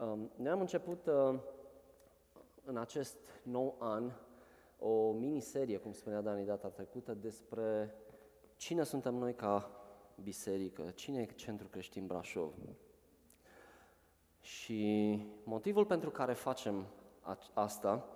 Um, 0.00 0.30
noi 0.36 0.50
am 0.50 0.60
început 0.60 1.06
uh, 1.06 1.38
în 2.64 2.76
acest 2.76 3.16
nou 3.42 3.76
an 3.78 4.12
o 4.78 5.12
miniserie, 5.12 5.76
cum 5.76 5.92
spunea 5.92 6.20
Dani 6.20 6.44
data 6.44 6.68
trecută, 6.68 7.14
despre 7.14 7.94
cine 8.56 8.82
suntem 8.82 9.14
noi 9.14 9.34
ca 9.34 9.70
biserică, 10.22 10.82
cine 10.94 11.20
e 11.20 11.24
Centrul 11.24 11.70
Creștin 11.70 12.06
Brașov. 12.06 12.52
Și 14.40 15.20
motivul 15.44 15.84
pentru 15.84 16.10
care 16.10 16.32
facem 16.32 16.86
asta 17.52 18.08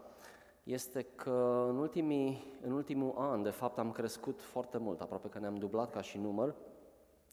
este 0.62 1.02
că 1.02 1.66
în, 1.68 1.76
ultimii, 1.76 2.58
în 2.62 2.72
ultimul 2.72 3.14
an, 3.16 3.42
de 3.42 3.50
fapt, 3.50 3.78
am 3.78 3.92
crescut 3.92 4.40
foarte 4.40 4.78
mult, 4.78 5.00
aproape 5.00 5.28
că 5.28 5.38
ne-am 5.38 5.56
dublat 5.56 5.90
ca 5.90 6.00
și 6.00 6.18
număr, 6.18 6.54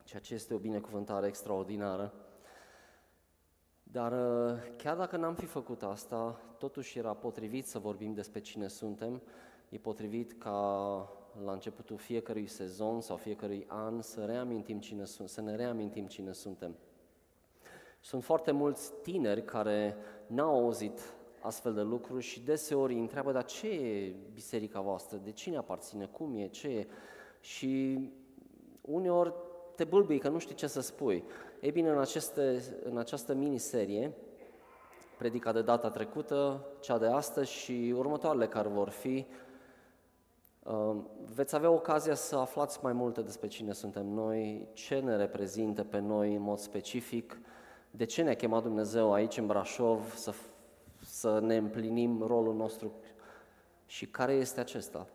ceea 0.03 0.21
ce 0.21 0.33
este 0.33 0.53
o 0.53 0.57
binecuvântare 0.57 1.27
extraordinară. 1.27 2.13
Dar 3.91 4.11
uh, 4.11 4.57
chiar 4.77 4.97
dacă 4.97 5.17
n-am 5.17 5.35
fi 5.35 5.45
făcut 5.45 5.83
asta, 5.83 6.41
totuși 6.57 6.97
era 6.97 7.13
potrivit 7.13 7.67
să 7.67 7.79
vorbim 7.79 8.13
despre 8.13 8.39
cine 8.39 8.67
suntem, 8.67 9.21
e 9.69 9.77
potrivit 9.77 10.33
ca 10.33 10.51
la 11.43 11.51
începutul 11.51 11.97
fiecărui 11.97 12.47
sezon 12.47 13.01
sau 13.01 13.15
fiecărui 13.15 13.65
an 13.67 14.01
să 14.01 14.25
reamintim 14.25 14.79
cine 14.79 15.05
sunt, 15.05 15.29
să 15.29 15.41
ne 15.41 15.55
reamintim 15.55 16.05
cine 16.05 16.31
suntem. 16.31 16.75
Sunt 17.99 18.23
foarte 18.23 18.51
mulți 18.51 18.91
tineri 19.01 19.43
care 19.43 19.95
n-au 20.27 20.57
auzit 20.59 20.99
astfel 21.41 21.73
de 21.73 21.81
lucruri 21.81 22.23
și 22.23 22.39
deseori 22.39 22.93
îi 22.93 22.99
întreabă, 22.99 23.31
dar 23.31 23.45
ce 23.45 23.67
e 23.67 24.15
biserica 24.33 24.81
voastră, 24.81 25.17
de 25.23 25.31
cine 25.31 25.57
aparține, 25.57 26.05
cum 26.05 26.35
e, 26.35 26.47
ce 26.47 26.67
e? 26.67 26.87
Și 27.39 27.99
uneori 28.81 29.33
te 29.75 29.83
bâlbâi 29.83 30.19
că 30.19 30.29
nu 30.29 30.37
știi 30.37 30.55
ce 30.55 30.67
să 30.67 30.81
spui. 30.81 31.23
Ei 31.59 31.71
bine, 31.71 31.89
în, 31.89 31.99
aceste, 31.99 32.63
în 32.83 32.97
această 32.97 33.33
miniserie, 33.33 34.13
predica 35.17 35.51
de 35.51 35.61
data 35.61 35.89
trecută, 35.89 36.65
cea 36.79 36.97
de 36.97 37.07
astăzi 37.07 37.51
și 37.51 37.93
următoarele 37.95 38.47
care 38.47 38.67
vor 38.67 38.89
fi, 38.89 39.25
um, 40.63 41.09
veți 41.35 41.55
avea 41.55 41.69
ocazia 41.69 42.13
să 42.13 42.35
aflați 42.35 42.79
mai 42.81 42.93
multe 42.93 43.21
despre 43.21 43.47
cine 43.47 43.73
suntem 43.73 44.05
noi, 44.05 44.67
ce 44.73 44.99
ne 44.99 45.15
reprezintă 45.15 45.83
pe 45.83 45.99
noi 45.99 46.35
în 46.35 46.41
mod 46.41 46.57
specific, 46.57 47.39
de 47.91 48.05
ce 48.05 48.21
ne-a 48.21 48.35
chemat 48.35 48.63
Dumnezeu 48.63 49.13
aici 49.13 49.37
în 49.37 49.47
Brașov 49.47 50.13
să, 50.15 50.33
să 51.05 51.39
ne 51.39 51.55
împlinim 51.55 52.23
rolul 52.23 52.55
nostru 52.55 52.91
și 53.85 54.05
care 54.05 54.33
este 54.33 54.59
acesta. 54.59 55.07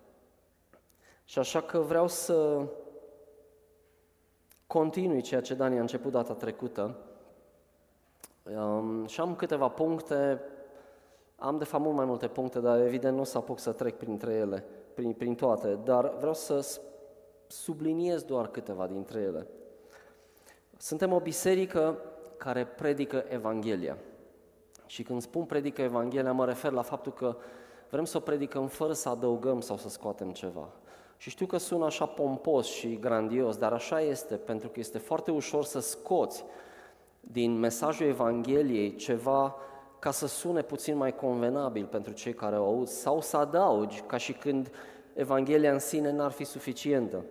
Și 1.25 1.39
așa 1.39 1.61
că 1.61 1.79
vreau 1.79 2.09
să 2.09 2.67
continui 4.73 5.21
ceea 5.21 5.41
ce 5.41 5.55
Dani 5.55 5.79
a 5.79 5.81
început 5.81 6.13
data 6.13 6.35
trecută. 6.35 6.97
Um, 8.57 9.07
și 9.07 9.21
am 9.21 9.35
câteva 9.35 9.69
puncte, 9.69 10.41
am 11.37 11.59
de 11.59 11.65
fapt 11.65 11.83
mult 11.83 11.97
mai 11.97 12.05
multe 12.05 12.29
puncte, 12.29 12.61
dar 12.61 12.81
evident 12.81 13.15
nu 13.15 13.21
o 13.21 13.25
să 13.25 13.39
apuc 13.39 13.59
să 13.59 13.73
trec 13.73 13.97
printre 13.97 14.33
ele, 14.33 14.65
prin, 14.95 15.13
prin 15.13 15.35
toate, 15.35 15.79
dar 15.85 16.15
vreau 16.19 16.35
să 16.35 16.81
subliniez 17.47 18.23
doar 18.23 18.49
câteva 18.49 18.87
dintre 18.87 19.21
ele. 19.21 19.47
Suntem 20.77 21.13
o 21.13 21.21
biserică 21.21 21.99
care 22.37 22.65
predică 22.65 23.25
Evanghelia. 23.29 23.97
Și 24.87 25.03
când 25.03 25.23
spun 25.23 25.45
predică 25.45 25.83
Evanghelia, 25.83 26.33
mă 26.33 26.45
refer 26.45 26.73
la 26.73 26.83
faptul 26.83 27.13
că 27.13 27.37
vrem 27.91 28.05
să 28.05 28.17
o 28.17 28.21
predicăm 28.21 28.67
fără 28.67 28.93
să 28.93 29.09
adăugăm 29.09 29.61
sau 29.61 29.77
să 29.77 29.89
scoatem 29.89 30.31
ceva. 30.31 30.69
Și 31.23 31.31
știu 31.31 31.47
că 31.47 31.57
sună 31.57 31.85
așa 31.85 32.07
pompos 32.07 32.67
și 32.67 32.99
grandios, 33.01 33.57
dar 33.57 33.73
așa 33.73 34.01
este, 34.01 34.35
pentru 34.35 34.69
că 34.69 34.81
este 34.81 34.99
foarte 34.99 35.31
ușor 35.31 35.65
să 35.65 35.81
scoți 35.81 36.45
din 37.21 37.59
mesajul 37.59 38.07
Evangheliei 38.07 38.95
ceva 38.95 39.57
ca 39.99 40.11
să 40.11 40.27
sune 40.27 40.63
puțin 40.63 40.97
mai 40.97 41.15
convenabil 41.15 41.85
pentru 41.85 42.13
cei 42.13 42.35
care 42.35 42.59
o 42.59 42.65
aud, 42.65 42.89
sau 42.89 43.21
să 43.21 43.37
adaugi, 43.37 44.01
ca 44.01 44.17
și 44.17 44.33
când 44.33 44.71
Evanghelia 45.15 45.73
în 45.73 45.79
sine 45.79 46.13
n-ar 46.13 46.31
fi 46.31 46.45
suficientă. 46.45 47.25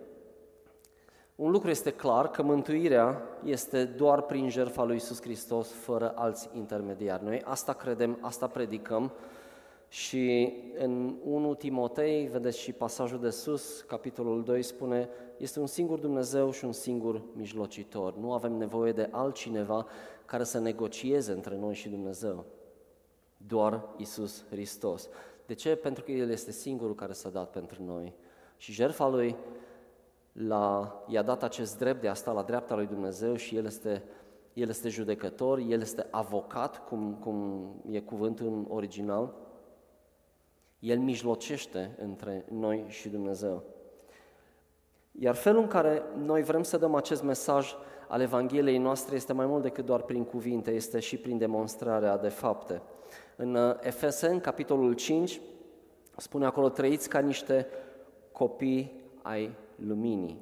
Un 1.36 1.52
lucru 1.52 1.70
este 1.70 1.92
clar, 1.92 2.30
că 2.30 2.42
mântuirea 2.44 3.22
este 3.44 3.86
doar 3.86 4.22
prin 4.22 4.50
jertfa 4.50 4.84
lui 4.84 4.94
Iisus 4.94 5.22
Hristos, 5.22 5.72
fără 5.72 6.12
alți 6.16 6.50
intermediari. 6.54 7.24
Noi 7.24 7.42
asta 7.44 7.74
credem, 7.74 8.18
asta 8.22 8.48
predicăm, 8.48 9.12
și 9.92 10.54
în 10.78 11.16
1 11.24 11.56
Timotei, 11.56 12.28
vedeți 12.28 12.60
și 12.60 12.74
pasajul 12.74 13.20
de 13.20 13.30
sus, 13.30 13.82
capitolul 13.82 14.44
2 14.44 14.62
spune, 14.62 15.10
este 15.38 15.60
un 15.60 15.68
singur 15.68 16.00
Dumnezeu 16.00 16.52
și 16.52 16.66
un 16.66 16.72
singur 16.72 17.22
mijlocitor. 17.34 18.16
Nu 18.16 18.34
avem 18.34 18.54
nevoie 18.54 18.92
de 18.92 19.08
altcineva 19.12 19.86
care 20.26 20.44
să 20.44 20.60
negocieze 20.60 21.32
între 21.32 21.58
noi 21.58 21.74
și 21.74 21.90
Dumnezeu. 21.90 22.46
Doar 23.38 23.84
Isus 23.98 24.46
Hristos. 24.50 25.10
De 25.46 25.54
ce? 25.54 25.76
Pentru 25.76 26.04
că 26.04 26.12
El 26.12 26.30
este 26.30 26.52
singurul 26.52 26.96
care 26.96 27.14
s-a 27.14 27.30
dat 27.30 27.50
pentru 27.50 27.84
noi. 27.84 28.14
Și 28.58 28.72
jertfa 28.72 29.08
Lui 29.08 29.36
la, 30.32 30.96
i-a 31.08 31.22
dat 31.22 31.44
acest 31.44 31.78
drept 31.78 32.02
de 32.02 32.08
a 32.08 32.14
sta 32.14 32.32
la 32.32 32.44
dreapta 32.44 32.76
lui 32.76 32.86
Dumnezeu 32.86 33.36
și 33.36 33.56
El 33.56 33.66
este, 33.66 34.04
El 34.54 34.70
este 34.70 34.90
judecător, 34.90 35.60
El 35.60 35.82
este 35.82 36.08
avocat, 36.12 36.88
cum, 36.88 37.18
cum 37.20 37.68
e 37.90 38.00
cuvântul 38.00 38.48
în 38.48 38.66
original, 38.70 39.41
el 40.82 41.00
mijlocește 41.00 41.96
între 42.02 42.46
noi 42.50 42.86
și 42.88 43.10
Dumnezeu. 43.10 43.64
Iar 45.12 45.36
felul 45.36 45.62
în 45.62 45.68
care 45.68 46.04
noi 46.18 46.44
vrem 46.44 46.64
să 46.64 46.78
dăm 46.78 46.96
acest 46.96 47.24
mesaj 47.24 47.76
al 48.08 48.22
Evangheliei 48.22 48.78
noastre 48.78 49.16
este 49.16 49.34
mai 49.34 49.46
mult 49.46 49.62
decât 49.62 49.86
doar 49.86 50.02
prin 50.02 50.24
cuvinte, 50.24 50.72
este 50.72 51.00
și 51.00 51.18
prin 51.18 51.38
demonstrarea 51.38 52.18
de 52.18 52.28
fapte. 52.28 52.82
În 53.36 53.56
uh, 53.56 53.76
Efesen, 53.82 54.40
capitolul 54.40 54.94
5, 54.94 55.42
spune 56.18 56.46
acolo, 56.46 56.70
trăiți 56.70 57.10
ca 57.10 57.20
niște 57.20 57.68
copii 58.32 59.02
ai 59.22 59.56
luminii. 59.76 60.38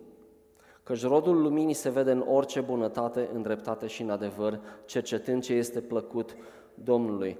Căci 0.84 1.06
rodul 1.06 1.42
luminii 1.42 1.74
se 1.74 1.90
vede 1.90 2.12
în 2.12 2.26
orice 2.28 2.62
bunătate, 2.62 3.30
în 3.34 3.42
dreptate 3.42 3.88
și 3.88 4.02
în 4.02 4.10
adevăr, 4.10 4.60
cercetând 4.86 5.44
ce 5.44 5.54
este 5.54 5.82
plăcut 5.82 6.36
Domnului. 6.74 7.38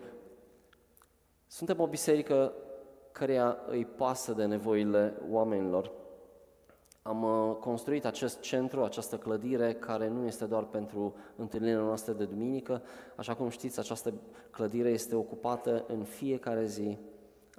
Suntem 1.48 1.80
o 1.80 1.88
biserică 1.88 2.54
căreia 3.20 3.58
îi 3.68 3.86
pasă 3.86 4.34
de 4.34 4.46
nevoile 4.46 5.14
oamenilor. 5.30 5.92
Am 7.02 7.24
uh, 7.24 7.56
construit 7.56 8.06
acest 8.06 8.40
centru, 8.40 8.84
această 8.84 9.18
clădire, 9.18 9.74
care 9.74 10.08
nu 10.08 10.26
este 10.26 10.46
doar 10.46 10.64
pentru 10.64 11.16
întâlnirile 11.36 11.82
noastre 11.82 12.14
de 12.14 12.26
duminică. 12.26 12.82
Așa 13.16 13.36
cum 13.36 13.50
știți, 13.50 13.80
această 13.80 14.14
clădire 14.52 14.90
este 14.90 15.16
ocupată 15.16 15.86
în 15.88 16.04
fiecare 16.04 16.66
zi 16.66 16.98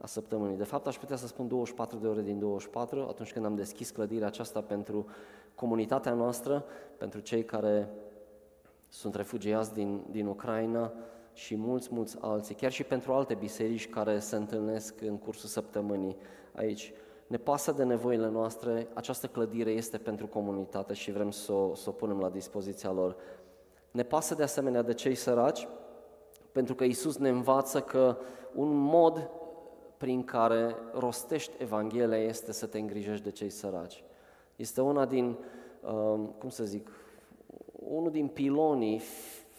a 0.03 0.07
săptămânii. 0.07 0.57
De 0.57 0.65
fapt, 0.65 0.87
aș 0.87 0.99
putea 0.99 1.17
să 1.17 1.27
spun 1.27 1.49
24 1.49 1.99
de 1.99 2.07
ore 2.07 2.23
din 2.23 2.39
24, 2.39 3.07
atunci 3.09 3.33
când 3.33 3.45
am 3.45 3.55
deschis 3.55 3.91
clădirea 3.91 4.27
aceasta 4.27 4.61
pentru 4.61 5.07
comunitatea 5.55 6.13
noastră, 6.13 6.65
pentru 6.99 7.21
cei 7.21 7.45
care 7.45 7.89
sunt 8.89 9.15
refugiați 9.15 9.75
din, 9.75 10.05
din 10.11 10.27
Ucraina, 10.27 10.93
și 11.41 11.57
mulți, 11.57 11.89
mulți 11.93 12.17
alții, 12.21 12.55
chiar 12.55 12.73
și 12.73 12.85
pentru 12.85 13.13
alte 13.13 13.35
biserici 13.35 13.89
care 13.89 14.19
se 14.19 14.37
întâlnesc 14.37 15.01
în 15.01 15.19
cursul 15.19 15.49
săptămânii 15.49 16.17
aici. 16.53 16.93
Ne 17.27 17.37
pasă 17.37 17.73
de 17.73 17.85
nevoile 17.85 18.29
noastre, 18.29 18.89
această 18.95 19.27
clădire 19.27 19.71
este 19.71 19.99
pentru 19.99 20.27
comunitate 20.27 20.95
și 20.95 21.11
vrem 21.11 21.31
să 21.31 21.53
o, 21.53 21.75
să 21.75 21.89
o 21.89 21.93
punem 21.93 22.21
la 22.21 22.29
dispoziția 22.29 22.91
lor. 22.91 23.17
Ne 23.91 24.03
pasă 24.03 24.35
de 24.35 24.43
asemenea 24.43 24.83
de 24.83 24.95
cei 24.95 25.15
săraci, 25.15 25.69
pentru 26.53 26.75
că 26.75 26.85
Isus 26.85 27.17
ne 27.17 27.29
învață 27.29 27.81
că 27.81 28.17
un 28.55 28.77
mod 28.77 29.31
prin 29.97 30.25
care 30.25 30.77
rostești 30.93 31.63
Evanghelia 31.63 32.19
este 32.19 32.53
să 32.53 32.67
te 32.67 32.79
îngrijești 32.79 33.25
de 33.25 33.31
cei 33.31 33.51
săraci. 33.51 34.05
Este 34.57 34.81
una 34.81 35.07
din, 35.07 35.37
uh, 35.81 36.21
cum 36.39 36.49
să 36.49 36.65
zic, 36.65 36.91
unul 37.73 38.11
din 38.11 38.27
pilonii 38.29 39.03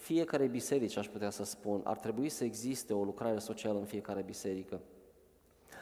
fiecare 0.02 0.48
biserică, 0.48 1.00
aș 1.00 1.08
putea 1.08 1.30
să 1.30 1.44
spun, 1.44 1.82
ar 1.84 1.98
trebui 1.98 2.30
să 2.30 2.44
existe 2.44 2.94
o 2.94 3.04
lucrare 3.04 3.40
socială 3.40 3.80
în 3.80 3.86
fiecare 3.86 4.22
biserică. 4.22 4.80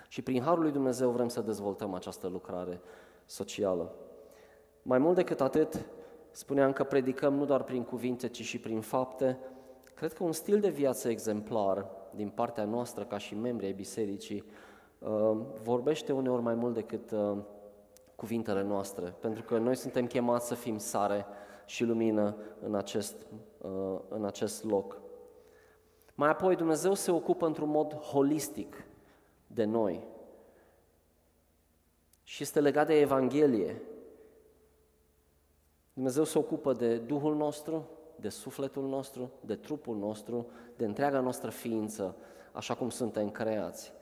Și 0.07 0.21
prin 0.21 0.41
Harul 0.41 0.63
lui 0.63 0.71
Dumnezeu 0.71 1.09
vrem 1.09 1.27
să 1.27 1.41
dezvoltăm 1.41 1.93
această 1.93 2.27
lucrare 2.27 2.81
socială. 3.25 3.95
Mai 4.81 4.97
mult 4.97 5.15
decât 5.15 5.41
atât, 5.41 5.85
spuneam 6.31 6.73
că 6.73 6.83
predicăm 6.83 7.33
nu 7.33 7.45
doar 7.45 7.63
prin 7.63 7.83
cuvinte, 7.83 8.27
ci 8.27 8.41
și 8.41 8.59
prin 8.59 8.81
fapte. 8.81 9.37
Cred 9.93 10.13
că 10.13 10.23
un 10.23 10.31
stil 10.31 10.59
de 10.59 10.69
viață 10.69 11.09
exemplar 11.09 11.89
din 12.15 12.29
partea 12.29 12.63
noastră, 12.63 13.03
ca 13.03 13.17
și 13.17 13.35
membri 13.35 13.65
ai 13.65 13.73
bisericii, 13.73 14.43
uh, 14.99 15.37
vorbește 15.63 16.11
uneori 16.11 16.41
mai 16.41 16.55
mult 16.55 16.73
decât 16.73 17.11
uh, 17.11 17.37
cuvintele 18.15 18.63
noastre, 18.63 19.15
pentru 19.19 19.43
că 19.43 19.57
noi 19.57 19.75
suntem 19.75 20.07
chemați 20.07 20.47
să 20.47 20.55
fim 20.55 20.77
sare 20.77 21.25
și 21.69 21.83
lumină 21.83 22.35
în 22.61 22.75
acest, 22.75 23.15
uh, 23.57 23.99
în 24.07 24.25
acest 24.25 24.63
loc. 24.63 25.01
Mai 26.15 26.29
apoi, 26.29 26.55
Dumnezeu 26.55 26.93
se 26.93 27.11
ocupă 27.11 27.45
într-un 27.45 27.69
mod 27.69 27.93
holistic 27.93 28.85
de 29.47 29.63
noi 29.63 30.07
și 32.23 32.43
este 32.43 32.59
legat 32.59 32.87
de 32.87 32.99
Evanghelie. 32.99 33.81
Dumnezeu 35.93 36.23
se 36.23 36.37
ocupă 36.37 36.73
de 36.73 36.97
Duhul 36.97 37.35
nostru, 37.35 37.89
de 38.15 38.29
sufletul 38.29 38.87
nostru, 38.87 39.31
de 39.45 39.55
trupul 39.55 39.97
nostru, 39.97 40.47
de 40.75 40.85
întreaga 40.85 41.19
noastră 41.19 41.49
ființă, 41.49 42.15
așa 42.51 42.75
cum 42.75 42.89
suntem 42.89 43.29
creați. 43.29 43.93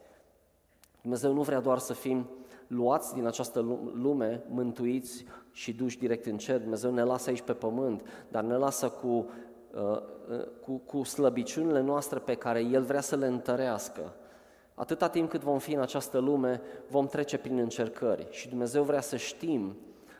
Dumnezeu 1.02 1.34
nu 1.34 1.42
vrea 1.42 1.60
doar 1.60 1.78
să 1.78 1.94
fim 1.94 2.30
luați 2.68 3.13
din 3.13 3.25
această 3.25 3.60
lume, 3.94 4.44
mântuiți 4.50 5.25
și 5.57 5.74
duși 5.74 5.98
direct 5.98 6.25
în 6.25 6.38
cer. 6.38 6.59
Dumnezeu 6.59 6.92
ne 6.92 7.04
lasă 7.04 7.30
aici 7.30 7.42
pe 7.42 7.54
pământ, 7.54 8.01
dar 8.27 8.44
ne 8.44 8.56
lasă 8.56 8.89
cu, 8.89 9.07
uh, 9.07 9.81
uh, 10.30 10.45
cu, 10.62 10.81
cu 10.86 11.04
slăbiciunile 11.04 11.81
noastre 11.81 12.19
pe 12.19 12.36
care 12.36 12.59
El 12.59 12.83
vrea 12.83 13.01
să 13.01 13.15
le 13.15 13.25
întărească. 13.25 14.13
Atâta 14.74 15.09
timp 15.09 15.30
cât 15.30 15.42
vom 15.42 15.59
fi 15.59 15.74
în 15.74 15.81
această 15.81 16.18
lume, 16.18 16.62
vom 16.89 17.07
trece 17.07 17.38
prin 17.38 17.57
încercări 17.57 18.27
și 18.30 18.50
Dumnezeu 18.50 18.83
vrea 18.83 19.01
să 19.01 19.15
știm 19.15 19.75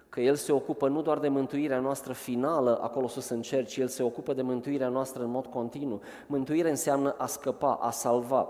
că 0.10 0.22
El 0.22 0.36
se 0.36 0.52
ocupă 0.52 0.88
nu 0.88 1.02
doar 1.02 1.20
de 1.20 1.28
mântuirea 1.28 1.80
noastră 1.80 2.14
finală 2.14 2.80
acolo 2.82 3.08
sus 3.08 3.30
în 3.30 3.42
cer, 3.42 3.66
ci 3.66 3.78
El 3.78 3.88
se 3.88 4.04
ocupă 4.04 4.34
de 4.34 4.42
mântuirea 4.42 4.90
noastră 4.90 5.24
în 5.24 5.30
mod 5.30 5.46
continuu. 5.46 6.02
Mântuire 6.28 6.70
înseamnă 6.70 7.16
a 7.18 7.26
scăpa, 7.26 7.74
a 7.74 7.90
salva. 7.90 8.50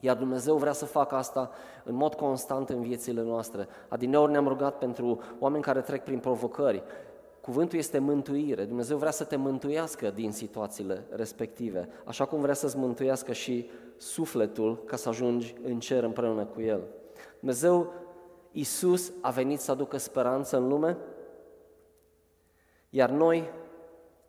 Iar 0.00 0.16
Dumnezeu 0.16 0.56
vrea 0.56 0.72
să 0.72 0.84
facă 0.84 1.14
asta 1.14 1.50
în 1.84 1.94
mod 1.94 2.14
constant 2.14 2.68
în 2.68 2.82
viețile 2.82 3.22
noastre. 3.22 3.68
Adineori 3.88 4.30
ne-am 4.30 4.48
rugat 4.48 4.78
pentru 4.78 5.20
oameni 5.38 5.62
care 5.62 5.80
trec 5.80 6.04
prin 6.04 6.18
provocări. 6.18 6.82
Cuvântul 7.40 7.78
este 7.78 7.98
mântuire. 7.98 8.64
Dumnezeu 8.64 8.96
vrea 8.96 9.10
să 9.10 9.24
te 9.24 9.36
mântuiască 9.36 10.10
din 10.10 10.32
situațiile 10.32 11.04
respective, 11.10 11.88
așa 12.04 12.24
cum 12.24 12.40
vrea 12.40 12.54
să-ți 12.54 12.76
mântuiască 12.76 13.32
și 13.32 13.70
sufletul 13.96 14.82
ca 14.84 14.96
să 14.96 15.08
ajungi 15.08 15.54
în 15.62 15.80
cer 15.80 16.02
împreună 16.02 16.44
cu 16.44 16.60
El. 16.60 16.80
Dumnezeu, 17.38 17.92
Iisus, 18.52 19.12
a 19.20 19.30
venit 19.30 19.60
să 19.60 19.70
aducă 19.70 19.96
speranță 19.96 20.56
în 20.56 20.68
lume, 20.68 20.96
iar 22.90 23.10
noi 23.10 23.50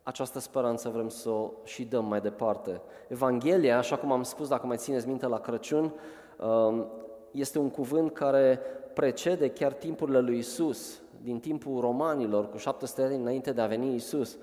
această 0.10 0.40
speranță 0.40 0.90
vrem 0.90 1.10
să 1.10 1.30
o 1.30 1.52
și 1.64 1.84
dăm 1.84 2.06
mai 2.06 2.22
departe. 2.22 2.82
Evanghelia, 3.08 3.78
așa 3.78 3.98
cum 3.98 4.12
am 4.12 4.24
spus, 4.24 4.48
dacă 4.48 4.68
mai 4.68 4.78
țineți 4.78 5.08
minte 5.08 5.28
la 5.28 5.40
Crăciun, 5.40 5.94
um, 6.38 6.86
este 7.32 7.60
un 7.60 7.70
cuvânt 7.70 8.14
care 8.14 8.60
precede 8.94 9.50
chiar 9.50 9.74
timpurile 9.74 10.20
lui 10.20 10.38
Isus, 10.38 11.02
din 11.22 11.40
timpul 11.40 11.80
romanilor, 11.80 12.50
cu 12.50 12.58
700 12.58 13.02
de 13.02 13.08
ani 13.08 13.22
înainte 13.22 13.52
de 13.52 13.62
a 13.62 13.66
veni 13.66 13.96
Isus. 13.96 14.38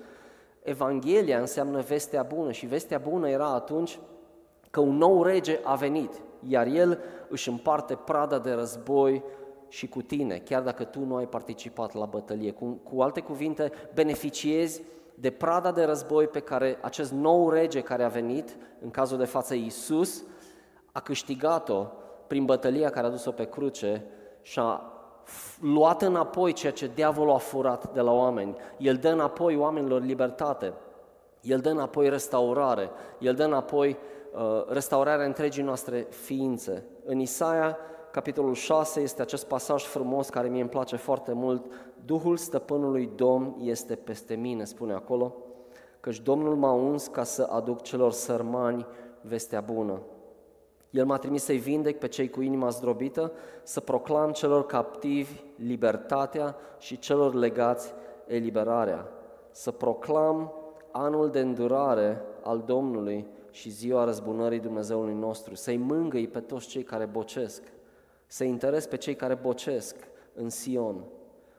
Evanghelia 0.63 1.39
înseamnă 1.39 1.81
vestea 1.81 2.23
bună 2.23 2.51
și 2.51 2.65
vestea 2.65 2.97
bună 2.97 3.29
era 3.29 3.53
atunci 3.53 3.99
că 4.69 4.79
un 4.79 4.97
nou 4.97 5.23
rege 5.23 5.59
a 5.63 5.75
venit, 5.75 6.21
iar 6.47 6.67
el 6.67 6.99
își 7.29 7.49
împarte 7.49 7.95
prada 8.05 8.39
de 8.39 8.51
război 8.51 9.23
și 9.67 9.87
cu 9.87 10.01
tine, 10.01 10.37
chiar 10.37 10.61
dacă 10.61 10.83
tu 10.83 10.99
nu 10.99 11.15
ai 11.15 11.27
participat 11.27 11.93
la 11.93 12.05
bătălie. 12.05 12.51
Cu, 12.51 12.65
cu 12.65 13.01
alte 13.01 13.19
cuvinte, 13.19 13.71
beneficiezi 13.93 14.81
de 15.19 15.29
prada 15.29 15.71
de 15.71 15.83
război 15.83 16.27
pe 16.27 16.39
care 16.39 16.77
acest 16.81 17.11
nou 17.11 17.49
rege 17.49 17.81
care 17.81 18.03
a 18.03 18.07
venit, 18.07 18.57
în 18.81 18.91
cazul 18.91 19.17
de 19.17 19.25
față 19.25 19.53
Iisus, 19.53 20.23
a 20.91 20.99
câștigat-o 20.99 21.85
prin 22.27 22.45
bătălia 22.45 22.89
care 22.89 23.07
a 23.07 23.09
dus-o 23.09 23.31
pe 23.31 23.45
cruce 23.45 24.05
și 24.41 24.59
a 24.59 24.91
luat 25.61 26.01
înapoi 26.01 26.53
ceea 26.53 26.71
ce 26.71 26.91
diavolul 26.93 27.33
a 27.33 27.37
furat 27.37 27.93
de 27.93 28.01
la 28.01 28.11
oameni. 28.11 28.55
El 28.77 28.95
dă 28.95 29.09
înapoi 29.09 29.55
oamenilor 29.55 30.01
libertate, 30.01 30.73
El 31.41 31.59
dă 31.59 31.69
înapoi 31.69 32.09
restaurare, 32.09 32.89
El 33.19 33.33
dă 33.33 33.43
înapoi 33.43 33.97
uh, 34.33 34.65
restaurarea 34.69 35.25
întregii 35.25 35.63
noastre 35.63 36.07
ființe. 36.09 36.83
În 37.05 37.19
Isaia, 37.19 37.77
capitolul 38.11 38.53
6, 38.53 38.99
este 38.99 39.21
acest 39.21 39.45
pasaj 39.45 39.83
frumos 39.83 40.29
care 40.29 40.47
mie 40.47 40.61
îmi 40.61 40.69
place 40.69 40.95
foarte 40.95 41.33
mult. 41.33 41.71
Duhul 42.05 42.37
stăpânului 42.37 43.09
Domn 43.15 43.55
este 43.61 43.95
peste 43.95 44.35
mine, 44.35 44.63
spune 44.63 44.93
acolo, 44.93 45.35
căci 45.99 46.19
Domnul 46.19 46.55
m-a 46.55 46.71
uns 46.71 47.07
ca 47.07 47.23
să 47.23 47.47
aduc 47.51 47.81
celor 47.81 48.11
sărmani 48.11 48.85
vestea 49.21 49.61
bună. 49.61 50.01
El 50.89 51.05
m-a 51.05 51.17
trimis 51.17 51.43
să-i 51.43 51.57
vindec 51.57 51.99
pe 51.99 52.07
cei 52.07 52.29
cu 52.29 52.41
inima 52.41 52.69
zdrobită, 52.69 53.31
să 53.63 53.79
proclam 53.79 54.31
celor 54.31 54.65
captivi 54.65 55.43
libertatea 55.55 56.55
și 56.77 56.99
celor 56.99 57.33
legați 57.33 57.93
eliberarea, 58.27 59.07
să 59.51 59.71
proclam 59.71 60.51
anul 60.91 61.29
de 61.29 61.39
îndurare 61.39 62.21
al 62.43 62.63
Domnului 62.65 63.27
și 63.51 63.69
ziua 63.69 64.03
răzbunării 64.03 64.59
Dumnezeului 64.59 65.13
nostru, 65.13 65.55
să-i 65.55 65.77
mângâi 65.77 66.27
pe 66.27 66.39
toți 66.39 66.67
cei 66.67 66.83
care 66.83 67.05
bocesc, 67.05 67.63
să 68.27 68.43
interes 68.43 68.87
pe 68.87 68.97
cei 68.97 69.15
care 69.15 69.35
bocesc 69.35 69.95
în 70.33 70.49
Sion, 70.49 71.03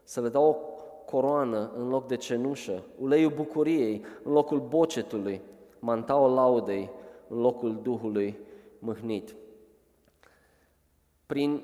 să 0.02 0.20
le 0.20 0.28
dau 0.28 0.48
o 0.48 0.56
coroană 1.04 1.70
în 1.76 1.88
loc 1.88 2.06
de 2.06 2.16
cenușă, 2.16 2.84
uleiul 2.98 3.32
bucuriei 3.34 4.04
în 4.22 4.32
locul 4.32 4.60
bocetului, 4.60 5.40
mantaul 5.78 6.32
laudei 6.32 6.90
în 7.28 7.40
locul 7.40 7.80
Duhului 7.82 8.38
mâhnit. 8.78 9.36
Prin 11.26 11.62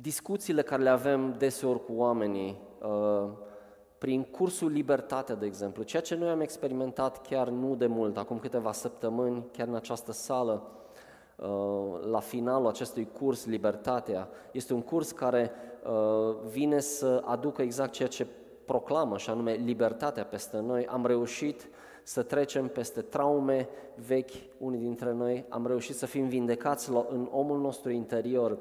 discuțiile 0.00 0.62
care 0.62 0.82
le 0.82 0.88
avem 0.88 1.34
deseori 1.38 1.84
cu 1.84 1.92
oamenii, 1.92 2.60
uh, 2.82 3.30
prin 3.98 4.22
cursul 4.22 4.70
Libertatea, 4.70 5.34
de 5.34 5.46
exemplu, 5.46 5.82
ceea 5.82 6.02
ce 6.02 6.14
noi 6.14 6.28
am 6.28 6.40
experimentat 6.40 7.22
chiar 7.26 7.48
nu 7.48 7.74
de 7.74 7.86
mult, 7.86 8.16
acum 8.16 8.38
câteva 8.38 8.72
săptămâni, 8.72 9.44
chiar 9.52 9.68
în 9.68 9.74
această 9.74 10.12
sală, 10.12 10.62
uh, 10.66 10.83
la 12.10 12.20
finalul 12.20 12.66
acestui 12.66 13.08
curs 13.18 13.46
Libertatea, 13.46 14.28
este 14.52 14.74
un 14.74 14.82
curs 14.82 15.12
care 15.12 15.50
uh, 15.84 16.36
vine 16.50 16.80
să 16.80 17.22
aducă 17.24 17.62
exact 17.62 17.92
ceea 17.92 18.08
ce 18.08 18.26
proclamă, 18.64 19.18
și 19.18 19.30
anume 19.30 19.52
libertatea 19.52 20.24
peste 20.24 20.58
noi. 20.58 20.86
Am 20.86 21.06
reușit 21.06 21.68
să 22.02 22.22
trecem 22.22 22.68
peste 22.68 23.00
traume 23.00 23.68
vechi, 24.06 24.34
unii 24.58 24.78
dintre 24.78 25.12
noi, 25.12 25.44
am 25.48 25.66
reușit 25.66 25.96
să 25.96 26.06
fim 26.06 26.28
vindecați 26.28 26.90
în 26.90 27.28
omul 27.32 27.60
nostru 27.60 27.90
interior. 27.90 28.58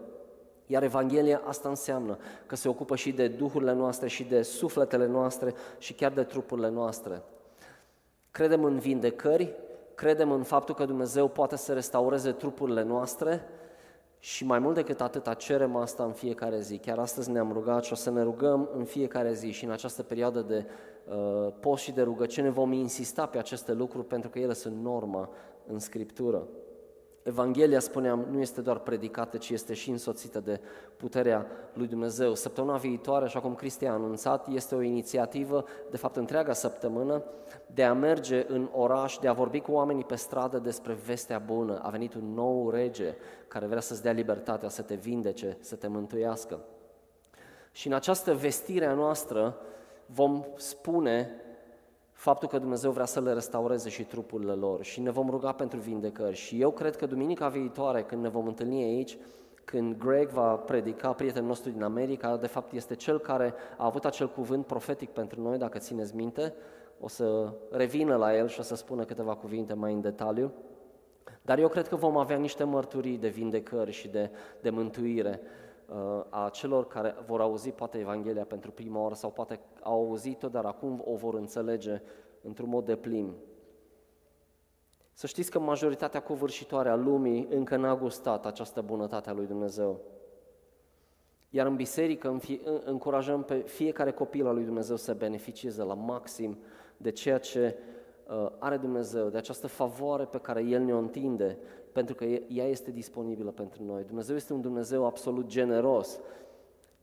Iar 0.65 0.83
Evanghelia 0.83 1.41
asta 1.45 1.69
înseamnă 1.69 2.17
că 2.45 2.55
se 2.55 2.69
ocupă 2.69 2.95
și 2.95 3.11
de 3.11 3.27
duhurile 3.27 3.73
noastre 3.73 4.07
și 4.07 4.23
de 4.23 4.41
sufletele 4.41 5.07
noastre 5.07 5.53
și 5.77 5.93
chiar 5.93 6.11
de 6.11 6.23
trupurile 6.23 6.69
noastre. 6.69 7.21
Credem 8.31 8.63
în 8.63 8.79
vindecări, 8.79 9.55
credem 9.95 10.31
în 10.31 10.43
faptul 10.43 10.75
că 10.75 10.85
Dumnezeu 10.85 11.27
poate 11.27 11.55
să 11.55 11.73
restaureze 11.73 12.31
trupurile 12.31 12.83
noastre 12.83 13.41
și 14.19 14.45
mai 14.45 14.59
mult 14.59 14.75
decât 14.75 15.01
atât, 15.01 15.35
cerem 15.35 15.75
asta 15.75 16.03
în 16.03 16.11
fiecare 16.11 16.59
zi. 16.59 16.77
Chiar 16.77 16.99
astăzi 16.99 17.31
ne-am 17.31 17.51
rugat 17.51 17.83
și 17.83 17.91
o 17.91 17.95
să 17.95 18.11
ne 18.11 18.21
rugăm 18.21 18.69
în 18.77 18.83
fiecare 18.83 19.33
zi 19.33 19.51
și 19.51 19.65
în 19.65 19.71
această 19.71 20.03
perioadă 20.03 20.41
de 20.41 20.65
uh, 21.05 21.53
post 21.59 21.83
și 21.83 21.91
de 21.91 22.01
rugăciune 22.01 22.49
vom 22.49 22.71
insista 22.71 23.25
pe 23.25 23.37
aceste 23.37 23.73
lucruri 23.73 24.07
pentru 24.07 24.29
că 24.29 24.39
ele 24.39 24.53
sunt 24.53 24.75
normă 24.81 25.29
în 25.67 25.79
Scriptură. 25.79 26.47
Evanghelia, 27.23 27.79
spuneam, 27.79 28.25
nu 28.31 28.39
este 28.39 28.61
doar 28.61 28.79
predicată, 28.79 29.37
ci 29.37 29.49
este 29.49 29.73
și 29.73 29.89
însoțită 29.89 30.39
de 30.39 30.59
puterea 30.97 31.47
lui 31.73 31.87
Dumnezeu. 31.87 32.35
Săptămâna 32.35 32.77
viitoare, 32.77 33.25
așa 33.25 33.39
cum 33.39 33.55
Cristi 33.55 33.85
a 33.85 33.93
anunțat, 33.93 34.47
este 34.47 34.75
o 34.75 34.81
inițiativă, 34.81 35.65
de 35.89 35.97
fapt 35.97 36.15
întreaga 36.15 36.53
săptămână, 36.53 37.23
de 37.73 37.83
a 37.83 37.93
merge 37.93 38.45
în 38.47 38.69
oraș, 38.73 39.17
de 39.17 39.27
a 39.27 39.33
vorbi 39.33 39.59
cu 39.59 39.71
oamenii 39.71 40.03
pe 40.03 40.15
stradă 40.15 40.59
despre 40.59 40.93
vestea 40.93 41.39
bună. 41.39 41.79
A 41.83 41.89
venit 41.89 42.13
un 42.13 42.33
nou 42.33 42.69
rege 42.69 43.15
care 43.47 43.65
vrea 43.65 43.81
să-ți 43.81 44.01
dea 44.01 44.11
libertatea, 44.11 44.69
să 44.69 44.81
te 44.81 44.95
vindece, 44.95 45.57
să 45.59 45.75
te 45.75 45.87
mântuiască. 45.87 46.59
Și 47.71 47.87
în 47.87 47.93
această 47.93 48.33
vestire 48.33 48.85
a 48.85 48.93
noastră 48.93 49.57
vom 50.05 50.43
spune 50.55 51.29
faptul 52.23 52.47
că 52.47 52.59
Dumnezeu 52.59 52.91
vrea 52.91 53.05
să 53.05 53.21
le 53.21 53.33
restaureze 53.33 53.89
și 53.89 54.03
trupurile 54.03 54.51
lor 54.51 54.83
și 54.83 55.01
ne 55.01 55.11
vom 55.11 55.29
ruga 55.29 55.51
pentru 55.51 55.79
vindecări. 55.79 56.35
Și 56.35 56.61
eu 56.61 56.71
cred 56.71 56.95
că 56.95 57.05
duminica 57.05 57.47
viitoare, 57.47 58.03
când 58.03 58.21
ne 58.21 58.29
vom 58.29 58.47
întâlni 58.47 58.83
aici, 58.83 59.17
când 59.63 59.97
Greg 59.97 60.29
va 60.29 60.55
predica, 60.55 61.13
prietenul 61.13 61.47
nostru 61.47 61.71
din 61.71 61.83
America, 61.83 62.37
de 62.37 62.47
fapt 62.47 62.73
este 62.73 62.95
cel 62.95 63.19
care 63.19 63.53
a 63.77 63.85
avut 63.85 64.05
acel 64.05 64.29
cuvânt 64.29 64.65
profetic 64.65 65.09
pentru 65.09 65.41
noi, 65.41 65.57
dacă 65.57 65.77
țineți 65.77 66.15
minte, 66.15 66.53
o 66.99 67.07
să 67.07 67.53
revină 67.71 68.15
la 68.15 68.35
el 68.37 68.47
și 68.47 68.59
o 68.59 68.63
să 68.63 68.75
spună 68.75 69.03
câteva 69.03 69.35
cuvinte 69.35 69.73
mai 69.73 69.93
în 69.93 70.01
detaliu. 70.01 70.51
Dar 71.41 71.59
eu 71.59 71.67
cred 71.67 71.87
că 71.87 71.95
vom 71.95 72.17
avea 72.17 72.37
niște 72.37 72.63
mărturii 72.63 73.17
de 73.17 73.27
vindecări 73.27 73.91
și 73.91 74.07
de, 74.07 74.31
de 74.61 74.69
mântuire 74.69 75.39
uh, 75.41 75.62
a 76.29 76.49
celor 76.49 76.87
care 76.87 77.15
vor 77.25 77.41
auzi 77.41 77.71
poate 77.71 77.97
Evanghelia 77.97 78.45
pentru 78.45 78.71
prima 78.71 79.01
oară 79.01 79.13
sau 79.13 79.31
poate 79.31 79.59
au 79.81 79.93
auzit-o, 79.93 80.47
dar 80.47 80.65
acum 80.65 81.03
o 81.05 81.15
vor 81.15 81.33
înțelege 81.33 82.01
într-un 82.41 82.69
mod 82.69 82.85
de 82.85 82.95
plin. 82.95 83.33
Să 85.13 85.27
știți 85.27 85.51
că 85.51 85.59
majoritatea 85.59 86.21
covârșitoare 86.21 86.89
a 86.89 86.95
lumii 86.95 87.47
încă 87.49 87.75
n-a 87.75 87.95
gustat 87.95 88.45
această 88.45 88.81
bunătate 88.81 89.29
a 89.29 89.33
lui 89.33 89.45
Dumnezeu. 89.45 89.99
Iar 91.49 91.65
în 91.65 91.75
biserică 91.75 92.39
încurajăm 92.85 93.43
pe 93.43 93.55
fiecare 93.55 94.11
copil 94.11 94.47
al 94.47 94.55
lui 94.55 94.63
Dumnezeu 94.63 94.95
să 94.95 95.13
beneficieze 95.13 95.83
la 95.83 95.93
maxim 95.93 96.57
de 96.97 97.11
ceea 97.11 97.37
ce 97.37 97.75
uh, 98.27 98.51
are 98.59 98.77
Dumnezeu, 98.77 99.29
de 99.29 99.37
această 99.37 99.67
favoare 99.67 100.25
pe 100.25 100.37
care 100.37 100.63
El 100.63 100.81
ne-o 100.81 100.97
întinde, 100.97 101.57
pentru 101.93 102.15
că 102.15 102.23
ea 102.25 102.67
este 102.67 102.91
disponibilă 102.91 103.51
pentru 103.51 103.83
noi. 103.83 104.03
Dumnezeu 104.03 104.35
este 104.35 104.53
un 104.53 104.61
Dumnezeu 104.61 105.05
absolut 105.05 105.45
generos. 105.45 106.19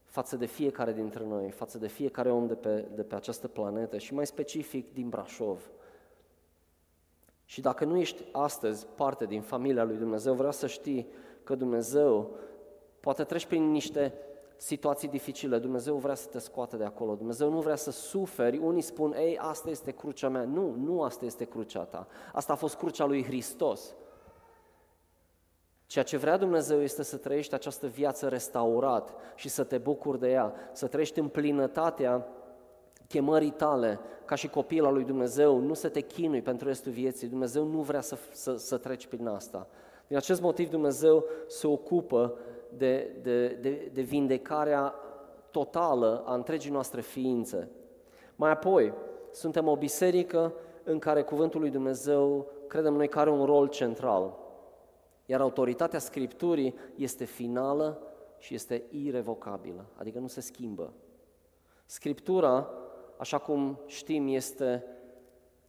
față 0.03 0.35
de 0.35 0.45
fiecare 0.45 0.93
dintre 0.93 1.25
noi, 1.25 1.51
față 1.51 1.77
de 1.77 1.87
fiecare 1.87 2.31
om 2.31 2.47
de 2.47 2.53
pe, 2.53 2.87
de 2.95 3.03
pe 3.03 3.15
această 3.15 3.47
planetă 3.47 3.97
și 3.97 4.13
mai 4.13 4.25
specific 4.25 4.93
din 4.93 5.09
Brașov. 5.09 5.69
Și 7.45 7.61
dacă 7.61 7.85
nu 7.85 7.97
ești 7.97 8.23
astăzi 8.31 8.87
parte 8.95 9.25
din 9.25 9.41
familia 9.41 9.83
lui 9.83 9.97
Dumnezeu, 9.97 10.33
vreau 10.33 10.51
să 10.51 10.67
știi 10.67 11.07
că 11.43 11.55
Dumnezeu 11.55 12.29
poate 12.99 13.23
treci 13.23 13.45
prin 13.45 13.71
niște 13.71 14.13
situații 14.57 15.07
dificile, 15.07 15.57
Dumnezeu 15.57 15.95
vrea 15.95 16.15
să 16.15 16.27
te 16.27 16.39
scoată 16.39 16.77
de 16.77 16.83
acolo, 16.83 17.15
Dumnezeu 17.15 17.49
nu 17.49 17.59
vrea 17.59 17.75
să 17.75 17.91
suferi, 17.91 18.57
unii 18.57 18.81
spun, 18.81 19.13
ei, 19.13 19.37
asta 19.37 19.69
este 19.69 19.91
crucea 19.91 20.29
mea. 20.29 20.43
Nu, 20.43 20.75
nu 20.75 21.01
asta 21.01 21.25
este 21.25 21.45
crucea 21.45 21.83
ta, 21.83 22.07
asta 22.33 22.53
a 22.53 22.55
fost 22.55 22.75
crucea 22.75 23.05
lui 23.05 23.23
Hristos. 23.23 23.95
Ceea 25.91 26.03
ce 26.03 26.17
vrea 26.17 26.37
Dumnezeu 26.37 26.81
este 26.81 27.03
să 27.03 27.17
trăiești 27.17 27.53
această 27.53 27.87
viață 27.87 28.27
restaurat 28.27 29.13
și 29.35 29.49
să 29.49 29.63
te 29.63 29.77
bucuri 29.77 30.19
de 30.19 30.29
ea, 30.29 30.53
să 30.71 30.87
trăiești 30.87 31.19
în 31.19 31.27
plinătatea 31.27 32.27
chemării 33.07 33.49
tale 33.49 33.99
ca 34.25 34.35
și 34.35 34.47
copil 34.47 34.85
al 34.85 34.93
lui 34.93 35.03
Dumnezeu, 35.03 35.59
nu 35.59 35.73
să 35.73 35.89
te 35.89 35.99
chinui 35.99 36.41
pentru 36.41 36.67
restul 36.67 36.91
vieții. 36.91 37.27
Dumnezeu 37.27 37.65
nu 37.65 37.79
vrea 37.81 38.01
să, 38.01 38.17
să, 38.31 38.55
să 38.55 38.77
treci 38.77 39.07
prin 39.07 39.27
asta. 39.27 39.67
Din 40.07 40.17
acest 40.17 40.41
motiv 40.41 40.69
Dumnezeu 40.69 41.25
se 41.47 41.67
ocupă 41.67 42.37
de, 42.77 43.15
de, 43.21 43.47
de, 43.47 43.89
de 43.93 44.01
vindecarea 44.01 44.93
totală 45.49 46.23
a 46.25 46.33
întregii 46.33 46.71
noastre 46.71 47.01
ființe. 47.01 47.69
Mai 48.35 48.51
apoi, 48.51 48.93
suntem 49.31 49.67
o 49.67 49.75
biserică 49.75 50.53
în 50.83 50.99
care 50.99 51.21
Cuvântul 51.21 51.59
lui 51.59 51.69
Dumnezeu, 51.69 52.47
credem 52.67 52.93
noi, 52.93 53.07
că 53.07 53.19
are 53.19 53.29
un 53.29 53.45
rol 53.45 53.67
central. 53.67 54.40
Iar 55.31 55.41
autoritatea 55.41 55.99
Scripturii 55.99 56.75
este 56.95 57.25
finală 57.25 58.01
și 58.39 58.53
este 58.53 58.83
irevocabilă, 58.89 59.85
adică 59.95 60.19
nu 60.19 60.27
se 60.27 60.41
schimbă. 60.41 60.93
Scriptura, 61.85 62.69
așa 63.17 63.37
cum 63.37 63.79
știm, 63.85 64.27
este 64.27 64.83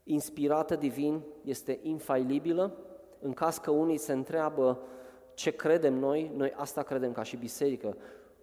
inspirată 0.05 0.77
divin, 0.77 1.23
este 1.45 1.79
infailibilă. 1.83 2.77
În 3.21 3.33
caz 3.33 3.59
că 3.59 3.71
unii 3.71 3.97
se 3.97 4.13
întreabă 4.13 4.79
ce 5.35 5.51
credem 5.51 5.95
noi, 5.95 6.33
noi 6.37 6.53
asta 6.57 6.83
credem 6.83 7.13
ca 7.13 7.23
și 7.23 7.37
biserică. 7.37 7.97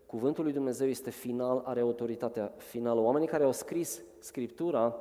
Cuvântul 0.06 0.44
lui 0.44 0.54
Dumnezeu 0.54 0.88
este 0.88 1.10
final, 1.10 1.62
are 1.66 1.80
autoritatea 1.80 2.54
finală. 2.58 3.00
Oamenii 3.00 3.28
care 3.28 3.44
au 3.44 3.52
scris 3.52 4.02
Scriptura 4.20 4.96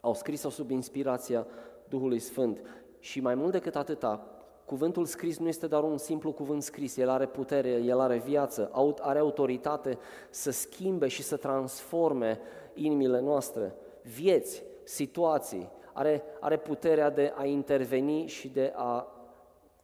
au 0.00 0.14
scris-o 0.14 0.50
sub 0.50 0.70
inspirația 0.70 1.46
Duhului 1.88 2.18
Sfânt. 2.18 2.60
Și 2.98 3.20
mai 3.20 3.34
mult 3.34 3.52
decât 3.52 3.76
atâta, 3.76 4.37
cuvântul 4.68 5.04
scris 5.04 5.38
nu 5.38 5.48
este 5.48 5.66
doar 5.66 5.82
un 5.82 5.98
simplu 5.98 6.32
cuvânt 6.32 6.62
scris, 6.62 6.96
el 6.96 7.08
are 7.08 7.26
putere, 7.26 7.70
el 7.70 8.00
are 8.00 8.18
viață, 8.18 8.70
are 9.00 9.18
autoritate 9.18 9.98
să 10.30 10.50
schimbe 10.50 11.08
și 11.08 11.22
să 11.22 11.36
transforme 11.36 12.40
inimile 12.74 13.20
noastre, 13.20 13.74
vieți, 14.02 14.62
situații, 14.84 15.70
are, 15.92 16.22
are 16.40 16.56
puterea 16.56 17.10
de 17.10 17.32
a 17.36 17.44
interveni 17.44 18.26
și 18.26 18.48
de 18.48 18.72
a 18.76 19.06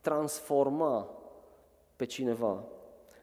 transforma 0.00 1.08
pe 1.96 2.04
cineva. 2.04 2.64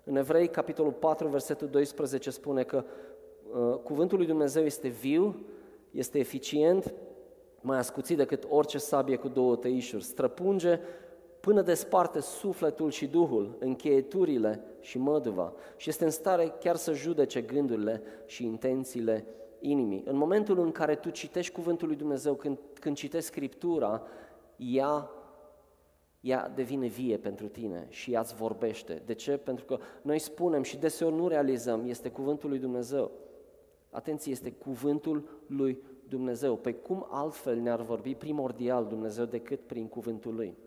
În 0.04 0.16
Evrei, 0.16 0.48
capitolul 0.48 0.92
4, 0.92 1.28
versetul 1.28 1.68
12 1.68 2.30
spune 2.30 2.64
că 2.64 2.84
uh, 2.84 3.78
cuvântul 3.84 4.18
lui 4.18 4.28
Dumnezeu 4.28 4.64
este 4.64 4.88
viu, 4.88 5.46
este 5.92 6.20
eficient, 6.20 6.94
mai 7.62 7.78
ascuțit 7.78 8.18
decât 8.18 8.46
orice 8.50 8.78
sabie 8.78 9.16
cu 9.16 9.28
două 9.28 9.56
tăișuri, 9.56 10.04
străpunge 10.04 10.80
până 11.42 11.62
desparte 11.62 12.20
sufletul 12.20 12.92
și 12.92 13.08
duhul, 13.08 13.56
încheieturile 13.60 14.64
și 14.80 14.98
măduva 14.98 15.54
și 15.78 15.90
este 15.90 16.04
în 16.04 16.10
stare 16.10 16.54
chiar 16.60 16.76
să 16.76 16.94
judece 16.94 17.42
gândurile 17.42 18.02
și 18.26 18.46
intențiile 18.46 19.26
inimii. 19.60 20.04
În 20.06 20.16
momentul 20.16 20.60
în 20.60 20.72
care 20.72 20.96
tu 20.96 21.10
citești 21.10 21.54
cuvântul 21.54 21.88
lui 21.88 21.96
Dumnezeu, 21.96 22.34
când, 22.34 22.58
când 22.80 22.96
citești 22.96 23.28
Scriptura, 23.28 24.02
ea 24.56 25.10
ea 26.22 26.52
devine 26.56 26.88
vie 26.88 27.18
pentru 27.18 27.48
tine 27.48 27.86
și 27.90 28.12
ea 28.12 28.20
îți 28.20 28.36
vorbește. 28.36 29.02
De 29.06 29.14
ce? 29.14 29.38
Pentru 29.38 29.66
că 29.66 29.78
noi 30.02 30.20
spunem 30.20 30.64
și 30.64 30.78
deseori 30.78 31.16
nu 31.16 31.28
realizăm, 31.28 31.88
este 31.88 32.10
cuvântul 32.10 32.50
lui 32.50 32.60
Dumnezeu. 32.60 33.12
Atenție, 33.90 34.32
este 34.32 34.52
cuvântul 34.52 35.44
lui 35.48 35.82
Dumnezeu. 36.08 36.56
Păi 36.56 36.82
cum 36.82 37.08
altfel 37.10 37.58
ne-ar 37.58 37.82
vorbi 37.82 38.16
primordial 38.16 38.86
Dumnezeu 38.86 39.26
decât 39.26 39.60
prin 39.60 39.88
cuvântul 39.88 40.36
lui? 40.36 40.58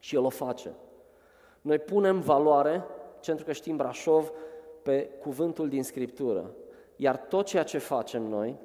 Și 0.00 0.14
El 0.14 0.24
o 0.24 0.28
face. 0.28 0.74
Noi 1.60 1.78
punem 1.78 2.20
valoare, 2.20 2.84
pentru 3.24 3.44
că 3.44 3.52
știm 3.52 3.76
Brașov, 3.76 4.32
pe 4.82 5.10
cuvântul 5.20 5.68
din 5.68 5.82
Scriptură. 5.82 6.50
Iar 6.96 7.16
tot 7.16 7.46
ceea 7.46 7.62
ce 7.62 7.78
facem 7.78 8.22
noi 8.22 8.56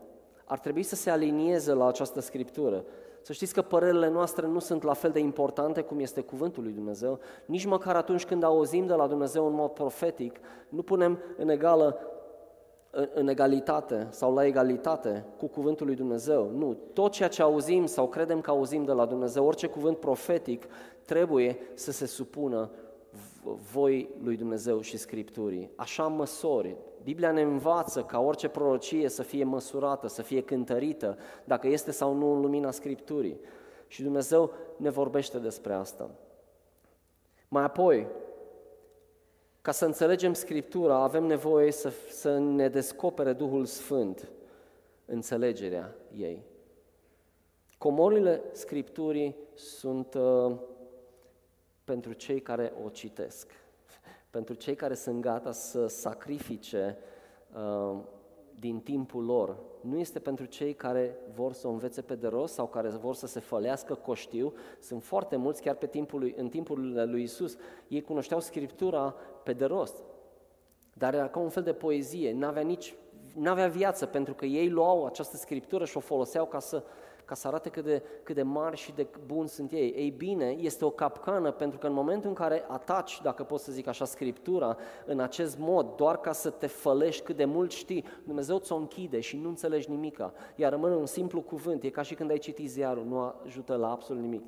ar 0.46 0.60
trebui 0.60 0.84
să 0.84 0.96
se 0.96 1.10
alinieze 1.10 1.74
la 1.74 1.88
această 1.88 2.20
Scriptură. 2.20 2.86
Să 3.22 3.34
știți 3.34 3.54
că 3.54 3.62
părerile 3.62 4.10
noastre 4.10 4.48
nu 4.48 4.60
sunt 4.60 4.84
la 4.84 4.94
fel 4.94 5.12
de 5.12 5.20
importante 5.20 5.82
cum 5.82 6.00
este 6.00 6.22
cuvântul 6.22 6.64
lui 6.64 6.72
Dumnezeu, 6.72 7.20
nici 7.46 7.66
măcar 7.66 7.96
atunci 7.96 8.26
când 8.26 8.44
auzim 8.44 8.86
de 8.86 8.94
la 8.94 9.08
Dumnezeu 9.08 9.46
în 9.46 9.54
mod 9.54 9.72
profetic, 9.72 10.40
nu 10.70 10.82
punem 10.82 11.20
în 11.38 11.50
egală 11.50 12.00
în 13.14 13.28
egalitate 13.28 14.08
sau 14.10 14.34
la 14.34 14.46
egalitate 14.46 15.26
cu 15.38 15.48
cuvântul 15.48 15.86
lui 15.86 15.96
Dumnezeu. 15.96 16.52
Nu, 16.54 16.78
tot 16.94 17.12
ceea 17.12 17.30
ce 17.30 17.42
auzim 17.42 17.86
sau 17.86 18.08
credem 18.08 18.42
că 18.42 18.50
auzim 18.50 18.84
de 18.84 18.92
la 18.92 19.06
Dumnezeu, 19.06 19.46
orice 19.46 19.68
cuvânt 19.68 19.98
profetic, 19.98 20.64
trebuie 21.06 21.58
să 21.74 21.92
se 21.92 22.06
supună 22.06 22.72
voi 23.72 24.10
lui 24.22 24.38
Dumnezeu 24.38 24.82
și 24.82 24.98
Scripturii. 24.98 25.72
Așa 25.76 26.08
măsori. 26.08 26.76
Biblia 27.04 27.32
ne 27.32 27.42
învață 27.42 28.04
ca 28.04 28.20
orice 28.20 28.48
prorocie 28.48 29.10
să 29.10 29.24
fie 29.24 29.44
măsurată, 29.44 30.08
să 30.08 30.22
fie 30.22 30.42
cântărită, 30.42 31.18
dacă 31.44 31.68
este 31.68 31.92
sau 31.92 32.14
nu 32.14 32.34
în 32.34 32.42
lumina 32.42 32.72
Scripturii. 32.72 33.40
Și 33.88 34.04
Dumnezeu 34.04 34.52
ne 34.78 34.90
vorbește 34.90 35.38
despre 35.38 35.74
asta. 35.74 36.10
Mai 37.48 37.64
apoi, 37.64 38.08
ca 39.62 39.72
să 39.72 39.86
înțelegem 39.86 40.34
Scriptura, 40.34 40.96
avem 40.96 41.24
nevoie 41.24 41.72
să, 41.72 41.92
să 42.10 42.38
ne 42.38 42.70
descopere 42.70 43.34
Duhul 43.34 43.66
Sfânt 43.66 44.30
înțelegerea 45.06 45.96
ei. 46.18 46.44
Comorile 47.78 48.42
Scripturii 48.52 49.36
sunt 49.54 50.14
uh, 50.14 50.56
pentru 51.86 52.14
cei 52.14 52.40
care 52.40 52.74
o 52.86 52.90
citesc, 52.90 53.52
pentru 54.30 54.54
cei 54.54 54.76
care 54.76 54.94
sunt 54.94 55.22
gata 55.22 55.52
să 55.52 55.88
sacrifice 55.88 56.98
uh, 57.54 57.98
din 58.60 58.80
timpul 58.80 59.24
lor. 59.24 59.58
Nu 59.82 59.98
este 59.98 60.20
pentru 60.20 60.46
cei 60.46 60.74
care 60.74 61.18
vor 61.34 61.54
să 61.54 61.68
o 61.68 61.72
învețe 61.72 62.02
pe 62.02 62.16
de 62.16 62.28
rost 62.28 62.54
sau 62.54 62.68
care 62.68 62.90
vor 62.90 63.16
să 63.16 63.28
se 63.28 63.40
fălească 63.40 63.94
coștiu. 63.94 64.54
Sunt 64.80 65.04
foarte 65.04 65.36
mulți, 65.36 65.62
chiar 65.62 65.76
pe 65.76 65.88
timpul 65.88 66.20
lui, 66.20 66.34
în 66.38 66.50
timpul 66.50 67.10
lui 67.10 67.24
Isus, 67.24 67.58
ei 67.88 68.02
cunoșteau 68.02 68.40
Scriptura 68.40 69.16
pe 69.44 69.54
de 69.54 69.66
rost. 69.66 70.04
Dar 70.94 71.14
era 71.14 71.28
ca 71.30 71.40
un 71.40 71.50
fel 71.50 71.64
de 71.64 71.74
poezie, 71.74 72.34
n-avea 72.34 72.62
nici 72.62 72.96
n-avea 73.36 73.68
viață, 73.68 74.06
pentru 74.06 74.34
că 74.34 74.46
ei 74.46 74.70
luau 74.70 75.06
această 75.06 75.38
scriptură 75.38 75.86
și 75.86 75.98
o 75.98 76.00
foloseau 76.00 76.46
ca 76.46 76.60
să 76.60 76.84
ca 77.26 77.36
să 77.36 77.48
arate 77.48 77.70
cât 77.70 77.84
de, 77.84 78.04
cât 78.24 78.36
de 78.36 78.44
mari 78.44 78.78
și 78.78 78.94
de 78.94 79.08
buni 79.26 79.48
sunt 79.48 79.72
ei. 79.72 79.94
Ei 79.96 80.10
bine, 80.10 80.46
este 80.46 80.86
o 80.86 80.90
capcană 80.90 81.52
pentru 81.52 81.78
că 81.78 81.88
în 81.88 81.94
momentul 81.94 82.30
în 82.30 82.36
care 82.36 82.66
ataci, 82.68 83.22
dacă 83.22 83.44
pot 83.44 83.60
să 83.60 83.72
zic 83.72 83.88
așa, 83.88 84.06
Scriptura, 84.06 84.78
în 85.06 85.20
acest 85.20 85.58
mod, 85.58 85.96
doar 85.96 86.20
ca 86.20 86.32
să 86.32 86.50
te 86.50 86.68
fălești 86.68 87.24
cât 87.24 87.36
de 87.36 87.46
mult 87.46 87.72
știi, 87.72 88.06
Dumnezeu 88.24 88.58
ți-o 88.58 88.76
închide 88.76 89.20
și 89.20 89.38
nu 89.38 89.48
înțelegi 89.48 89.90
nimica. 89.90 90.34
Iar 90.56 90.72
rămâne 90.72 90.96
un 90.96 91.06
simplu 91.06 91.42
cuvânt, 91.42 91.84
e 91.84 91.90
ca 91.90 92.02
și 92.02 92.16
când 92.16 92.30
ai 92.30 92.38
citit 92.38 92.70
ziarul, 92.70 93.06
nu 93.06 93.34
ajută 93.46 93.76
la 93.76 93.92
absolut 93.92 94.22
nimic. 94.22 94.44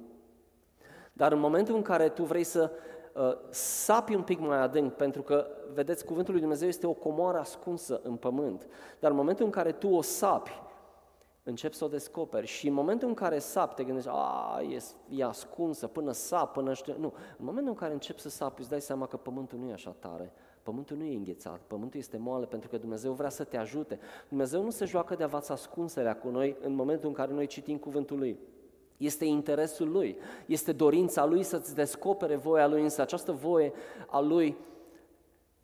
Dar 1.14 1.32
în 1.32 1.40
momentul 1.40 1.76
în 1.76 1.82
care 1.82 2.10
tu 2.10 2.24
vrei 2.24 2.44
să 2.44 2.72
uh, 3.14 3.38
sapi 3.50 4.16
un 4.16 4.22
pic 4.22 4.40
mai 4.40 4.58
adânc, 4.58 4.94
pentru 4.94 5.22
că, 5.22 5.48
vedeți, 5.74 6.06
cuvântul 6.06 6.32
lui 6.32 6.42
Dumnezeu 6.42 6.68
este 6.68 6.88
o 6.88 6.94
comoară 6.94 7.38
ascunsă 7.38 8.00
în 8.04 8.16
pământ, 8.16 8.68
dar 9.00 9.12
în 9.12 9.18
momentul 9.18 9.46
în 9.46 9.52
care 9.52 9.72
tu 9.72 9.90
o 9.90 10.02
sapi, 10.02 10.62
începi 11.48 11.76
să 11.76 11.86
o 11.86 11.88
descoperi 11.88 12.48
și 12.48 12.68
în 12.68 12.74
momentul 12.74 13.08
în 13.08 13.14
care 13.14 13.40
sap, 13.40 13.76
te 13.76 13.84
gândești, 13.84 14.10
a, 14.12 14.62
e, 14.70 14.78
e 15.10 15.24
ascunsă, 15.24 15.88
până 15.88 16.12
sap, 16.12 16.54
până 16.54 16.74
știu... 16.74 16.96
Nu, 17.00 17.14
în 17.38 17.46
momentul 17.46 17.72
în 17.72 17.78
care 17.78 17.94
începi 17.94 18.22
să 18.22 18.30
sapi, 18.30 18.60
îți 18.60 18.70
dai 18.70 18.82
seama 18.82 19.08
că 19.08 19.18
pământul 19.18 19.60
nu 19.60 19.70
e 19.70 19.74
așa 19.74 19.96
tare, 20.00 20.34
pământul 20.64 20.98
nu 20.98 21.04
e 21.04 21.16
înghețat, 21.16 21.60
pământul 21.68 22.00
este 22.00 22.18
moale 22.18 22.46
pentru 22.46 22.70
că 22.70 22.78
Dumnezeu 22.78 23.12
vrea 23.12 23.30
să 23.30 23.44
te 23.44 23.58
ajute. 23.58 24.00
Dumnezeu 24.30 24.64
nu 24.64 24.70
se 24.70 24.86
joacă 24.86 25.16
de 25.16 25.24
avați 25.24 25.52
ascunselea 25.52 26.16
cu 26.16 26.30
noi 26.30 26.58
în 26.62 26.74
momentul 26.74 27.08
în 27.08 27.16
care 27.16 27.34
noi 27.34 27.48
citim 27.48 27.78
cuvântul 27.78 28.18
Lui. 28.18 28.40
Este 28.98 29.26
interesul 29.26 29.90
Lui, 29.90 30.18
este 30.46 30.72
dorința 30.72 31.26
Lui 31.26 31.44
să-ți 31.44 31.76
descopere 31.76 32.36
voia 32.36 32.68
Lui, 32.68 32.82
însă 32.82 33.02
această 33.02 33.32
voie 33.32 33.74
a 34.08 34.20
Lui 34.20 34.58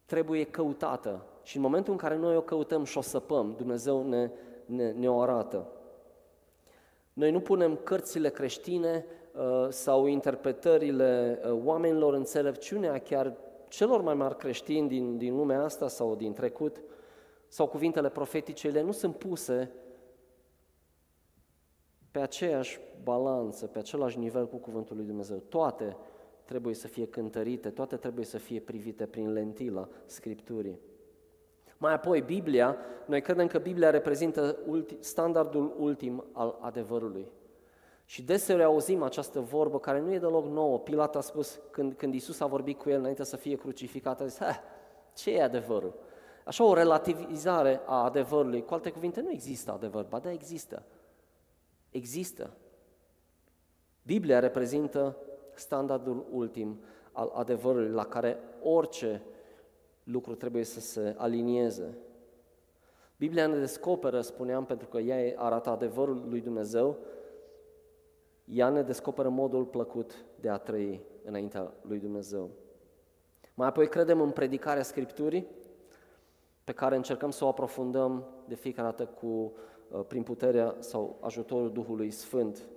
trebuie 0.05 0.43
căutată. 0.43 1.25
Și 1.43 1.55
în 1.55 1.61
momentul 1.61 1.91
în 1.91 1.99
care 1.99 2.17
noi 2.17 2.35
o 2.35 2.41
căutăm 2.41 2.83
și 2.83 2.97
o 2.97 3.01
săpăm, 3.01 3.53
Dumnezeu 3.57 4.07
ne 4.07 4.31
ne, 4.65 4.91
ne 4.91 5.09
o 5.09 5.19
arată. 5.19 5.67
Noi 7.13 7.31
nu 7.31 7.39
punem 7.39 7.75
cărțile 7.75 8.29
creștine 8.29 9.05
uh, 9.33 9.67
sau 9.69 10.05
interpretările 10.05 11.39
uh, 11.43 11.59
oamenilor 11.63 12.13
înțelepciunea 12.13 12.97
chiar 12.97 13.37
celor 13.67 14.01
mai 14.01 14.13
mari 14.13 14.37
creștini 14.37 14.87
din, 14.87 15.17
din 15.17 15.35
lumea 15.35 15.63
asta 15.63 15.87
sau 15.87 16.15
din 16.15 16.33
trecut 16.33 16.81
sau 17.47 17.67
cuvintele 17.67 18.09
profetice, 18.09 18.67
ele 18.67 18.81
nu 18.81 18.91
sunt 18.91 19.15
puse 19.15 19.71
pe 22.11 22.19
aceeași 22.19 22.79
balanță, 23.03 23.67
pe 23.67 23.79
același 23.79 24.17
nivel 24.17 24.47
cu 24.47 24.57
Cuvântul 24.57 24.95
lui 24.95 25.05
Dumnezeu. 25.05 25.37
Toate 25.37 25.97
trebuie 26.45 26.73
să 26.73 26.87
fie 26.87 27.07
cântărite, 27.07 27.69
toate 27.69 27.95
trebuie 27.95 28.25
să 28.25 28.37
fie 28.37 28.59
privite 28.59 29.05
prin 29.05 29.31
lentila 29.31 29.87
Scripturii. 30.05 30.79
Mai 31.77 31.93
apoi, 31.93 32.21
Biblia, 32.21 32.77
noi 33.05 33.21
credem 33.21 33.47
că 33.47 33.57
Biblia 33.57 33.89
reprezintă 33.89 34.57
ulti, 34.65 34.97
standardul 34.99 35.75
ultim 35.77 36.25
al 36.31 36.57
adevărului. 36.61 37.27
Și 38.05 38.21
deseori 38.21 38.63
auzim 38.63 39.03
această 39.03 39.39
vorbă 39.39 39.79
care 39.79 39.99
nu 39.99 40.13
e 40.13 40.19
deloc 40.19 40.45
nouă. 40.45 40.79
Pilat 40.79 41.15
a 41.15 41.21
spus, 41.21 41.59
când, 41.71 41.93
când 41.93 42.13
Iisus 42.13 42.39
a 42.39 42.45
vorbit 42.45 42.77
cu 42.77 42.89
el 42.89 42.99
înainte 42.99 43.23
să 43.23 43.35
fie 43.35 43.55
crucificat, 43.55 44.21
a 44.21 44.25
zis, 44.25 44.39
ce 45.15 45.31
e 45.31 45.43
adevărul? 45.43 45.93
Așa 46.45 46.63
o 46.63 46.73
relativizare 46.73 47.81
a 47.85 48.03
adevărului. 48.03 48.65
Cu 48.65 48.73
alte 48.73 48.91
cuvinte, 48.91 49.21
nu 49.21 49.31
există 49.31 49.71
adevăr, 49.71 50.03
ba 50.03 50.19
da, 50.19 50.31
există. 50.31 50.83
Există. 51.89 52.49
Biblia 54.01 54.39
reprezintă 54.39 55.17
standardul 55.53 56.25
ultim 56.31 56.79
al 57.11 57.31
adevărului 57.33 57.89
la 57.89 58.05
care 58.05 58.37
orice 58.61 59.21
lucru 60.03 60.35
trebuie 60.35 60.63
să 60.63 60.79
se 60.79 61.15
alinieze. 61.17 61.97
Biblia 63.17 63.47
ne 63.47 63.57
descoperă, 63.57 64.21
spuneam, 64.21 64.65
pentru 64.65 64.87
că 64.87 64.97
ea 64.97 65.39
arată 65.41 65.69
adevărul 65.69 66.25
lui 66.29 66.41
Dumnezeu, 66.41 66.97
ea 68.45 68.69
ne 68.69 68.81
descoperă 68.81 69.29
modul 69.29 69.65
plăcut 69.65 70.25
de 70.39 70.49
a 70.49 70.57
trăi 70.57 71.01
înaintea 71.23 71.73
lui 71.81 71.99
Dumnezeu. 71.99 72.49
Mai 73.53 73.67
apoi 73.67 73.87
credem 73.87 74.21
în 74.21 74.31
predicarea 74.31 74.83
Scripturii, 74.83 75.47
pe 76.63 76.71
care 76.71 76.95
încercăm 76.95 77.29
să 77.31 77.45
o 77.45 77.47
aprofundăm 77.47 78.25
de 78.47 78.55
fiecare 78.55 78.87
dată 78.87 79.05
cu, 79.05 79.25
uh, 79.25 80.05
prin 80.07 80.23
puterea 80.23 80.75
sau 80.79 81.17
ajutorul 81.19 81.71
Duhului 81.71 82.11
Sfânt. 82.11 82.67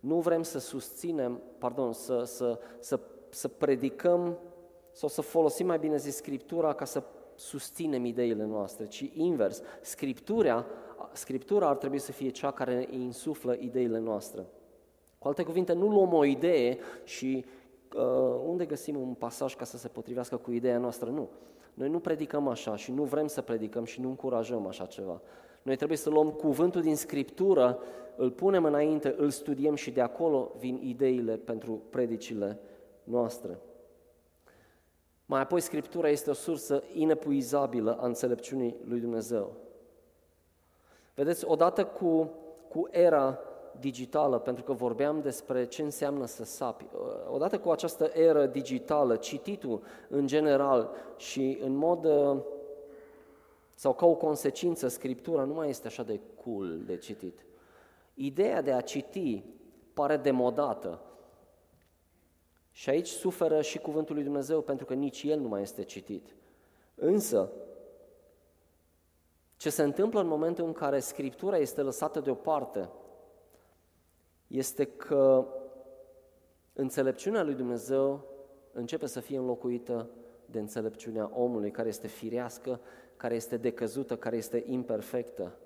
Nu 0.00 0.20
vrem 0.20 0.42
să 0.42 0.58
susținem, 0.58 1.40
pardon, 1.58 1.92
să, 1.92 2.22
să, 2.24 2.58
să, 2.78 3.00
să 3.28 3.48
predicăm 3.48 4.38
sau 4.92 5.08
să 5.08 5.20
folosim 5.20 5.66
mai 5.66 5.78
bine 5.78 5.96
zis 5.96 6.16
Scriptura 6.16 6.72
ca 6.72 6.84
să 6.84 7.02
susținem 7.34 8.04
ideile 8.04 8.44
noastre, 8.44 8.86
ci 8.86 9.10
invers. 9.12 9.62
Scriptura, 9.80 10.66
Scriptura 11.12 11.68
ar 11.68 11.76
trebui 11.76 11.98
să 11.98 12.12
fie 12.12 12.28
cea 12.28 12.50
care 12.50 12.74
ne 12.74 12.96
insuflă 12.96 13.56
ideile 13.58 13.98
noastre. 13.98 14.46
Cu 15.18 15.28
alte 15.28 15.42
cuvinte, 15.42 15.72
nu 15.72 15.88
luăm 15.88 16.12
o 16.12 16.24
idee 16.24 16.78
și 17.04 17.44
uh, 17.94 18.40
unde 18.46 18.64
găsim 18.64 19.00
un 19.00 19.14
pasaj 19.14 19.54
ca 19.54 19.64
să 19.64 19.76
se 19.76 19.88
potrivească 19.88 20.36
cu 20.36 20.52
ideea 20.52 20.78
noastră? 20.78 21.10
Nu. 21.10 21.28
Noi 21.74 21.88
nu 21.88 21.98
predicăm 21.98 22.48
așa 22.48 22.76
și 22.76 22.92
nu 22.92 23.02
vrem 23.02 23.26
să 23.26 23.40
predicăm 23.40 23.84
și 23.84 24.00
nu 24.00 24.08
încurajăm 24.08 24.66
așa 24.66 24.86
ceva. 24.86 25.20
Noi 25.62 25.76
trebuie 25.76 25.98
să 25.98 26.10
luăm 26.10 26.30
cuvântul 26.30 26.80
din 26.80 26.96
Scriptură, 26.96 27.78
îl 28.16 28.30
punem 28.30 28.64
înainte, 28.64 29.14
îl 29.16 29.30
studiem 29.30 29.74
și 29.74 29.90
de 29.90 30.00
acolo 30.00 30.52
vin 30.58 30.80
ideile 30.82 31.36
pentru 31.36 31.82
predicile 31.90 32.58
noastre. 33.04 33.58
Mai 35.32 35.40
apoi, 35.40 35.60
Scriptura 35.60 36.08
este 36.08 36.30
o 36.30 36.32
sursă 36.32 36.82
inepuizabilă 36.94 37.98
a 38.00 38.06
înțelepciunii 38.06 38.76
lui 38.84 39.00
Dumnezeu. 39.00 39.52
Vedeți, 41.14 41.44
odată 41.44 41.84
cu, 41.84 42.30
cu 42.68 42.88
era 42.90 43.38
digitală, 43.80 44.38
pentru 44.38 44.64
că 44.64 44.72
vorbeam 44.72 45.20
despre 45.20 45.66
ce 45.66 45.82
înseamnă 45.82 46.26
să 46.26 46.44
sapi. 46.44 46.86
Odată 47.30 47.58
cu 47.58 47.70
această 47.70 48.10
eră 48.14 48.46
digitală, 48.46 49.16
cititul 49.16 49.82
în 50.08 50.26
general 50.26 50.90
și 51.16 51.58
în 51.62 51.74
mod 51.74 52.08
sau 53.74 53.94
ca 53.94 54.06
o 54.06 54.14
consecință, 54.14 54.88
scriptura 54.88 55.44
nu 55.44 55.54
mai 55.54 55.68
este 55.68 55.86
așa 55.86 56.02
de 56.02 56.20
cool 56.44 56.80
de 56.86 56.96
citit. 56.96 57.44
Ideea 58.14 58.62
de 58.62 58.72
a 58.72 58.80
citi 58.80 59.44
pare 59.94 60.16
demodată. 60.16 61.00
Și 62.72 62.90
aici 62.90 63.08
suferă 63.08 63.62
și 63.62 63.78
cuvântul 63.78 64.14
lui 64.14 64.24
Dumnezeu 64.24 64.60
pentru 64.60 64.84
că 64.84 64.94
nici 64.94 65.22
el 65.22 65.38
nu 65.40 65.48
mai 65.48 65.62
este 65.62 65.82
citit. 65.82 66.34
Însă, 66.94 67.50
ce 69.56 69.70
se 69.70 69.82
întâmplă 69.82 70.20
în 70.20 70.26
momentul 70.26 70.64
în 70.64 70.72
care 70.72 70.98
Scriptura 70.98 71.56
este 71.56 71.80
lăsată 71.80 72.20
deoparte 72.20 72.88
este 74.46 74.84
că 74.84 75.46
înțelepciunea 76.72 77.42
lui 77.42 77.54
Dumnezeu 77.54 78.24
începe 78.72 79.06
să 79.06 79.20
fie 79.20 79.38
înlocuită 79.38 80.10
de 80.46 80.58
înțelepciunea 80.58 81.30
omului, 81.34 81.70
care 81.70 81.88
este 81.88 82.06
firească, 82.06 82.80
care 83.16 83.34
este 83.34 83.56
decăzută, 83.56 84.16
care 84.16 84.36
este 84.36 84.62
imperfectă. 84.66 85.56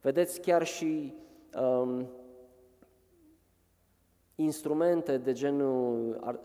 Vedeți, 0.00 0.40
chiar 0.40 0.66
și 0.66 1.14
um, 1.60 2.10
instrumente 4.40 5.16
de 5.16 5.32
genul 5.32 6.18
ar, 6.20 6.40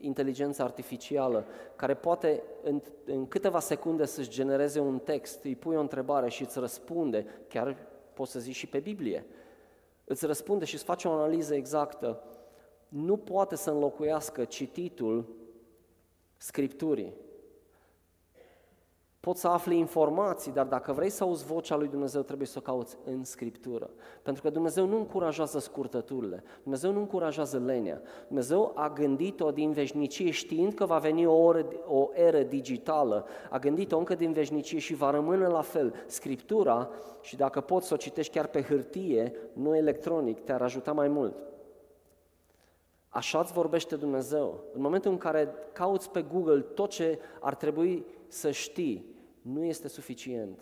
inteligență 0.00 0.62
artificială, 0.62 1.46
care 1.76 1.94
poate 1.94 2.42
în, 2.62 2.80
în 3.04 3.26
câteva 3.26 3.60
secunde 3.60 4.04
să-și 4.04 4.30
genereze 4.30 4.80
un 4.80 4.98
text, 4.98 5.44
îi 5.44 5.56
pui 5.56 5.76
o 5.76 5.80
întrebare 5.80 6.28
și 6.28 6.42
îți 6.42 6.58
răspunde, 6.58 7.26
chiar 7.48 7.76
poți 8.14 8.30
să 8.30 8.38
zici 8.38 8.54
și 8.54 8.66
pe 8.66 8.78
Biblie, 8.78 9.26
îți 10.04 10.26
răspunde 10.26 10.64
și 10.64 10.74
îți 10.74 10.84
face 10.84 11.08
o 11.08 11.12
analiză 11.12 11.54
exactă, 11.54 12.22
nu 12.88 13.16
poate 13.16 13.56
să 13.56 13.70
înlocuiască 13.70 14.44
cititul 14.44 15.36
Scripturii. 16.36 17.12
Poți 19.20 19.40
să 19.40 19.48
afli 19.48 19.78
informații, 19.78 20.52
dar 20.52 20.66
dacă 20.66 20.92
vrei 20.92 21.10
să 21.10 21.24
auzi 21.24 21.44
vocea 21.44 21.76
lui 21.76 21.88
Dumnezeu, 21.88 22.22
trebuie 22.22 22.46
să 22.46 22.58
o 22.58 22.62
cauți 22.62 22.98
în 23.04 23.24
Scriptură. 23.24 23.90
Pentru 24.22 24.42
că 24.42 24.50
Dumnezeu 24.50 24.86
nu 24.86 24.96
încurajează 24.96 25.58
scurtăturile, 25.58 26.42
Dumnezeu 26.62 26.92
nu 26.92 26.98
încurajează 26.98 27.58
lenea. 27.58 28.02
Dumnezeu 28.26 28.72
a 28.74 28.88
gândit-o 28.88 29.50
din 29.50 29.72
veșnicie 29.72 30.30
știind 30.30 30.74
că 30.74 30.86
va 30.86 30.98
veni 30.98 31.26
o, 31.26 31.34
oră, 31.34 31.66
o 31.86 32.08
eră 32.12 32.42
digitală, 32.42 33.26
a 33.50 33.58
gândit-o 33.58 33.98
încă 33.98 34.14
din 34.14 34.32
veșnicie 34.32 34.78
și 34.78 34.94
va 34.94 35.10
rămâne 35.10 35.46
la 35.46 35.62
fel. 35.62 35.94
Scriptura, 36.06 36.90
și 37.20 37.36
dacă 37.36 37.60
poți 37.60 37.86
să 37.86 37.94
o 37.94 37.96
citești 37.96 38.32
chiar 38.32 38.46
pe 38.46 38.62
hârtie, 38.62 39.32
nu 39.52 39.76
electronic, 39.76 40.40
te-ar 40.40 40.62
ajuta 40.62 40.92
mai 40.92 41.08
mult. 41.08 41.36
Așa 43.08 43.38
îți 43.38 43.52
vorbește 43.52 43.96
Dumnezeu. 43.96 44.60
În 44.72 44.80
momentul 44.80 45.10
în 45.10 45.18
care 45.18 45.54
cauți 45.72 46.10
pe 46.10 46.24
Google 46.32 46.60
tot 46.60 46.90
ce 46.90 47.18
ar 47.40 47.54
trebui 47.54 48.06
să 48.28 48.50
știi, 48.50 49.04
nu 49.42 49.64
este 49.64 49.88
suficient. 49.88 50.60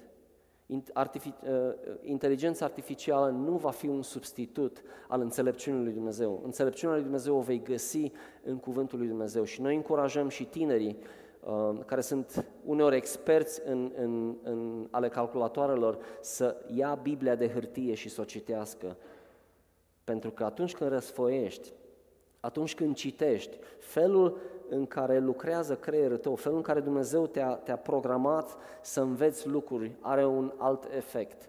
Artific- 0.93 1.43
uh, 1.43 1.75
inteligența 2.03 2.65
artificială 2.65 3.31
nu 3.31 3.57
va 3.57 3.71
fi 3.71 3.87
un 3.87 4.03
substitut 4.03 4.83
al 5.09 5.21
înțelepciunii 5.21 5.85
lui 5.85 5.93
Dumnezeu. 5.93 6.41
Înțelepciunea 6.45 6.95
lui 6.95 7.05
Dumnezeu 7.05 7.37
o 7.37 7.41
vei 7.41 7.63
găsi 7.63 8.13
în 8.45 8.57
cuvântul 8.57 8.99
lui 8.99 9.09
Dumnezeu 9.09 9.45
și 9.45 9.61
noi 9.61 9.75
încurajăm 9.75 10.29
și 10.29 10.45
tinerii 10.45 10.99
uh, 11.41 11.79
care 11.85 12.01
sunt 12.01 12.47
uneori 12.65 12.97
experți 12.97 13.61
în, 13.65 13.93
în, 13.97 14.37
în 14.43 14.89
ale 14.91 15.09
calculatoarelor 15.09 15.99
să 16.21 16.57
ia 16.75 16.95
Biblia 16.95 17.35
de 17.35 17.49
hârtie 17.49 17.95
și 17.95 18.09
să 18.09 18.21
o 18.21 18.25
citească. 18.25 18.97
Pentru 20.05 20.31
că 20.31 20.45
atunci 20.45 20.75
când 20.75 20.91
răsfoiești, 20.91 21.73
atunci 22.41 22.75
când 22.75 22.95
citești, 22.95 23.57
felul 23.79 24.39
în 24.69 24.87
care 24.87 25.19
lucrează 25.19 25.77
creierul 25.77 26.17
tău, 26.17 26.35
felul 26.35 26.57
în 26.57 26.63
care 26.63 26.81
Dumnezeu 26.81 27.27
te-a, 27.27 27.55
te-a 27.55 27.77
programat 27.77 28.57
să 28.83 29.01
înveți 29.01 29.49
lucruri, 29.49 29.97
are 30.01 30.27
un 30.27 30.53
alt 30.57 30.85
efect. 30.97 31.49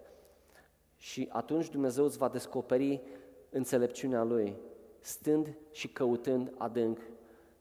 Și 0.97 1.30
atunci 1.32 1.69
Dumnezeu 1.69 2.06
îți 2.06 2.17
va 2.17 2.27
descoperi 2.27 3.01
înțelepciunea 3.49 4.23
Lui, 4.23 4.56
stând 4.99 5.58
și 5.71 5.88
căutând 5.88 6.53
adânc, 6.58 6.99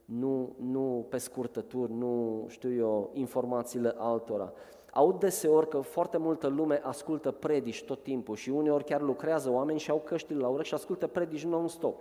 nu, 0.05 0.55
nu 0.61 1.07
pe 1.09 1.19
scurtături, 1.19 1.93
nu 1.93 2.45
știu 2.49 2.73
eu, 2.73 3.11
informațiile 3.13 3.95
altora. 3.97 4.53
Aud 4.93 5.19
deseori 5.19 5.69
că 5.69 5.81
foarte 5.81 6.17
multă 6.17 6.47
lume 6.47 6.81
ascultă 6.85 7.31
predici 7.31 7.85
tot 7.85 8.03
timpul 8.03 8.37
și 8.37 8.51
uneori 8.51 8.85
chiar 8.85 9.01
lucrează 9.01 9.51
oameni 9.51 9.79
și 9.79 9.91
au 9.91 10.01
căștile 10.05 10.39
la 10.39 10.49
urechi 10.49 10.69
și 10.69 10.75
ascultă 10.75 11.07
predici 11.07 11.45
non-stop. 11.45 12.01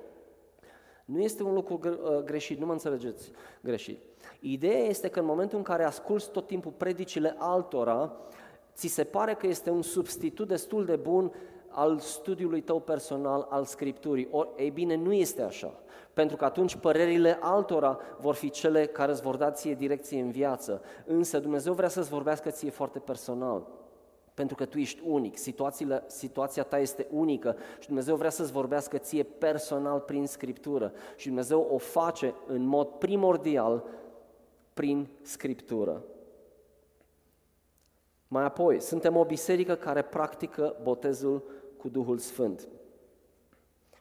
Nu 1.06 1.22
este 1.22 1.44
un 1.44 1.54
lucru 1.54 1.80
uh, 1.84 2.24
greșit, 2.24 2.60
nu 2.60 2.66
mă 2.66 2.72
înțelegeți 2.72 3.32
greșit. 3.62 4.00
Ideea 4.40 4.84
este 4.86 5.08
că 5.08 5.20
în 5.20 5.26
momentul 5.26 5.58
în 5.58 5.64
care 5.64 5.84
asculți 5.84 6.32
tot 6.32 6.48
timpul 6.48 6.72
predicile 6.72 7.36
altora, 7.38 8.18
ți 8.74 8.88
se 8.88 9.04
pare 9.04 9.34
că 9.34 9.48
este 9.48 9.70
un 9.70 9.82
substitut 9.82 10.48
destul 10.48 10.86
de 10.86 10.96
bun 10.96 11.34
al 11.70 12.00
studiului 12.00 12.62
tău 12.62 12.80
personal, 12.80 13.48
al 13.50 13.64
Scripturii. 13.64 14.28
Or, 14.32 14.48
ei 14.58 14.70
bine, 14.70 14.96
nu 14.96 15.14
este 15.14 15.42
așa. 15.42 15.74
Pentru 16.14 16.36
că 16.36 16.46
atunci 16.46 16.76
părerile 16.76 17.38
altora 17.42 18.00
vor 18.20 18.36
fi 18.36 18.50
cele 18.50 18.86
care 18.86 19.12
îți 19.12 19.22
vor 19.22 19.36
da 19.36 19.52
ție 19.52 19.74
direcție 19.74 20.22
în 20.22 20.32
viață. 20.32 20.82
Însă 21.06 21.40
Dumnezeu 21.40 21.74
vrea 21.74 21.90
să-ți 21.90 22.10
vorbească 22.10 22.50
ție 22.50 22.70
foarte 22.70 23.00
personal 23.00 23.68
pentru 24.36 24.56
că 24.56 24.66
tu 24.66 24.78
ești 24.78 25.02
unic, 25.06 25.38
situația 26.08 26.64
ta 26.64 26.80
este 26.80 27.08
unică 27.12 27.56
și 27.80 27.88
Dumnezeu 27.88 28.16
vrea 28.16 28.30
să-ți 28.30 28.52
vorbească 28.52 28.98
ție 28.98 29.24
personal 29.24 30.00
prin 30.00 30.28
Scriptură 30.28 30.94
și 31.16 31.28
Dumnezeu 31.28 31.68
o 31.72 31.78
face 31.78 32.34
în 32.48 32.66
mod 32.66 32.88
primordial 32.88 33.84
prin 34.74 35.08
Scriptură. 35.22 36.04
Mai 38.28 38.44
apoi, 38.44 38.82
suntem 38.82 39.16
o 39.16 39.26
biserică 39.26 39.76
care 39.76 40.02
practică 40.02 40.76
botezul 40.84 41.44
cu 41.78 41.90
Duhul 41.90 42.18
Sfânt. 42.18 42.68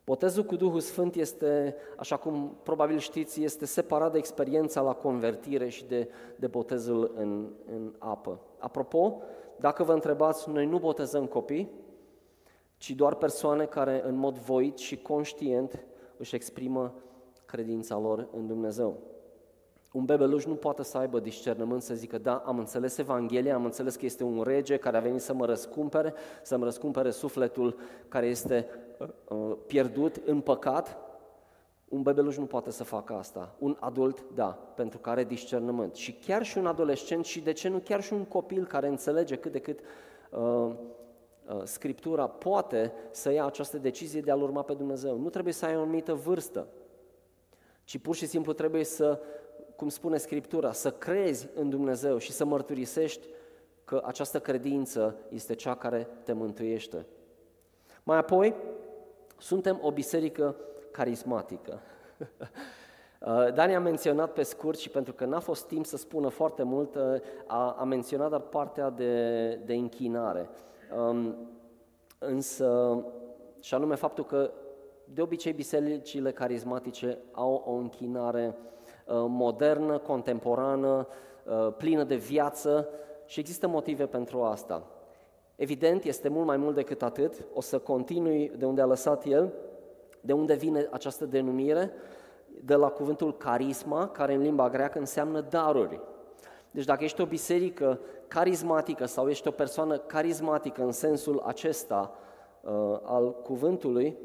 Botezul 0.05 0.45
cu 0.45 0.57
Duhul 0.57 0.81
Sfânt 0.81 1.15
este, 1.15 1.77
așa 1.97 2.17
cum 2.17 2.57
probabil 2.63 2.99
știți, 2.99 3.43
este 3.43 3.67
separat 3.67 4.13
de 4.13 4.19
experiența 4.19 4.81
la 4.81 4.93
convertire 4.93 5.69
și 5.69 5.85
de, 5.85 6.09
de 6.37 6.47
botezul 6.47 7.13
în, 7.17 7.53
în 7.67 7.95
apă. 7.99 8.41
Apropo, 8.59 9.23
dacă 9.61 9.83
vă 9.83 9.93
întrebați, 9.93 10.51
noi 10.51 10.67
nu 10.67 10.79
botezăm 10.79 11.27
copii, 11.27 11.71
ci 12.77 12.91
doar 12.91 13.15
persoane 13.15 13.65
care 13.65 14.03
în 14.07 14.15
mod 14.15 14.39
voit 14.39 14.79
și 14.79 14.97
conștient 14.97 15.85
își 16.17 16.35
exprimă 16.35 16.95
credința 17.45 17.99
lor 17.99 18.29
în 18.37 18.47
Dumnezeu. 18.47 18.99
Un 19.93 20.05
bebeluș 20.05 20.45
nu 20.45 20.55
poate 20.55 20.83
să 20.83 20.99
aibă 20.99 21.21
discernământ 21.21 21.83
să 21.83 21.95
zică, 21.95 22.19
da, 22.19 22.43
am 22.47 22.59
înțeles 22.59 22.99
Evanghelia, 22.99 23.55
am 23.55 23.65
înțeles 23.65 23.97
că 23.97 24.05
este 24.05 24.25
un 24.25 24.43
rege 24.43 24.77
care 24.77 24.97
a 24.97 25.01
venit 25.01 25.21
să 25.21 25.35
mă 25.35 25.47
răscumpere, 25.47 26.15
să-mi 26.43 26.65
răscumpere 26.65 27.11
sufletul 27.11 27.77
care 28.09 28.27
este 28.27 28.67
uh, 28.99 29.09
uh, 29.29 29.57
pierdut 29.67 30.17
în 30.25 30.41
păcat. 30.41 30.97
Un 31.89 32.03
bebeluș 32.03 32.37
nu 32.37 32.47
poate 32.47 32.71
să 32.71 32.85
facă 32.85 33.15
asta. 33.15 33.55
Un 33.59 33.77
adult, 33.81 34.25
da, 34.35 34.47
pentru 34.75 34.99
că 34.99 35.11
are 35.11 35.25
discernământ. 35.25 35.95
Și 35.95 36.13
chiar 36.13 36.43
și 36.43 36.59
un 36.59 36.67
adolescent 36.67 37.25
și, 37.25 37.41
de 37.41 37.53
ce 37.53 37.69
nu, 37.69 37.79
chiar 37.79 38.03
și 38.03 38.13
un 38.13 38.25
copil 38.25 38.67
care 38.67 38.89
înțelege 38.89 39.37
cât 39.37 39.53
de 39.53 39.59
cât 39.59 39.81
uh, 40.31 40.41
uh, 40.41 41.63
Scriptura 41.65 42.27
poate 42.27 42.93
să 43.11 43.33
ia 43.33 43.45
această 43.45 43.79
decizie 43.79 44.21
de 44.21 44.31
a-L 44.31 44.43
urma 44.43 44.63
pe 44.63 44.75
Dumnezeu. 44.75 45.19
Nu 45.19 45.29
trebuie 45.29 45.53
să 45.53 45.67
ai 45.67 45.77
o 45.77 45.81
anumită 45.81 46.15
vârstă, 46.15 46.67
ci 47.85 47.99
pur 47.99 48.15
și 48.15 48.27
simplu 48.27 48.53
trebuie 48.53 48.85
să 48.85 49.21
cum 49.77 49.89
spune 49.89 50.17
Scriptura, 50.17 50.73
să 50.73 50.91
crezi 50.91 51.49
în 51.55 51.71
Dumnezeu 51.71 52.19
și 52.19 52.33
să 52.33 52.45
mărturisești 52.45 53.27
că 53.85 54.03
această 54.05 54.41
credință 54.41 55.17
este 55.29 55.55
cea 55.55 55.75
care 55.75 56.09
te 56.23 56.33
mântuiește. 56.33 57.07
Mai 58.03 58.17
apoi, 58.17 58.55
suntem 59.39 59.79
o 59.83 59.93
biserică 59.93 60.57
carismatică. 60.95 61.81
Uh, 63.27 63.53
Dani 63.53 63.75
a 63.75 63.81
menționat 63.81 64.33
pe 64.33 64.43
scurt 64.43 64.79
și 64.79 64.89
pentru 64.89 65.13
că 65.13 65.25
n-a 65.25 65.39
fost 65.39 65.67
timp 65.67 65.87
să 65.87 65.97
spună 65.97 66.29
foarte 66.29 66.63
mult, 66.63 66.95
uh, 66.95 67.03
a, 67.47 67.77
a 67.79 67.85
menționat 67.85 68.29
doar 68.29 68.41
partea 68.41 68.91
de, 68.91 69.55
de 69.65 69.75
închinare. 69.75 70.49
Um, 70.99 71.35
însă, 72.19 72.99
și 73.61 73.75
anume 73.75 73.95
faptul 73.95 74.25
că 74.25 74.51
de 75.05 75.23
obicei 75.23 75.53
bisericile 75.53 76.33
carismatice 76.33 77.19
au 77.33 77.63
o 77.67 77.73
închinare 77.73 78.57
Uh, 79.07 79.25
modernă, 79.29 79.99
contemporană, 79.99 81.07
uh, 81.45 81.73
plină 81.77 82.05
de 82.05 82.15
viață 82.15 82.89
și 83.27 83.41
există 83.41 83.67
motive 83.67 84.07
pentru 84.07 84.43
asta. 84.43 84.87
Evident, 85.57 86.05
este 86.05 86.29
mult 86.29 86.47
mai 86.47 86.57
mult 86.57 86.75
decât 86.75 87.03
atât, 87.03 87.45
o 87.55 87.61
să 87.61 87.79
continui 87.79 88.53
de 88.59 88.65
unde 88.65 88.81
a 88.81 88.87
lăsat 88.87 89.25
el, 89.25 89.53
de 90.25 90.33
unde 90.33 90.55
vine 90.55 90.89
această 90.91 91.27
denumire, 91.27 91.93
de 92.61 92.75
la 92.75 92.89
cuvântul 92.89 93.37
carisma, 93.37 94.09
care 94.09 94.35
în 94.35 94.43
limba 94.43 94.69
greacă 94.69 94.99
înseamnă 94.99 95.41
daruri. 95.41 96.01
Deci 96.71 96.85
dacă 96.85 97.05
ești 97.05 97.21
o 97.21 97.27
biserică 97.27 98.01
carismatică 98.29 99.07
sau 99.07 99.29
ești 99.29 99.49
o 99.49 99.51
persoană 99.51 99.99
carismatică 99.99 100.83
în 100.83 100.93
sensul 100.93 101.43
acesta 101.47 102.15
uh, 102.61 102.71
al 103.03 103.35
cuvântului, 103.43 104.17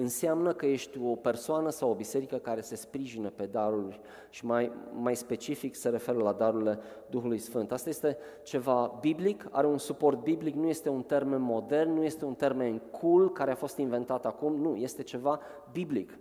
înseamnă 0.00 0.52
că 0.52 0.66
ești 0.66 0.98
o 1.04 1.14
persoană 1.14 1.70
sau 1.70 1.90
o 1.90 1.94
biserică 1.94 2.36
care 2.36 2.60
se 2.60 2.76
sprijină 2.76 3.30
pe 3.30 3.46
daruri 3.46 4.00
și 4.30 4.46
mai, 4.46 4.72
mai 4.92 5.16
specific 5.16 5.74
se 5.74 5.88
referă 5.88 6.18
la 6.18 6.32
darurile 6.32 6.78
Duhului 7.10 7.38
Sfânt. 7.38 7.72
Asta 7.72 7.88
este 7.88 8.16
ceva 8.42 8.98
biblic, 9.00 9.46
are 9.50 9.66
un 9.66 9.78
suport 9.78 10.22
biblic, 10.22 10.54
nu 10.54 10.68
este 10.68 10.88
un 10.88 11.02
termen 11.02 11.40
modern, 11.40 11.92
nu 11.92 12.04
este 12.04 12.24
un 12.24 12.34
termen 12.34 12.78
cool 12.78 13.32
care 13.32 13.50
a 13.50 13.54
fost 13.54 13.78
inventat 13.78 14.26
acum, 14.26 14.56
nu, 14.56 14.76
este 14.76 15.02
ceva 15.02 15.40
biblic. 15.72 16.18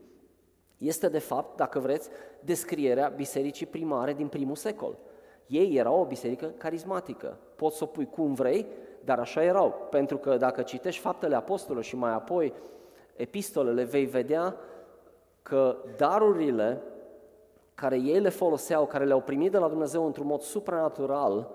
Este 0.78 1.10
de 1.10 1.20
fapt, 1.20 1.58
dacă 1.58 1.80
vreți, 1.80 2.10
descrierea 2.40 3.08
bisericii 3.08 3.66
primare 3.66 4.14
din 4.14 4.28
primul 4.28 4.56
secol. 4.56 4.98
Ei 5.48 5.76
erau 5.76 6.00
o 6.00 6.06
biserică 6.06 6.46
carismatică. 6.46 7.40
Poți 7.56 7.78
să 7.78 7.84
o 7.84 7.88
pui 7.88 8.10
cum 8.10 8.34
vrei, 8.34 8.66
dar 9.04 9.20
așa 9.20 9.44
erau. 9.44 9.88
Pentru 9.90 10.18
că 10.18 10.38
dacă 10.38 10.62
citești 10.62 11.02
faptele 11.02 11.36
apostolilor 11.36 11.84
și 11.84 11.96
mai 11.96 12.14
apoi 12.14 12.54
epistolele, 13.18 13.84
vei 13.84 14.06
vedea 14.06 14.56
că 15.42 15.78
darurile 15.98 16.82
care 17.76 18.00
ei 18.00 18.20
le 18.20 18.30
foloseau, 18.30 18.86
care 18.86 19.06
le-au 19.06 19.22
primit 19.22 19.52
de 19.52 19.58
la 19.58 19.68
Dumnezeu 19.68 20.06
într-un 20.06 20.26
mod 20.26 20.42
supranatural, 20.42 21.52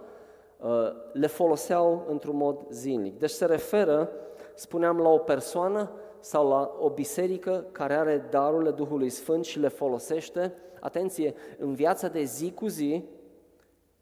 uh, 0.56 0.68
le 1.12 1.26
foloseau 1.26 2.06
într-un 2.08 2.36
mod 2.36 2.66
zilnic. 2.70 3.18
Deci 3.18 3.30
se 3.30 3.44
referă, 3.44 4.10
spuneam, 4.54 4.98
la 4.98 5.08
o 5.08 5.18
persoană 5.18 5.90
sau 6.20 6.48
la 6.48 6.76
o 6.78 6.90
biserică 6.90 7.64
care 7.72 7.94
are 7.94 8.26
darurile 8.30 8.70
Duhului 8.70 9.08
Sfânt 9.08 9.44
și 9.44 9.58
le 9.58 9.68
folosește, 9.68 10.54
atenție, 10.80 11.34
în 11.58 11.74
viața 11.74 12.08
de 12.08 12.22
zi 12.22 12.52
cu 12.52 12.66
zi, 12.66 13.04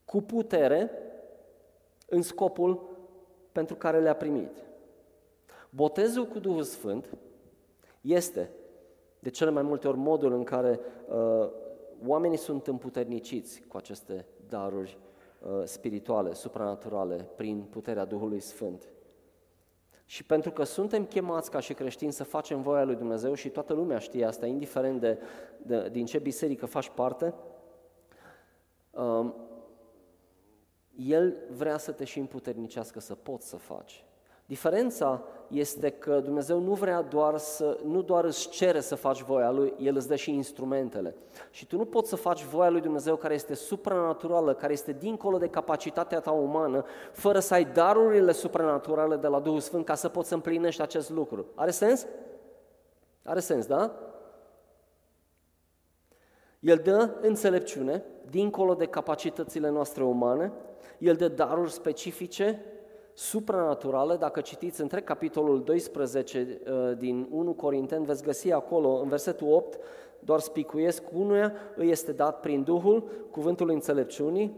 cu 0.05 0.21
putere, 0.23 0.91
în 2.07 2.23
scopul 2.23 2.89
pentru 3.53 3.75
care 3.75 4.01
le-a 4.01 4.15
primit. 4.15 4.65
Botezul 5.71 6.27
cu 6.27 6.39
Duhul 6.39 6.63
Sfânt 6.63 7.07
este 8.01 8.51
de 9.19 9.31
cele 9.31 9.51
mai 9.51 9.63
multe 9.63 9.89
ori 9.89 9.97
modul 9.97 10.33
în 10.33 10.45
care 10.45 10.81
uh, 11.09 11.51
oamenii 12.07 12.37
sunt 12.37 12.67
împuterniciți 12.67 13.63
cu 13.69 13.77
aceste 13.77 14.27
daruri 14.49 14.99
uh, 15.41 15.63
spirituale, 15.65 16.35
supranaturale, 16.35 17.29
prin 17.37 17.67
puterea 17.71 18.05
Duhului 18.05 18.41
Sfânt. 18.41 18.89
Și 20.05 20.25
pentru 20.25 20.51
că 20.51 20.65
suntem 20.65 21.05
chemați 21.05 21.51
ca 21.51 21.61
și 21.61 21.75
creștini 21.75 22.13
să 22.13 22.25
facem 22.25 22.63
voia 22.63 22.85
lui 22.85 22.95
Dumnezeu 22.95 23.35
și 23.35 23.49
toată 23.49 23.73
lumea 23.73 23.99
știe 23.99 24.25
asta, 24.25 24.47
indiferent 24.47 25.01
de, 25.01 25.19
de 25.57 25.89
din 25.89 26.07
ce 26.07 26.19
biserică 26.19 26.67
faci 26.67 26.89
parte, 26.89 27.35
um, 28.91 29.35
El 30.97 31.37
vrea 31.51 31.79
să 31.79 31.93
te 31.93 32.05
și 32.05 32.19
împuternicească 32.19 33.01
să 33.01 33.15
poți 33.15 33.49
să 33.49 33.57
faci. 33.57 34.05
Diferența 34.51 35.23
este 35.49 35.91
că 35.91 36.21
Dumnezeu 36.21 36.59
nu 36.59 36.73
vrea 36.73 37.03
doar 37.03 37.37
să, 37.37 37.79
nu 37.85 38.03
doar 38.03 38.25
îți 38.25 38.49
cere 38.49 38.81
să 38.81 38.95
faci 38.95 39.23
voia 39.23 39.51
Lui, 39.51 39.75
El 39.79 39.97
îți 39.97 40.09
dă 40.09 40.17
și 40.17 40.35
instrumentele. 40.35 41.15
Și 41.51 41.67
tu 41.67 41.77
nu 41.77 41.85
poți 41.85 42.09
să 42.09 42.17
faci 42.17 42.45
voia 42.45 42.71
Lui 42.71 42.81
Dumnezeu 42.81 43.17
care 43.17 43.35
este 43.35 43.55
supranaturală, 43.55 44.55
care 44.55 44.73
este 44.73 44.93
dincolo 44.93 45.39
de 45.39 45.49
capacitatea 45.49 46.21
ta 46.21 46.31
umană, 46.31 46.85
fără 47.13 47.39
să 47.39 47.55
ai 47.55 47.65
darurile 47.65 48.33
supranaturale 48.33 49.17
de 49.17 49.27
la 49.27 49.41
Duhul 49.41 49.61
Sfânt 49.61 49.85
ca 49.85 49.95
să 49.95 50.09
poți 50.09 50.29
să 50.29 50.35
împlinești 50.35 50.83
acest 50.83 51.11
lucru. 51.11 51.47
Are 51.55 51.71
sens? 51.71 52.07
Are 53.23 53.41
sens, 53.41 53.67
da? 53.67 53.93
El 56.61 56.81
dă 56.85 57.11
înțelepciune, 57.21 58.05
dincolo 58.31 58.75
de 58.75 58.87
capacitățile 58.87 59.69
noastre 59.69 60.03
umane, 60.03 60.53
El 60.99 61.15
dă 61.15 61.29
daruri 61.29 61.71
specifice 61.73 62.65
supranaturală, 63.15 64.17
dacă 64.17 64.41
citiți 64.41 64.81
întreg 64.81 65.05
capitolul 65.05 65.63
12 65.63 66.61
uh, 66.65 66.97
din 66.99 67.29
1 67.31 67.53
Corinteni, 67.53 68.05
veți 68.05 68.23
găsi 68.23 68.53
acolo, 68.53 68.89
în 68.89 69.09
versetul 69.09 69.53
8, 69.53 69.79
doar 70.19 70.39
spicuiesc, 70.41 71.03
unuia 71.13 71.53
îi 71.77 71.91
este 71.91 72.13
dat 72.13 72.41
prin 72.41 72.63
Duhul 72.63 73.05
cuvântul 73.31 73.71
înțelepciunii, 73.71 74.57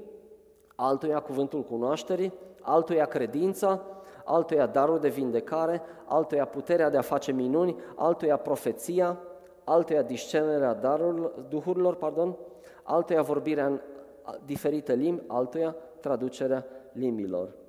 altuia 0.74 1.20
cuvântul 1.20 1.62
cunoașterii, 1.62 2.32
altuia 2.60 3.04
credința, 3.04 3.86
altuia 4.24 4.66
darul 4.66 4.98
de 4.98 5.08
vindecare, 5.08 5.82
altuia 6.04 6.44
puterea 6.44 6.90
de 6.90 6.96
a 6.96 7.00
face 7.00 7.32
minuni, 7.32 7.76
altuia 7.96 8.36
profeția, 8.36 9.18
altuia 9.64 10.02
discernerea 10.02 10.74
darurilor, 10.74 11.30
duhurilor, 11.48 11.94
pardon, 11.94 12.36
altuia 12.82 13.22
vorbirea 13.22 13.66
în 13.66 13.80
diferite 14.44 14.94
limbi, 14.94 15.22
altuia 15.26 15.76
traducerea 16.00 16.66
limbilor. 16.92 17.62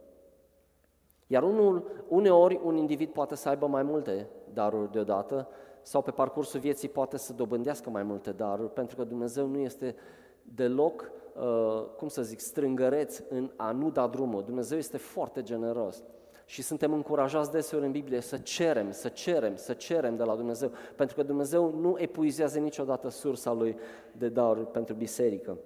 Iar 1.28 1.44
unul, 1.44 2.06
uneori 2.08 2.60
un 2.64 2.76
individ 2.76 3.10
poate 3.10 3.36
să 3.36 3.50
aibă 3.50 3.68
mai 3.68 3.84
multe 3.84 4.28
daruri 4.54 4.92
deodată 4.92 5.48
sau 5.82 6.02
pe 6.02 6.12
parcursul 6.12 6.60
vieții 6.60 6.90
poate 6.90 7.18
să 7.18 7.34
dobândească 7.34 7.90
mai 7.90 8.04
multe 8.04 8.32
daruri, 8.32 8.74
pentru 8.74 8.96
că 8.96 9.04
Dumnezeu 9.04 9.48
nu 9.48 9.58
este 9.58 9.96
deloc, 10.42 11.12
uh, 11.36 11.86
cum 11.98 12.08
să 12.08 12.22
zic, 12.22 12.40
strângăreț 12.40 13.22
în 13.30 13.52
a 13.56 13.72
nu 13.72 13.92
da 13.92 14.08
drumul. 14.08 14.44
Dumnezeu 14.44 14.78
este 14.78 14.98
foarte 14.98 15.42
generos. 15.42 16.04
Și 16.46 16.62
suntem 16.62 16.94
încurajați 16.94 17.52
deseori 17.52 17.86
în 17.86 17.92
Biblie 17.92 18.20
să 18.20 18.38
cerem, 18.38 18.92
să 18.92 19.08
cerem, 19.08 19.56
să 19.56 19.74
cerem 19.74 20.16
de 20.16 20.24
la 20.24 20.36
Dumnezeu, 20.36 20.72
pentru 20.96 21.16
că 21.16 21.24
Dumnezeu 21.24 21.74
nu 21.80 21.96
epuizează 21.98 22.60
niciodată 22.60 23.10
sursa 23.10 23.52
lui 23.52 23.78
de 24.18 24.30
daruri 24.30 24.68
pentru 24.68 24.96
biserică. 24.96 25.58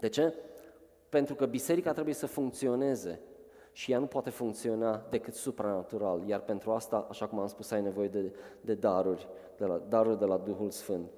De 0.00 0.08
ce? 0.08 0.34
Pentru 1.08 1.34
că 1.34 1.46
biserica 1.46 1.92
trebuie 1.92 2.14
să 2.14 2.26
funcționeze 2.26 3.20
și 3.72 3.92
ea 3.92 3.98
nu 3.98 4.06
poate 4.06 4.30
funcționa 4.30 5.02
decât 5.10 5.34
supranatural, 5.34 6.22
iar 6.26 6.40
pentru 6.40 6.70
asta, 6.70 7.06
așa 7.10 7.26
cum 7.26 7.38
am 7.38 7.46
spus, 7.46 7.70
ai 7.70 7.82
nevoie 7.82 8.08
de, 8.08 8.32
de 8.60 8.74
daruri, 8.74 9.28
de 9.56 9.64
la, 9.64 9.80
daruri 9.88 10.18
de 10.18 10.24
la 10.24 10.36
Duhul 10.36 10.70
Sfânt. 10.70 11.10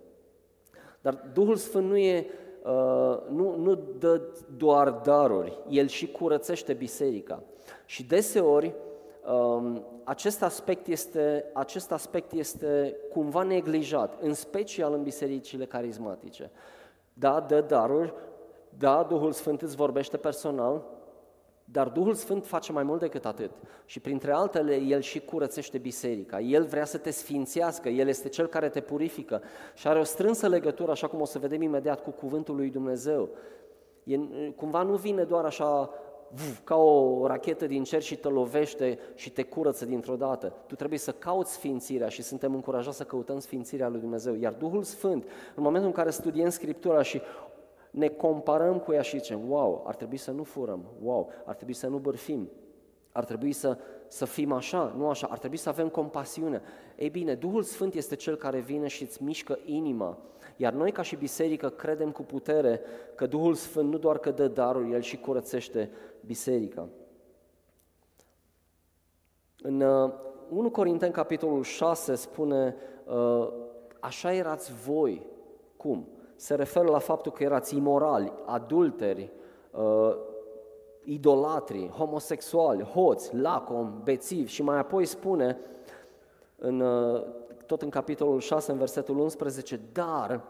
Dar 1.01 1.31
Duhul 1.33 1.57
Sfânt 1.57 1.89
nu, 1.89 1.97
e, 1.97 2.27
uh, 2.65 3.19
nu, 3.29 3.57
nu 3.57 3.75
dă 3.99 4.21
doar 4.57 4.91
daruri, 4.91 5.59
El 5.69 5.87
și 5.87 6.11
curățește 6.11 6.73
biserica. 6.73 7.43
Și 7.85 8.05
deseori 8.05 8.75
um, 9.27 9.85
acest 10.05 10.43
aspect, 10.43 10.87
este, 10.87 11.51
acest 11.53 11.93
aspect 11.93 12.33
este 12.33 12.97
cumva 13.13 13.43
neglijat, 13.43 14.23
în 14.23 14.35
special 14.35 14.93
în 14.93 15.03
bisericile 15.03 15.65
carismatice. 15.65 16.51
Da, 17.13 17.41
dă 17.41 17.61
daruri, 17.61 18.15
da, 18.79 19.07
Duhul 19.09 19.33
Sfânt 19.33 19.63
îți 19.63 19.77
vorbește 19.77 20.17
personal, 20.17 20.85
dar 21.65 21.89
Duhul 21.89 22.15
Sfânt 22.15 22.47
face 22.47 22.73
mai 22.73 22.83
mult 22.83 23.01
decât 23.01 23.25
atât. 23.27 23.51
Și 23.85 24.01
printre 24.01 24.33
altele, 24.33 24.77
El 24.81 25.01
și 25.01 25.21
curățește 25.21 25.79
biserica. 25.79 26.41
El 26.41 26.65
vrea 26.65 26.85
să 26.85 26.99
te 26.99 27.11
sfințească, 27.11 27.89
El 27.89 28.09
este 28.09 28.29
Cel 28.29 28.47
care 28.47 28.69
te 28.69 28.81
purifică 28.81 29.43
și 29.75 29.89
are 29.89 29.99
o 29.99 30.05
strânsă 30.05 30.49
legătură, 30.49 30.91
așa 30.91 31.07
cum 31.07 31.21
o 31.21 31.25
să 31.25 31.39
vedem 31.39 31.63
imediat, 31.63 32.03
cu 32.03 32.11
Cuvântul 32.11 32.57
lui 32.57 32.71
Dumnezeu. 32.71 33.29
E, 34.05 34.19
cumva 34.57 34.83
nu 34.83 34.95
vine 34.95 35.23
doar 35.23 35.45
așa 35.45 35.91
ca 36.65 36.77
o 36.77 37.27
rachetă 37.27 37.67
din 37.67 37.85
cer 37.85 38.03
și 38.03 38.17
te 38.17 38.29
lovește 38.29 38.99
și 39.15 39.31
te 39.31 39.43
curăță 39.43 39.85
dintr-o 39.85 40.17
dată. 40.17 40.53
Tu 40.67 40.75
trebuie 40.75 40.99
să 40.99 41.13
cauți 41.13 41.53
sfințirea 41.53 42.09
și 42.09 42.23
suntem 42.23 42.55
încurajați 42.55 42.97
să 42.97 43.05
căutăm 43.05 43.39
sfințirea 43.39 43.89
lui 43.89 44.01
Dumnezeu. 44.01 44.35
Iar 44.35 44.53
Duhul 44.53 44.83
Sfânt, 44.83 45.25
în 45.55 45.63
momentul 45.63 45.89
în 45.89 45.95
care 45.95 46.11
studiem 46.11 46.49
Scriptura 46.49 47.03
și 47.03 47.21
ne 47.95 48.09
comparăm 48.09 48.79
cu 48.79 48.93
ea 48.93 49.03
și 49.03 49.19
zicem, 49.19 49.51
wow, 49.51 49.85
ar 49.87 49.95
trebui 49.95 50.17
să 50.17 50.31
nu 50.31 50.43
furăm, 50.43 50.85
wow, 51.03 51.31
ar 51.45 51.55
trebui 51.55 51.75
să 51.75 51.87
nu 51.87 51.99
bârfim, 51.99 52.51
ar 53.13 53.25
trebui 53.25 53.53
să, 53.53 53.79
să 54.07 54.25
fim 54.25 54.53
așa, 54.53 54.95
nu 54.97 55.09
așa, 55.09 55.27
ar 55.31 55.39
trebui 55.39 55.57
să 55.57 55.69
avem 55.69 55.89
compasiune. 55.89 56.63
Ei 56.97 57.09
bine, 57.09 57.35
Duhul 57.35 57.63
Sfânt 57.63 57.95
este 57.95 58.17
Cel 58.17 58.37
care 58.37 58.59
vine 58.59 58.87
și 58.87 59.03
îți 59.03 59.23
mișcă 59.23 59.59
inima, 59.65 60.19
iar 60.57 60.73
noi 60.73 60.93
ca 60.93 61.03
și 61.03 61.17
biserică 61.17 61.69
credem 61.69 62.11
cu 62.11 62.23
putere 62.23 62.81
că 63.15 63.27
Duhul 63.27 63.55
Sfânt 63.55 63.91
nu 63.91 63.99
doar 63.99 64.19
că 64.19 64.31
dă 64.31 64.49
darul, 64.49 64.93
El 64.93 65.01
și 65.01 65.17
curățește 65.17 65.91
biserica. 66.27 66.89
În 69.63 69.81
1 69.81 70.13
uh, 70.49 70.71
Corinteni, 70.71 71.13
capitolul 71.13 71.63
6, 71.63 72.15
spune, 72.15 72.77
uh, 73.05 73.49
așa 74.01 74.33
erați 74.33 74.73
voi. 74.73 75.27
Cum? 75.77 76.09
Se 76.45 76.55
referă 76.55 76.89
la 76.89 76.99
faptul 76.99 77.33
că 77.33 77.43
erați 77.43 77.77
imorali, 77.77 78.33
adulteri, 78.47 79.33
uh, 79.71 80.17
idolatri, 81.05 81.89
homosexuali, 81.89 82.83
hoți, 82.83 83.37
lacom, 83.37 84.01
bețivi 84.03 84.51
și 84.51 84.63
mai 84.63 84.79
apoi 84.79 85.05
spune, 85.05 85.59
în, 86.57 86.81
uh, 86.81 87.23
tot 87.67 87.83
în 87.83 87.89
capitolul 87.89 88.41
6, 88.41 88.73
în 88.73 88.79
versetul 88.79 89.19
11, 89.19 89.81
dar 89.93 90.45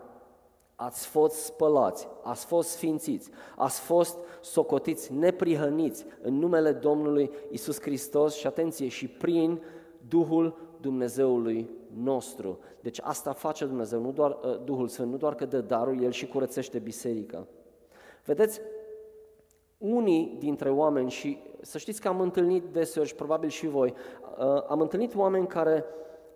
ați 0.74 1.07
fost 1.07 1.35
spălați, 1.35 2.09
ați 2.22 2.46
fost 2.46 2.68
sfințiți, 2.68 3.30
ați 3.57 3.80
fost 3.80 4.18
socotiți 4.40 5.12
neprihăniți 5.12 6.04
în 6.22 6.38
numele 6.38 6.72
Domnului 6.72 7.30
Isus 7.50 7.80
Hristos 7.80 8.35
și 8.35 8.46
atenție, 8.46 8.88
și 8.88 9.09
prin 9.09 9.62
Duhul 10.09 10.57
Dumnezeului 10.85 11.70
nostru. 11.94 12.59
Deci 12.81 13.01
asta 13.03 13.33
face 13.33 13.64
Dumnezeu, 13.64 14.01
nu 14.01 14.12
doar 14.12 14.31
uh, 14.31 14.61
Duhul 14.64 14.88
Sfânt, 14.88 15.11
nu 15.11 15.16
doar 15.16 15.35
că 15.35 15.47
dă 15.47 15.61
darul, 15.61 16.03
El 16.03 16.11
și 16.11 16.27
curățește 16.27 16.79
biserica. 16.79 17.47
Vedeți, 18.25 18.61
unii 19.79 20.37
dintre 20.38 20.70
oameni 20.70 21.11
și 21.11 21.38
să 21.61 21.79
știți 21.79 22.01
că 22.01 22.09
am 22.09 22.20
întâlnit 22.20 22.64
deseori 22.64 23.09
și 23.09 23.14
probabil 23.14 23.49
și 23.49 23.66
voi, 23.66 23.94
uh, 24.38 24.62
am 24.68 24.81
întâlnit 24.81 25.14
oameni 25.14 25.47
care 25.47 25.85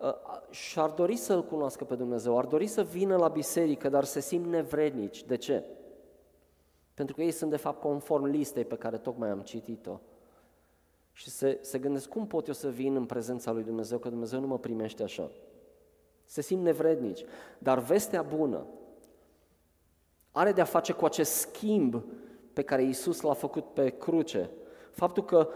uh, 0.01 0.15
și-ar 0.51 0.91
dori 0.91 1.17
să-L 1.17 1.45
cunoască 1.45 1.85
pe 1.85 1.95
Dumnezeu, 1.95 2.39
ar 2.39 2.45
dori 2.45 2.67
să 2.67 2.83
vină 2.83 3.17
la 3.17 3.29
biserică, 3.29 3.89
dar 3.89 4.05
se 4.05 4.21
simt 4.21 4.47
nevrednici. 4.47 5.25
De 5.25 5.37
ce? 5.37 5.65
Pentru 6.95 7.15
că 7.15 7.23
ei 7.23 7.31
sunt 7.31 7.51
de 7.51 7.57
fapt 7.57 7.81
conform 7.81 8.25
listei 8.25 8.65
pe 8.65 8.77
care 8.77 8.97
tocmai 8.97 9.29
am 9.29 9.41
citit-o 9.41 10.01
și 11.19 11.31
se, 11.31 11.59
se 11.61 11.79
gândesc 11.79 12.09
cum 12.09 12.27
pot 12.27 12.47
eu 12.47 12.55
să 12.55 12.69
vin 12.69 12.95
în 12.95 13.05
prezența 13.05 13.53
lui 13.53 13.63
Dumnezeu, 13.63 13.99
că 13.99 14.09
Dumnezeu 14.09 14.41
nu 14.41 14.47
mă 14.47 14.59
primește 14.59 15.03
așa. 15.03 15.31
Se 16.25 16.41
simt 16.41 16.63
nevrednici. 16.63 17.25
Dar 17.59 17.79
vestea 17.79 18.23
bună 18.23 18.67
are 20.33 20.53
de-a 20.53 20.65
face 20.65 20.93
cu 20.93 21.05
acest 21.05 21.33
schimb 21.33 22.05
pe 22.53 22.63
care 22.63 22.83
Isus 22.83 23.21
l-a 23.21 23.33
făcut 23.33 23.65
pe 23.65 23.89
cruce. 23.89 24.51
Faptul 24.91 25.25
că 25.25 25.49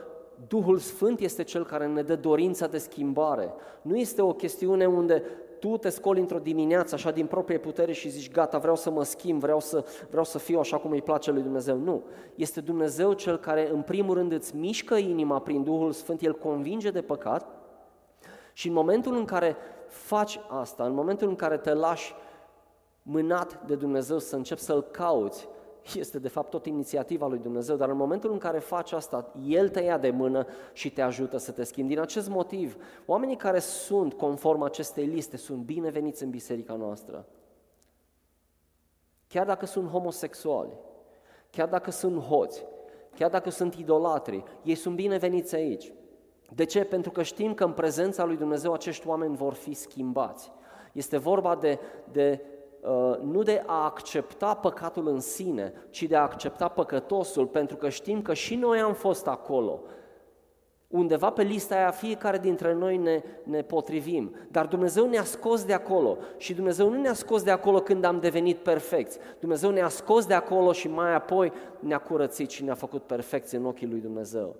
Duhul 0.48 0.78
Sfânt 0.78 1.20
este 1.20 1.42
Cel 1.42 1.66
care 1.66 1.86
ne 1.86 2.02
dă 2.02 2.16
dorința 2.16 2.66
de 2.66 2.78
schimbare. 2.78 3.52
Nu 3.82 3.96
este 3.96 4.22
o 4.22 4.32
chestiune 4.32 4.86
unde 4.86 5.22
tu 5.62 5.76
te 5.76 5.88
scoli 5.88 6.20
într-o 6.20 6.38
dimineață 6.38 6.94
așa 6.94 7.10
din 7.10 7.26
proprie 7.26 7.58
putere 7.58 7.92
și 7.92 8.08
zici, 8.08 8.30
gata, 8.30 8.58
vreau 8.58 8.76
să 8.76 8.90
mă 8.90 9.04
schimb, 9.04 9.40
vreau 9.40 9.60
să, 9.60 9.84
vreau 10.10 10.24
să 10.24 10.38
fiu 10.38 10.58
așa 10.58 10.78
cum 10.78 10.90
îi 10.90 11.02
place 11.02 11.30
lui 11.30 11.42
Dumnezeu. 11.42 11.76
Nu. 11.76 12.02
Este 12.34 12.60
Dumnezeu 12.60 13.12
cel 13.12 13.38
care 13.38 13.70
în 13.70 13.82
primul 13.82 14.14
rând 14.14 14.32
îți 14.32 14.56
mișcă 14.56 14.94
inima 14.94 15.40
prin 15.40 15.62
Duhul 15.62 15.92
Sfânt, 15.92 16.22
El 16.22 16.34
convinge 16.34 16.90
de 16.90 17.02
păcat 17.02 17.46
și 18.52 18.68
în 18.68 18.72
momentul 18.72 19.16
în 19.16 19.24
care 19.24 19.56
faci 19.86 20.40
asta, 20.48 20.84
în 20.84 20.94
momentul 20.94 21.28
în 21.28 21.36
care 21.36 21.56
te 21.56 21.72
lași 21.72 22.14
mânat 23.02 23.66
de 23.66 23.74
Dumnezeu 23.74 24.18
să 24.18 24.36
începi 24.36 24.60
să-L 24.60 24.82
cauți, 24.82 25.48
este 25.94 26.18
de 26.18 26.28
fapt 26.28 26.50
tot 26.50 26.66
inițiativa 26.66 27.26
lui 27.26 27.38
Dumnezeu, 27.38 27.76
dar 27.76 27.88
în 27.88 27.96
momentul 27.96 28.32
în 28.32 28.38
care 28.38 28.58
faci 28.58 28.92
asta, 28.92 29.32
El 29.46 29.68
te 29.68 29.80
ia 29.80 29.98
de 29.98 30.10
mână 30.10 30.46
și 30.72 30.92
te 30.92 31.02
ajută 31.02 31.36
să 31.36 31.52
te 31.52 31.64
schimbi. 31.64 31.92
Din 31.92 32.02
acest 32.02 32.28
motiv, 32.28 32.76
oamenii 33.06 33.36
care 33.36 33.58
sunt 33.58 34.12
conform 34.12 34.62
acestei 34.62 35.06
liste 35.06 35.36
sunt 35.36 35.58
bineveniți 35.58 36.22
în 36.22 36.30
biserica 36.30 36.74
noastră. 36.74 37.26
Chiar 39.28 39.46
dacă 39.46 39.66
sunt 39.66 39.88
homosexuali, 39.88 40.72
chiar 41.50 41.68
dacă 41.68 41.90
sunt 41.90 42.18
hoți, 42.18 42.64
chiar 43.14 43.30
dacă 43.30 43.50
sunt 43.50 43.74
idolatri, 43.74 44.42
ei 44.62 44.74
sunt 44.74 44.94
bineveniți 44.94 45.54
aici. 45.54 45.92
De 46.54 46.64
ce? 46.64 46.84
Pentru 46.84 47.10
că 47.10 47.22
știm 47.22 47.54
că 47.54 47.64
în 47.64 47.72
prezența 47.72 48.24
lui 48.24 48.36
Dumnezeu 48.36 48.72
acești 48.72 49.08
oameni 49.08 49.36
vor 49.36 49.54
fi 49.54 49.74
schimbați. 49.74 50.52
Este 50.92 51.16
vorba 51.16 51.56
de, 51.56 51.78
de 52.12 52.40
Uh, 52.40 52.51
nu 53.22 53.42
de 53.42 53.62
a 53.66 53.84
accepta 53.84 54.54
păcatul 54.54 55.08
în 55.08 55.20
sine, 55.20 55.72
ci 55.90 56.02
de 56.02 56.16
a 56.16 56.22
accepta 56.22 56.68
păcătosul, 56.68 57.46
pentru 57.46 57.76
că 57.76 57.88
știm 57.88 58.22
că 58.22 58.34
și 58.34 58.54
noi 58.54 58.80
am 58.80 58.94
fost 58.94 59.26
acolo. 59.26 59.80
Undeva 60.88 61.30
pe 61.30 61.42
lista 61.42 61.74
aia 61.74 61.90
fiecare 61.90 62.38
dintre 62.38 62.74
noi 62.74 62.96
ne, 62.96 63.22
ne 63.44 63.62
potrivim, 63.62 64.34
dar 64.50 64.66
Dumnezeu 64.66 65.08
ne-a 65.08 65.24
scos 65.24 65.64
de 65.64 65.72
acolo 65.72 66.18
și 66.36 66.54
Dumnezeu 66.54 66.88
nu 66.88 67.00
ne-a 67.00 67.12
scos 67.12 67.42
de 67.42 67.50
acolo 67.50 67.80
când 67.80 68.04
am 68.04 68.20
devenit 68.20 68.58
perfecți. 68.58 69.18
Dumnezeu 69.38 69.70
ne-a 69.70 69.88
scos 69.88 70.26
de 70.26 70.34
acolo 70.34 70.72
și 70.72 70.88
mai 70.88 71.14
apoi 71.14 71.52
ne-a 71.78 71.98
curățit 71.98 72.50
și 72.50 72.64
ne-a 72.64 72.74
făcut 72.74 73.02
perfecți 73.02 73.54
în 73.54 73.64
ochii 73.64 73.86
lui 73.86 74.00
Dumnezeu. 74.00 74.56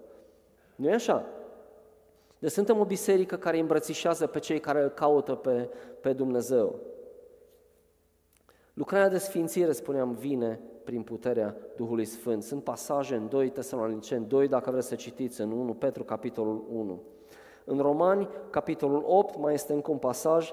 nu 0.75 0.89
e 0.89 0.93
așa? 0.93 1.27
Deci 2.39 2.51
suntem 2.51 2.79
o 2.79 2.85
biserică 2.85 3.37
care 3.37 3.59
îmbrățișează 3.59 4.27
pe 4.27 4.39
cei 4.39 4.61
care 4.61 4.83
îl 4.83 4.89
caută 4.89 5.35
pe, 5.35 5.69
pe 6.01 6.13
Dumnezeu. 6.13 6.79
Lucrarea 8.75 9.09
de 9.09 9.19
sfințire, 9.19 9.73
spuneam, 9.73 10.13
vine 10.13 10.61
prin 10.85 11.03
puterea 11.03 11.57
Duhului 11.77 12.05
Sfânt. 12.05 12.43
Sunt 12.43 12.65
pasaje 12.65 13.15
în 13.15 13.29
2 13.29 13.51
Tesaloniceni, 13.51 14.27
2 14.27 14.49
dacă 14.49 14.71
vreți 14.71 14.89
să 14.89 14.95
citiți, 14.95 15.41
în 15.41 15.51
1 15.51 15.75
Petru, 15.75 16.05
capitolul 16.05 16.65
1. 16.73 17.03
În 17.65 17.79
Romani, 17.79 18.29
capitolul 18.51 19.03
8, 19.07 19.39
mai 19.39 19.55
este 19.55 19.73
încă 19.73 19.91
un 19.91 19.99
pasaj, 19.99 20.53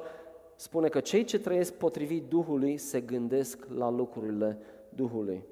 spune 0.56 0.88
că 0.88 1.00
cei 1.00 1.24
ce 1.24 1.40
trăiesc 1.40 1.74
potrivit 1.74 2.24
Duhului 2.28 2.78
se 2.78 3.00
gândesc 3.02 3.66
la 3.76 3.90
lucrurile 3.90 4.58
Duhului. 4.90 5.44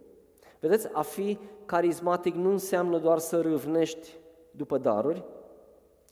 Vedeți, 0.60 0.90
a 0.94 1.02
fi 1.02 1.38
carismatic 1.66 2.36
nu 2.36 2.50
înseamnă 2.50 2.98
doar 2.98 3.18
să 3.18 3.42
râvnești 3.42 4.18
după 4.52 4.78
daruri, 4.78 5.24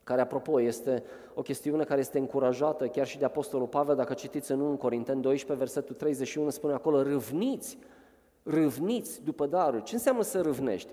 care, 0.05 0.21
apropo, 0.21 0.61
este 0.61 1.03
o 1.33 1.41
chestiune 1.41 1.83
care 1.83 1.99
este 1.99 2.19
încurajată 2.19 2.87
chiar 2.87 3.07
și 3.07 3.17
de 3.17 3.25
Apostolul 3.25 3.67
Pavel, 3.67 3.95
dacă 3.95 4.13
citiți 4.13 4.51
în 4.51 4.59
1 4.59 4.75
Corinteni 4.75 5.21
12, 5.21 5.65
versetul 5.65 5.95
31, 5.95 6.49
spune 6.49 6.73
acolo, 6.73 7.01
râvniți, 7.01 7.77
râvniți 8.43 9.23
după 9.23 9.45
daruri. 9.45 9.83
Ce 9.83 9.95
înseamnă 9.95 10.21
să 10.21 10.41
râvnești? 10.41 10.91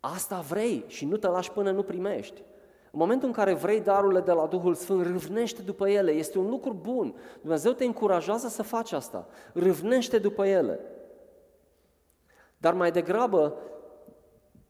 Asta 0.00 0.40
vrei 0.40 0.84
și 0.86 1.04
nu 1.04 1.16
te 1.16 1.26
lași 1.26 1.52
până 1.52 1.70
nu 1.70 1.82
primești. 1.82 2.42
În 2.92 2.98
momentul 2.98 3.28
în 3.28 3.34
care 3.34 3.54
vrei 3.54 3.80
darurile 3.80 4.20
de 4.20 4.32
la 4.32 4.46
Duhul 4.46 4.74
Sfânt, 4.74 5.06
râvnește 5.06 5.62
după 5.62 5.88
ele. 5.88 6.10
Este 6.10 6.38
un 6.38 6.48
lucru 6.48 6.72
bun. 6.72 7.14
Dumnezeu 7.40 7.72
te 7.72 7.84
încurajează 7.84 8.48
să 8.48 8.62
faci 8.62 8.92
asta. 8.92 9.28
Râvnește 9.52 10.18
după 10.18 10.46
ele. 10.46 10.80
Dar 12.56 12.74
mai 12.74 12.90
degrabă 12.90 13.56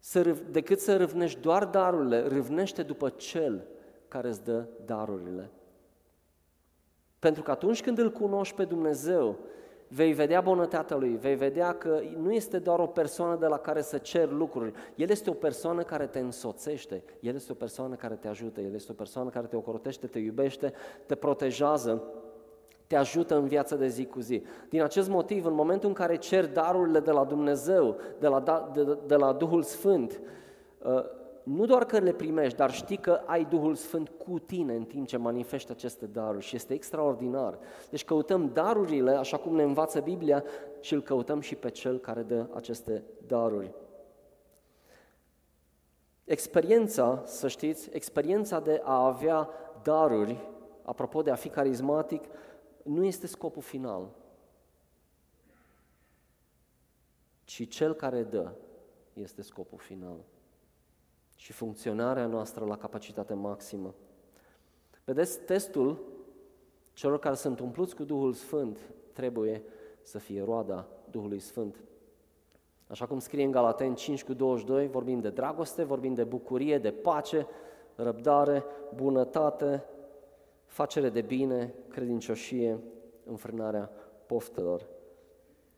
să, 0.01 0.37
decât 0.51 0.81
să 0.81 0.97
râvnești 0.97 1.41
doar 1.41 1.65
darurile, 1.65 2.27
râvnește 2.27 2.83
după 2.83 3.09
Cel 3.09 3.67
care 4.09 4.29
îți 4.29 4.45
dă 4.45 4.65
darurile. 4.85 5.51
Pentru 7.19 7.43
că 7.43 7.51
atunci 7.51 7.83
când 7.83 7.99
îl 7.99 8.11
cunoști 8.11 8.55
pe 8.55 8.65
Dumnezeu, 8.65 9.39
vei 9.89 10.13
vedea 10.13 10.41
bunătatea 10.41 10.97
Lui, 10.97 11.17
vei 11.17 11.35
vedea 11.35 11.73
că 11.75 12.01
nu 12.17 12.33
este 12.33 12.59
doar 12.59 12.79
o 12.79 12.87
persoană 12.87 13.37
de 13.37 13.47
la 13.47 13.59
care 13.59 13.83
să 13.83 13.99
cer 13.99 14.31
lucruri, 14.31 14.73
El 14.95 15.11
este 15.11 15.31
o 15.31 15.33
persoană 15.33 15.83
care 15.83 16.07
te 16.07 16.19
însoțește, 16.19 17.03
El 17.21 17.35
este 17.35 17.53
o 17.53 17.55
persoană 17.55 17.95
care 17.95 18.15
te 18.15 18.29
ajută, 18.29 18.61
El 18.61 18.75
este 18.75 18.93
o 18.93 18.95
persoană 18.95 19.31
care 19.31 19.47
te 19.47 19.57
ocrotește, 19.57 20.07
te 20.07 20.19
iubește, 20.19 20.73
te 21.07 21.15
protejează, 21.15 22.03
te 22.91 22.97
ajută 22.97 23.37
în 23.37 23.47
viața 23.47 23.77
de 23.77 23.89
zi 23.89 24.05
cu 24.05 24.21
zi. 24.21 24.43
Din 24.69 24.83
acest 24.83 25.09
motiv, 25.09 25.47
în 25.47 25.55
momentul 25.55 25.89
în 25.89 25.95
care 25.95 26.17
cer 26.17 26.47
darurile 26.47 27.01
de 27.01 27.11
la 27.11 27.25
Dumnezeu, 27.25 27.97
de 28.19 28.27
la, 28.27 28.41
da, 28.41 28.71
de, 28.75 28.99
de 29.07 29.15
la 29.15 29.33
Duhul 29.33 29.63
Sfânt, 29.63 30.21
uh, 30.79 31.05
nu 31.43 31.67
doar 31.67 31.85
că 31.85 31.99
le 31.99 32.13
primești, 32.13 32.57
dar 32.57 32.71
știi 32.71 32.97
că 32.97 33.21
ai 33.27 33.45
Duhul 33.45 33.75
Sfânt 33.75 34.09
cu 34.09 34.39
tine 34.39 34.75
în 34.75 34.85
timp 34.85 35.07
ce 35.07 35.17
manifeste 35.17 35.73
aceste 35.73 36.07
daruri 36.07 36.45
și 36.45 36.57
este 36.57 36.75
extraordinar. 36.75 37.59
Deci 37.91 38.05
căutăm 38.05 38.51
darurile, 38.53 39.11
așa 39.11 39.37
cum 39.37 39.55
ne 39.55 39.63
învață 39.63 40.01
Biblia, 40.01 40.45
și 40.81 40.95
îl 40.95 41.03
căutăm 41.03 41.41
și 41.41 41.55
pe 41.55 41.71
Cel 41.71 41.99
care 41.99 42.23
dă 42.23 42.47
aceste 42.55 43.05
daruri. 43.27 43.75
Experiența, 46.25 47.23
să 47.25 47.49
știți, 47.49 47.89
experiența 47.93 48.61
de 48.61 48.81
a 48.85 49.07
avea 49.07 49.49
daruri, 49.83 50.49
apropo 50.83 51.23
de 51.23 51.31
a 51.31 51.35
fi 51.35 51.49
carismatic, 51.49 52.25
nu 52.85 53.05
este 53.05 53.27
scopul 53.27 53.63
final, 53.63 54.09
ci 57.45 57.69
cel 57.69 57.95
care 57.95 58.23
dă 58.23 58.53
este 59.13 59.43
scopul 59.43 59.79
final 59.79 60.19
și 61.37 61.53
funcționarea 61.53 62.27
noastră 62.27 62.65
la 62.65 62.77
capacitate 62.77 63.35
maximă. 63.35 63.95
Vedeți, 65.05 65.41
testul 65.41 65.99
celor 66.93 67.19
care 67.19 67.35
sunt 67.35 67.61
umpluți 67.61 67.95
cu 67.95 68.05
Duhul 68.05 68.33
Sfânt 68.33 68.79
trebuie 69.13 69.63
să 70.03 70.19
fie 70.19 70.43
roada 70.43 70.89
Duhului 71.11 71.39
Sfânt. 71.39 71.77
Așa 72.87 73.07
cum 73.07 73.19
scrie 73.19 73.45
în 73.45 73.51
Galaten 73.51 73.95
5 73.95 74.25
cu 74.25 74.33
22, 74.35 74.89
vorbim 74.89 75.21
de 75.21 75.31
dragoste, 75.31 75.85
vorbim 75.85 76.15
de 76.15 76.25
bucurie, 76.25 76.79
de 76.79 76.91
pace, 76.91 77.47
răbdare, 77.95 78.65
bunătate, 78.95 79.85
facere 80.71 81.09
de 81.09 81.21
bine, 81.21 81.75
credincioșie, 81.89 82.79
înfrânarea 83.25 83.91
poftelor. 84.27 84.87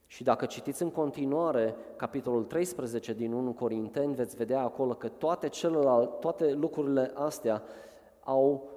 Și 0.06 0.22
dacă 0.22 0.46
citiți 0.46 0.82
în 0.82 0.90
continuare 0.90 1.74
capitolul 1.96 2.44
13 2.44 3.12
din 3.12 3.32
1 3.32 3.52
Corinteni, 3.52 4.14
veți 4.14 4.36
vedea 4.36 4.62
acolo 4.62 4.94
că 4.94 5.08
toate, 5.08 5.48
celelalte, 5.48 6.16
toate 6.20 6.52
lucrurile 6.52 7.10
astea 7.14 7.62
au, 8.20 8.70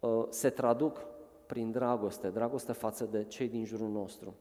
uh, 0.00 0.24
se 0.28 0.50
traduc 0.50 1.06
prin 1.46 1.70
dragoste, 1.70 2.28
dragoste 2.28 2.72
față 2.72 3.04
de 3.04 3.24
cei 3.24 3.48
din 3.48 3.64
jurul 3.64 3.88
nostru. 3.88 4.34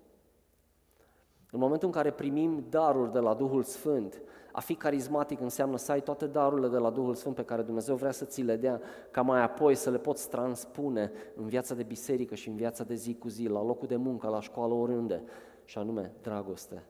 În 1.52 1.60
momentul 1.60 1.88
în 1.88 1.94
care 1.94 2.12
primim 2.12 2.66
daruri 2.70 3.12
de 3.12 3.20
la 3.20 3.34
Duhul 3.34 3.64
Sfânt, 3.64 4.22
a 4.52 4.60
fi 4.60 4.76
carismatic 4.76 5.40
înseamnă 5.40 5.78
să 5.78 5.92
ai 5.92 6.02
toate 6.02 6.28
darurile 6.28 6.68
de 6.68 6.78
la 6.78 6.90
Duhul 6.90 7.14
Sfânt 7.14 7.36
pe 7.36 7.46
care 7.46 7.62
Dumnezeu 7.62 7.96
vrea 7.96 8.12
să 8.12 8.26
ți 8.26 8.42
le 8.42 8.56
dea, 8.56 8.82
ca 9.12 9.22
mai 9.22 9.42
apoi 9.42 9.76
să 9.76 9.90
le 9.90 9.98
poți 9.98 10.30
transpune 10.30 11.12
în 11.36 11.48
viața 11.48 11.76
de 11.76 11.84
biserică 11.84 12.36
și 12.36 12.50
în 12.50 12.56
viața 12.56 12.84
de 12.84 12.96
zi 12.96 13.16
cu 13.16 13.28
zi, 13.28 13.48
la 13.48 13.64
locul 13.64 13.88
de 13.88 13.96
muncă, 13.96 14.28
la 14.28 14.42
școală, 14.42 14.74
oriunde. 14.74 15.24
Și 15.66 15.78
anume, 15.78 16.12
dragoste, 16.22 16.84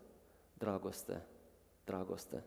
dragoste, 0.53 1.25
dragoste. 1.83 2.43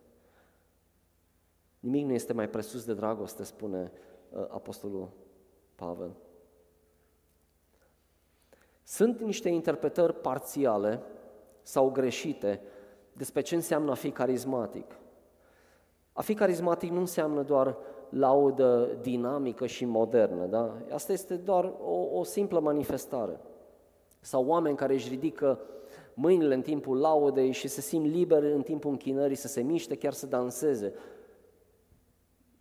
Nimic 1.80 2.06
nu 2.06 2.12
este 2.12 2.32
mai 2.32 2.48
presus 2.48 2.84
de 2.84 2.94
dragoste, 2.94 3.42
spune 3.42 3.92
uh, 4.30 4.44
Apostolul 4.48 5.08
Pavel. 5.74 6.16
Sunt 8.82 9.20
niște 9.20 9.48
interpretări 9.48 10.20
parțiale 10.20 11.02
sau 11.62 11.90
greșite 11.90 12.60
despre 13.12 13.40
ce 13.40 13.54
înseamnă 13.54 13.90
a 13.90 13.94
fi 13.94 14.10
carismatic. 14.10 14.96
A 16.12 16.22
fi 16.22 16.34
carismatic 16.34 16.90
nu 16.90 16.98
înseamnă 16.98 17.42
doar 17.42 17.76
laudă 18.08 18.98
dinamică 19.00 19.66
și 19.66 19.84
modernă, 19.84 20.46
da? 20.46 20.76
Asta 20.92 21.12
este 21.12 21.36
doar 21.36 21.72
o, 21.84 22.18
o 22.18 22.22
simplă 22.22 22.60
manifestare. 22.60 23.40
Sau 24.20 24.46
oameni 24.46 24.76
care 24.76 24.92
își 24.92 25.08
ridică 25.08 25.60
mâinile 26.14 26.54
în 26.54 26.62
timpul 26.62 26.98
laudei 26.98 27.50
și 27.50 27.68
se 27.68 27.80
simt 27.80 28.06
liberi 28.06 28.52
în 28.52 28.62
timpul 28.62 28.90
închinării 28.90 29.36
să 29.36 29.48
se 29.48 29.60
miște, 29.60 29.96
chiar 29.96 30.12
să 30.12 30.26
danseze. 30.26 30.94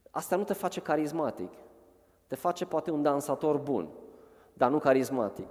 Asta 0.09 0.35
nu 0.35 0.43
te 0.43 0.53
face 0.53 0.81
carismatic. 0.81 1.51
Te 2.27 2.35
face 2.35 2.65
poate 2.65 2.91
un 2.91 3.01
dansator 3.01 3.57
bun, 3.57 3.89
dar 4.53 4.71
nu 4.71 4.79
carismatic. 4.79 5.49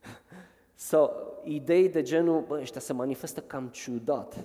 Sau 0.74 1.12
idei 1.46 1.88
de 1.88 2.02
genul, 2.02 2.44
bă, 2.46 2.58
ăștia 2.60 2.80
se 2.80 2.92
manifestă 2.92 3.40
cam 3.40 3.66
ciudat. 3.66 4.44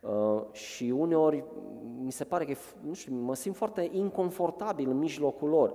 Uh, 0.00 0.42
și 0.52 0.84
uneori 0.84 1.44
mi 2.00 2.12
se 2.12 2.24
pare 2.24 2.44
că, 2.44 2.52
nu 2.86 2.94
știu, 2.94 3.14
mă 3.14 3.34
simt 3.34 3.56
foarte 3.56 3.88
inconfortabil 3.92 4.90
în 4.90 4.98
mijlocul 4.98 5.48
lor. 5.48 5.74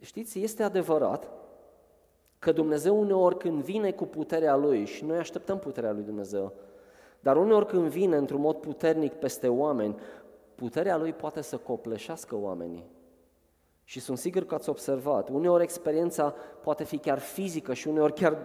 Știți, 0.00 0.42
este 0.42 0.62
adevărat 0.62 1.30
că 2.38 2.52
Dumnezeu 2.52 3.00
uneori 3.00 3.36
când 3.36 3.62
vine 3.62 3.92
cu 3.92 4.04
puterea 4.04 4.56
Lui, 4.56 4.84
și 4.84 5.04
noi 5.04 5.18
așteptăm 5.18 5.58
puterea 5.58 5.92
Lui 5.92 6.02
Dumnezeu, 6.02 6.52
dar 7.20 7.36
uneori 7.36 7.66
când 7.66 7.88
vine 7.88 8.16
într-un 8.16 8.40
mod 8.40 8.56
puternic 8.56 9.12
peste 9.12 9.48
oameni, 9.48 9.96
puterea 10.54 10.96
Lui 10.96 11.12
poate 11.12 11.40
să 11.40 11.56
copleșească 11.56 12.36
oamenii. 12.36 12.84
Și 13.84 14.00
sunt 14.00 14.18
sigur 14.18 14.44
că 14.44 14.54
ați 14.54 14.68
observat, 14.68 15.28
uneori 15.28 15.62
experiența 15.62 16.34
poate 16.62 16.84
fi 16.84 16.98
chiar 16.98 17.18
fizică 17.18 17.74
și 17.74 17.88
uneori 17.88 18.12
chiar 18.12 18.38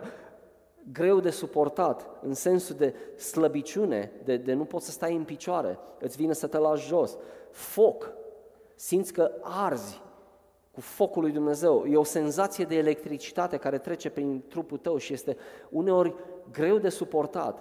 greu 0.92 1.20
de 1.20 1.30
suportat, 1.30 2.10
în 2.22 2.34
sensul 2.34 2.76
de 2.76 2.94
slăbiciune, 3.18 4.12
de, 4.24 4.38
de 4.38 4.54
nu 4.54 4.66
poți 4.66 4.86
să 4.86 4.92
stai 4.92 5.16
în 5.16 5.24
picioare, 5.24 5.80
îți 6.00 6.18
vine 6.18 6.34
să 6.34 6.48
te 6.48 6.58
lași 6.58 6.88
jos. 6.88 7.18
Foc, 7.52 8.12
simți 8.76 9.14
că 9.14 9.32
arzi 9.42 10.02
cu 10.72 10.82
focul 10.82 11.22
lui 11.22 11.32
Dumnezeu. 11.32 11.86
E 11.86 11.98
o 11.98 12.04
senzație 12.04 12.66
de 12.66 12.76
electricitate 12.76 13.58
care 13.58 13.78
trece 13.78 14.10
prin 14.10 14.44
trupul 14.48 14.78
tău 14.78 14.98
și 14.98 15.14
este 15.14 15.38
uneori 15.70 16.14
greu 16.52 16.78
de 16.78 16.90
suportat. 16.90 17.60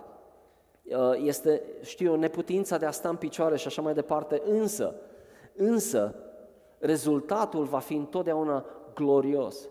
Uh, 0.85 1.12
este, 1.24 1.62
știu 1.82 2.14
neputința 2.14 2.78
de 2.78 2.87
a 2.87 2.90
sta 2.90 3.08
în 3.08 3.16
picioare 3.16 3.56
și 3.56 3.66
așa 3.66 3.82
mai 3.82 3.94
departe, 3.94 4.42
însă, 4.44 4.94
însă, 5.56 6.14
rezultatul 6.78 7.64
va 7.64 7.78
fi 7.78 7.94
întotdeauna 7.94 8.64
glorios. 8.94 9.68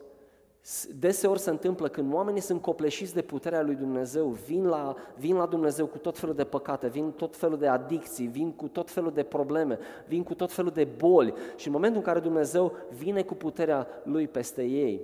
Deseori 0.99 1.39
se 1.39 1.49
întâmplă 1.49 1.87
când 1.87 2.13
oamenii 2.13 2.41
sunt 2.41 2.61
copleșiți 2.61 3.13
de 3.13 3.21
puterea 3.21 3.61
lui 3.61 3.75
Dumnezeu, 3.75 4.27
vin 4.27 4.65
la, 4.65 4.95
vin 5.17 5.35
la 5.35 5.45
Dumnezeu 5.45 5.85
cu 5.85 5.97
tot 5.97 6.17
felul 6.17 6.35
de 6.35 6.43
păcate, 6.43 6.87
vin 6.87 7.11
tot 7.11 7.35
felul 7.35 7.57
de 7.57 7.67
adicții, 7.67 8.27
vin 8.27 8.51
cu 8.51 8.67
tot 8.67 8.91
felul 8.91 9.11
de 9.11 9.23
probleme, 9.23 9.79
vin 10.07 10.23
cu 10.23 10.33
tot 10.33 10.51
felul 10.51 10.71
de 10.71 10.83
boli 10.83 11.33
și 11.55 11.67
în 11.67 11.73
momentul 11.73 11.99
în 11.99 12.05
care 12.05 12.19
Dumnezeu 12.19 12.71
vine 12.97 13.23
cu 13.23 13.33
puterea 13.33 13.87
lui 14.03 14.27
peste 14.27 14.63
ei 14.63 15.01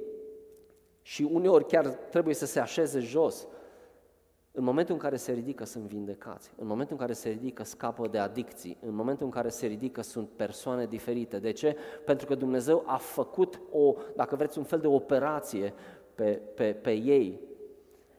și 1.01 1.29
uneori 1.31 1.65
chiar 1.65 1.87
trebuie 1.87 2.33
să 2.33 2.45
se 2.45 2.59
așeze 2.59 2.99
jos, 2.99 3.47
în 4.57 4.63
momentul 4.63 4.93
în 4.93 4.99
care 4.99 5.15
se 5.15 5.31
ridică 5.31 5.65
sunt 5.65 5.83
vindecați, 5.83 6.51
în 6.55 6.67
momentul 6.67 6.93
în 6.93 7.01
care 7.01 7.13
se 7.13 7.29
ridică 7.29 7.63
scapă 7.63 8.07
de 8.07 8.17
adicții, 8.17 8.77
în 8.85 8.95
momentul 8.95 9.25
în 9.25 9.31
care 9.31 9.49
se 9.49 9.65
ridică 9.65 10.01
sunt 10.01 10.29
persoane 10.29 10.85
diferite. 10.85 11.39
De 11.39 11.51
ce? 11.51 11.75
Pentru 12.05 12.25
că 12.27 12.35
Dumnezeu 12.35 12.83
a 12.85 12.97
făcut 12.97 13.59
o, 13.71 13.95
dacă 14.15 14.35
vreți, 14.35 14.57
un 14.57 14.63
fel 14.63 14.79
de 14.79 14.87
operație 14.87 15.73
pe, 16.15 16.41
pe, 16.55 16.73
pe 16.73 16.91
ei. 16.91 17.39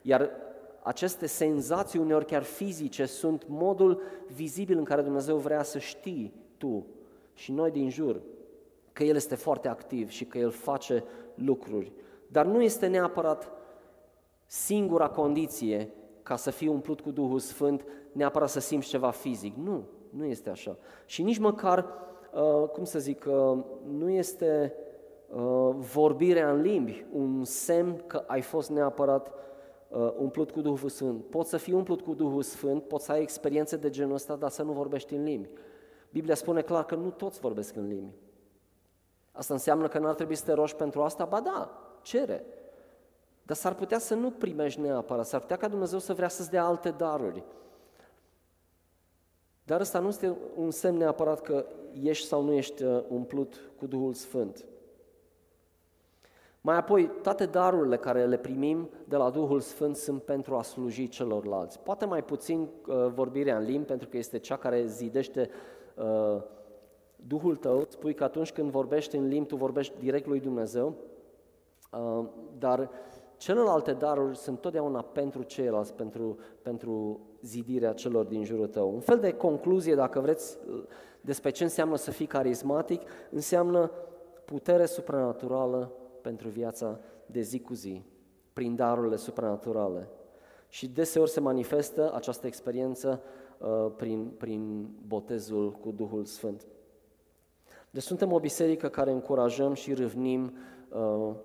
Iar 0.01 0.29
aceste 0.83 1.25
senzații, 1.25 1.99
uneori 1.99 2.25
chiar 2.25 2.43
fizice, 2.43 3.05
sunt 3.05 3.43
modul 3.47 4.01
vizibil 4.33 4.77
în 4.77 4.83
care 4.83 5.01
Dumnezeu 5.01 5.37
vrea 5.37 5.63
să 5.63 5.79
știi 5.79 6.33
tu 6.57 6.85
și 7.33 7.51
noi 7.51 7.71
din 7.71 7.89
jur 7.89 8.21
că 8.93 9.03
El 9.03 9.15
este 9.15 9.35
foarte 9.35 9.67
activ 9.67 10.09
și 10.09 10.25
că 10.25 10.37
El 10.37 10.49
face 10.49 11.03
lucruri. 11.35 11.91
Dar 12.27 12.45
nu 12.45 12.61
este 12.61 12.87
neapărat 12.87 13.51
singura 14.45 15.09
condiție 15.09 15.89
ca 16.29 16.35
să 16.35 16.51
fii 16.51 16.67
umplut 16.67 17.01
cu 17.01 17.11
Duhul 17.11 17.39
Sfânt, 17.39 17.85
neapărat 18.11 18.49
să 18.49 18.59
simți 18.59 18.87
ceva 18.87 19.09
fizic. 19.09 19.55
Nu, 19.55 19.83
nu 20.09 20.25
este 20.25 20.49
așa. 20.49 20.77
Și 21.05 21.23
nici 21.23 21.37
măcar, 21.37 21.85
uh, 22.33 22.67
cum 22.67 22.83
să 22.83 22.99
zic, 22.99 23.25
uh, 23.27 23.57
nu 23.87 24.09
este 24.09 24.73
uh, 25.27 25.75
vorbirea 25.75 26.51
în 26.51 26.61
limbi 26.61 27.05
un 27.11 27.43
semn 27.43 28.03
că 28.07 28.23
ai 28.27 28.41
fost 28.41 28.69
neapărat 28.69 29.31
uh, 29.87 30.13
umplut 30.17 30.51
cu 30.51 30.61
Duhul 30.61 30.89
Sfânt. 30.89 31.23
Poți 31.25 31.49
să 31.49 31.57
fii 31.57 31.73
umplut 31.73 32.01
cu 32.01 32.13
Duhul 32.13 32.41
Sfânt, 32.41 32.83
poți 32.83 33.05
să 33.05 33.11
ai 33.11 33.21
experiențe 33.21 33.77
de 33.77 33.89
genul 33.89 34.13
ăsta, 34.13 34.35
dar 34.35 34.49
să 34.49 34.63
nu 34.63 34.71
vorbești 34.71 35.13
în 35.13 35.23
limbi. 35.23 35.49
Biblia 36.11 36.35
spune 36.35 36.61
clar 36.61 36.85
că 36.85 36.95
nu 36.95 37.09
toți 37.09 37.39
vorbesc 37.39 37.75
în 37.75 37.87
limbi. 37.87 38.13
Asta 39.31 39.53
înseamnă 39.53 39.87
că 39.87 39.99
n-ar 39.99 40.15
trebui 40.15 40.35
să 40.35 40.45
te 40.45 40.53
rogi 40.53 40.75
pentru 40.75 41.01
asta? 41.01 41.25
Ba 41.25 41.39
da, 41.39 41.71
cere. 42.01 42.45
Dar 43.49 43.57
s-ar 43.57 43.73
putea 43.73 43.99
să 43.99 44.15
nu 44.15 44.31
primești 44.31 44.79
neapărat, 44.79 45.25
s-ar 45.25 45.39
putea 45.39 45.57
ca 45.57 45.67
Dumnezeu 45.67 45.99
să 45.99 46.13
vrea 46.13 46.27
să-ți 46.27 46.49
dea 46.49 46.65
alte 46.65 46.89
daruri. 46.89 47.43
Dar 49.63 49.79
ăsta 49.79 49.99
nu 49.99 50.07
este 50.07 50.37
un 50.55 50.71
semn 50.71 50.97
neapărat 50.97 51.41
că 51.41 51.65
ești 52.01 52.27
sau 52.27 52.43
nu 52.43 52.51
ești 52.51 52.83
uh, 52.83 53.03
umplut 53.07 53.71
cu 53.77 53.87
Duhul 53.87 54.13
Sfânt. 54.13 54.65
Mai 56.61 56.77
apoi, 56.77 57.11
toate 57.21 57.45
darurile 57.45 57.97
care 57.97 58.25
le 58.25 58.37
primim 58.37 58.89
de 59.07 59.15
la 59.15 59.29
Duhul 59.29 59.59
Sfânt 59.59 59.95
sunt 59.95 60.23
pentru 60.23 60.55
a 60.55 60.61
sluji 60.61 61.07
celorlalți. 61.07 61.79
Poate 61.79 62.05
mai 62.05 62.23
puțin 62.23 62.59
uh, 62.59 63.07
vorbirea 63.13 63.57
în 63.57 63.63
limbi, 63.63 63.87
pentru 63.87 64.07
că 64.07 64.17
este 64.17 64.37
cea 64.37 64.57
care 64.57 64.85
zidește 64.85 65.49
uh, 65.95 66.41
Duhul 67.15 67.55
tău. 67.55 67.85
Spui 67.87 68.13
că 68.13 68.23
atunci 68.23 68.51
când 68.51 68.71
vorbești 68.71 69.15
în 69.15 69.27
limbi, 69.27 69.47
tu 69.47 69.55
vorbești 69.55 69.99
direct 69.99 70.27
lui 70.27 70.39
Dumnezeu, 70.39 70.95
uh, 71.91 72.25
dar 72.57 72.89
celelalte 73.39 73.93
daruri 73.93 74.37
sunt 74.37 74.59
totdeauna 74.61 75.01
pentru 75.01 75.43
ceilalți, 75.43 75.93
pentru, 75.93 76.37
pentru 76.61 77.19
zidirea 77.41 77.93
celor 77.93 78.25
din 78.25 78.45
jurul 78.45 78.67
tău. 78.67 78.93
Un 78.93 78.99
fel 78.99 79.19
de 79.19 79.33
concluzie, 79.33 79.95
dacă 79.95 80.19
vreți, 80.19 80.57
despre 81.21 81.49
ce 81.49 81.63
înseamnă 81.63 81.95
să 81.95 82.11
fii 82.11 82.25
carismatic, 82.25 83.01
înseamnă 83.29 83.91
putere 84.45 84.85
supranaturală 84.85 85.91
pentru 86.21 86.47
viața 86.47 86.99
de 87.25 87.41
zi 87.41 87.59
cu 87.59 87.73
zi, 87.73 88.03
prin 88.53 88.75
darurile 88.75 89.15
supranaturale. 89.15 90.09
Și 90.67 90.87
deseori 90.87 91.29
se 91.29 91.39
manifestă 91.39 92.13
această 92.13 92.47
experiență 92.47 93.21
uh, 93.57 93.91
prin, 93.95 94.31
prin 94.37 94.89
botezul 95.07 95.71
cu 95.71 95.91
Duhul 95.91 96.25
Sfânt. 96.25 96.65
Deci 97.91 98.03
suntem 98.03 98.31
o 98.31 98.39
biserică 98.39 98.87
care 98.87 99.11
încurajăm 99.11 99.73
și 99.73 99.93
râvnim 99.93 100.43
uh, 100.43 100.51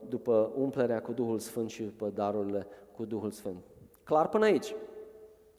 după 0.09 0.53
umplerea 0.55 1.03
cu 1.03 1.13
Duhul 1.13 1.39
Sfânt 1.39 1.71
și 1.71 1.83
după 1.83 2.09
darurile 2.09 2.67
cu 2.97 3.05
Duhul 3.05 3.31
Sfânt. 3.31 3.65
Clar 4.05 4.29
până 4.29 4.45
aici? 4.45 4.75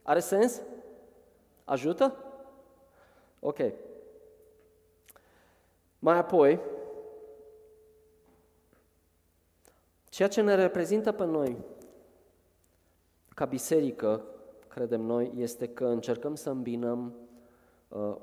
Are 0.02 0.20
sens? 0.20 0.62
Ajută? 1.64 2.16
Ok. 3.40 3.58
Mai 6.00 6.18
apoi, 6.18 6.60
ceea 10.10 10.28
ce 10.28 10.42
ne 10.42 10.56
reprezintă 10.56 11.12
pe 11.12 11.26
noi 11.26 11.58
ca 13.36 13.46
biserică, 13.46 14.26
credem 14.68 15.02
noi, 15.02 15.32
este 15.36 15.68
că 15.68 15.86
încercăm 15.86 16.36
să 16.36 16.50
îmbinăm 16.50 17.14
uh, 17.88 18.16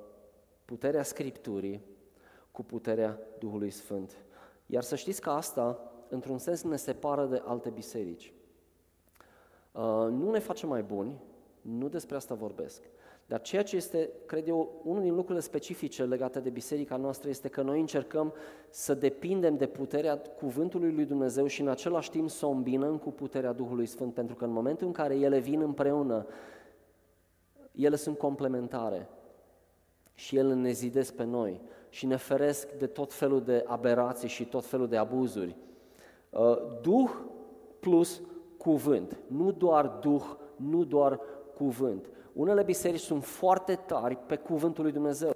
puterea 0.64 1.02
Scripturii 1.02 1.82
cu 2.50 2.62
puterea 2.62 3.18
Duhului 3.38 3.70
Sfânt. 3.70 4.16
Iar 4.72 4.82
să 4.82 4.96
știți 4.96 5.20
că 5.20 5.30
asta, 5.30 5.92
într-un 6.08 6.38
sens, 6.38 6.62
ne 6.62 6.76
separă 6.76 7.26
de 7.26 7.42
alte 7.44 7.70
biserici. 7.70 8.32
Uh, 9.72 9.82
nu 10.10 10.30
ne 10.30 10.38
face 10.38 10.66
mai 10.66 10.82
buni, 10.82 11.20
nu 11.60 11.88
despre 11.88 12.16
asta 12.16 12.34
vorbesc. 12.34 12.82
Dar 13.26 13.40
ceea 13.40 13.62
ce 13.62 13.76
este, 13.76 14.10
cred 14.26 14.48
eu, 14.48 14.80
unul 14.84 15.02
din 15.02 15.14
lucrurile 15.14 15.40
specifice 15.40 16.04
legate 16.04 16.40
de 16.40 16.50
biserica 16.50 16.96
noastră 16.96 17.28
este 17.28 17.48
că 17.48 17.62
noi 17.62 17.80
încercăm 17.80 18.32
să 18.70 18.94
depindem 18.94 19.56
de 19.56 19.66
puterea 19.66 20.18
cuvântului 20.18 20.92
lui 20.92 21.04
Dumnezeu 21.04 21.46
și 21.46 21.60
în 21.60 21.68
același 21.68 22.10
timp 22.10 22.30
să 22.30 22.46
o 22.46 22.50
îmbinăm 22.50 22.98
cu 22.98 23.10
puterea 23.10 23.52
Duhului 23.52 23.86
Sfânt, 23.86 24.14
pentru 24.14 24.34
că 24.34 24.44
în 24.44 24.52
momentul 24.52 24.86
în 24.86 24.92
care 24.92 25.14
ele 25.18 25.38
vin 25.38 25.60
împreună, 25.60 26.26
ele 27.72 27.96
sunt 27.96 28.18
complementare 28.18 29.08
și 30.14 30.36
ele 30.36 30.54
ne 30.54 30.70
zidesc 30.70 31.14
pe 31.14 31.24
noi 31.24 31.60
și 31.92 32.06
ne 32.06 32.16
feresc 32.16 32.72
de 32.72 32.86
tot 32.86 33.12
felul 33.12 33.42
de 33.42 33.64
aberații 33.66 34.28
și 34.28 34.44
tot 34.44 34.64
felul 34.64 34.88
de 34.88 34.96
abuzuri. 34.96 35.56
Uh, 36.30 36.56
Duh 36.80 37.10
plus 37.80 38.20
cuvânt, 38.56 39.18
nu 39.26 39.50
doar 39.50 39.86
Duh, 39.86 40.22
nu 40.56 40.84
doar 40.84 41.20
cuvânt. 41.54 42.08
Unele 42.32 42.62
biserici 42.62 43.00
sunt 43.00 43.24
foarte 43.24 43.74
tari 43.74 44.16
pe 44.26 44.36
cuvântul 44.36 44.82
lui 44.82 44.92
Dumnezeu 44.92 45.30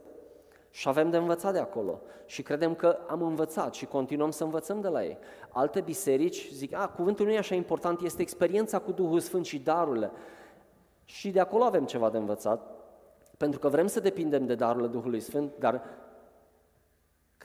și 0.70 0.88
avem 0.88 1.10
de 1.10 1.16
învățat 1.16 1.52
de 1.52 1.58
acolo 1.58 2.00
și 2.26 2.42
credem 2.42 2.74
că 2.74 2.98
am 3.08 3.22
învățat 3.22 3.74
și 3.74 3.86
continuăm 3.86 4.30
să 4.30 4.44
învățăm 4.44 4.80
de 4.80 4.88
la 4.88 5.04
ei. 5.04 5.18
Alte 5.48 5.80
biserici 5.80 6.48
zic, 6.52 6.74
a, 6.74 6.88
cuvântul 6.88 7.26
nu 7.26 7.32
e 7.32 7.38
așa 7.38 7.54
important, 7.54 8.00
este 8.00 8.22
experiența 8.22 8.78
cu 8.78 8.92
Duhul 8.92 9.20
Sfânt 9.20 9.44
și 9.44 9.58
darurile. 9.58 10.10
Și 11.04 11.30
de 11.30 11.40
acolo 11.40 11.64
avem 11.64 11.84
ceva 11.84 12.10
de 12.10 12.18
învățat, 12.18 12.70
pentru 13.36 13.58
că 13.58 13.68
vrem 13.68 13.86
să 13.86 14.00
depindem 14.00 14.46
de 14.46 14.54
darurile 14.54 14.88
Duhului 14.88 15.20
Sfânt, 15.20 15.52
dar 15.58 15.82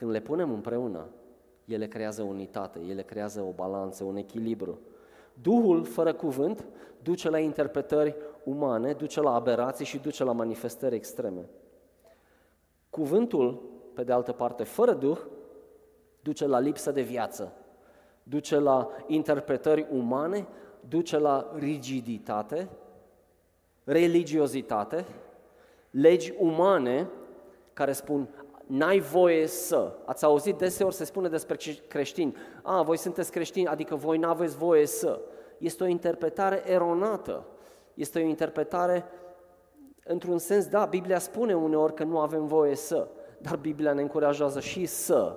când 0.02 0.14
le 0.14 0.20
punem 0.20 0.52
împreună, 0.52 1.06
ele 1.64 1.86
creează 1.86 2.22
unitate, 2.22 2.80
ele 2.88 3.02
creează 3.02 3.40
o 3.40 3.50
balanță, 3.50 4.04
un 4.04 4.16
echilibru. 4.16 4.78
Duhul, 5.42 5.84
fără 5.84 6.12
cuvânt, 6.12 6.64
duce 7.02 7.30
la 7.30 7.38
interpretări 7.38 8.16
umane, 8.44 8.92
duce 8.92 9.20
la 9.20 9.34
aberații 9.34 9.84
și 9.84 9.98
duce 9.98 10.24
la 10.24 10.32
manifestări 10.32 10.94
extreme. 10.94 11.48
Cuvântul, 12.90 13.62
pe 13.94 14.04
de 14.04 14.12
altă 14.12 14.32
parte, 14.32 14.64
fără 14.64 14.92
Duh, 14.92 15.18
duce 16.22 16.46
la 16.46 16.58
lipsă 16.58 16.90
de 16.90 17.02
viață, 17.02 17.52
duce 18.22 18.58
la 18.58 18.88
interpretări 19.06 19.86
umane, 19.90 20.46
duce 20.88 21.18
la 21.18 21.52
rigiditate, 21.58 22.68
religiozitate, 23.84 25.04
legi 25.90 26.34
umane 26.38 27.08
care 27.72 27.92
spun 27.92 28.28
n-ai 28.72 28.98
voie 28.98 29.46
să. 29.46 29.96
Ați 30.04 30.24
auzit 30.24 30.56
deseori 30.56 30.94
se 30.94 31.04
spune 31.04 31.28
despre 31.28 31.56
creștini, 31.88 32.36
a, 32.62 32.82
voi 32.82 32.96
sunteți 32.96 33.30
creștini, 33.30 33.66
adică 33.66 33.94
voi 33.94 34.18
n-aveți 34.18 34.56
voie 34.56 34.86
să. 34.86 35.20
Este 35.58 35.82
o 35.84 35.86
interpretare 35.86 36.62
eronată. 36.66 37.46
Este 37.94 38.18
o 38.18 38.22
interpretare, 38.22 39.04
într-un 40.04 40.38
sens, 40.38 40.66
da, 40.66 40.84
Biblia 40.84 41.18
spune 41.18 41.56
uneori 41.56 41.94
că 41.94 42.04
nu 42.04 42.18
avem 42.18 42.46
voie 42.46 42.74
să, 42.74 43.08
dar 43.38 43.56
Biblia 43.56 43.92
ne 43.92 44.00
încurajează 44.00 44.60
și 44.60 44.86
să 44.86 45.36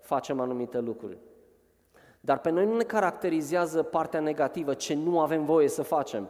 facem 0.00 0.40
anumite 0.40 0.78
lucruri. 0.78 1.18
Dar 2.20 2.38
pe 2.38 2.50
noi 2.50 2.66
nu 2.66 2.76
ne 2.76 2.84
caracterizează 2.84 3.82
partea 3.82 4.20
negativă, 4.20 4.74
ce 4.74 4.94
nu 4.94 5.20
avem 5.20 5.44
voie 5.44 5.68
să 5.68 5.82
facem. 5.82 6.28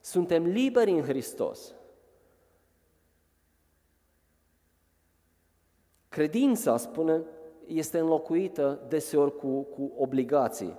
Suntem 0.00 0.44
liberi 0.44 0.90
în 0.90 1.02
Hristos. 1.02 1.74
Credința, 6.14 6.76
spune, 6.76 7.22
este 7.66 7.98
înlocuită 7.98 8.78
deseori 8.88 9.36
cu, 9.36 9.46
cu 9.46 9.92
obligații. 9.96 10.78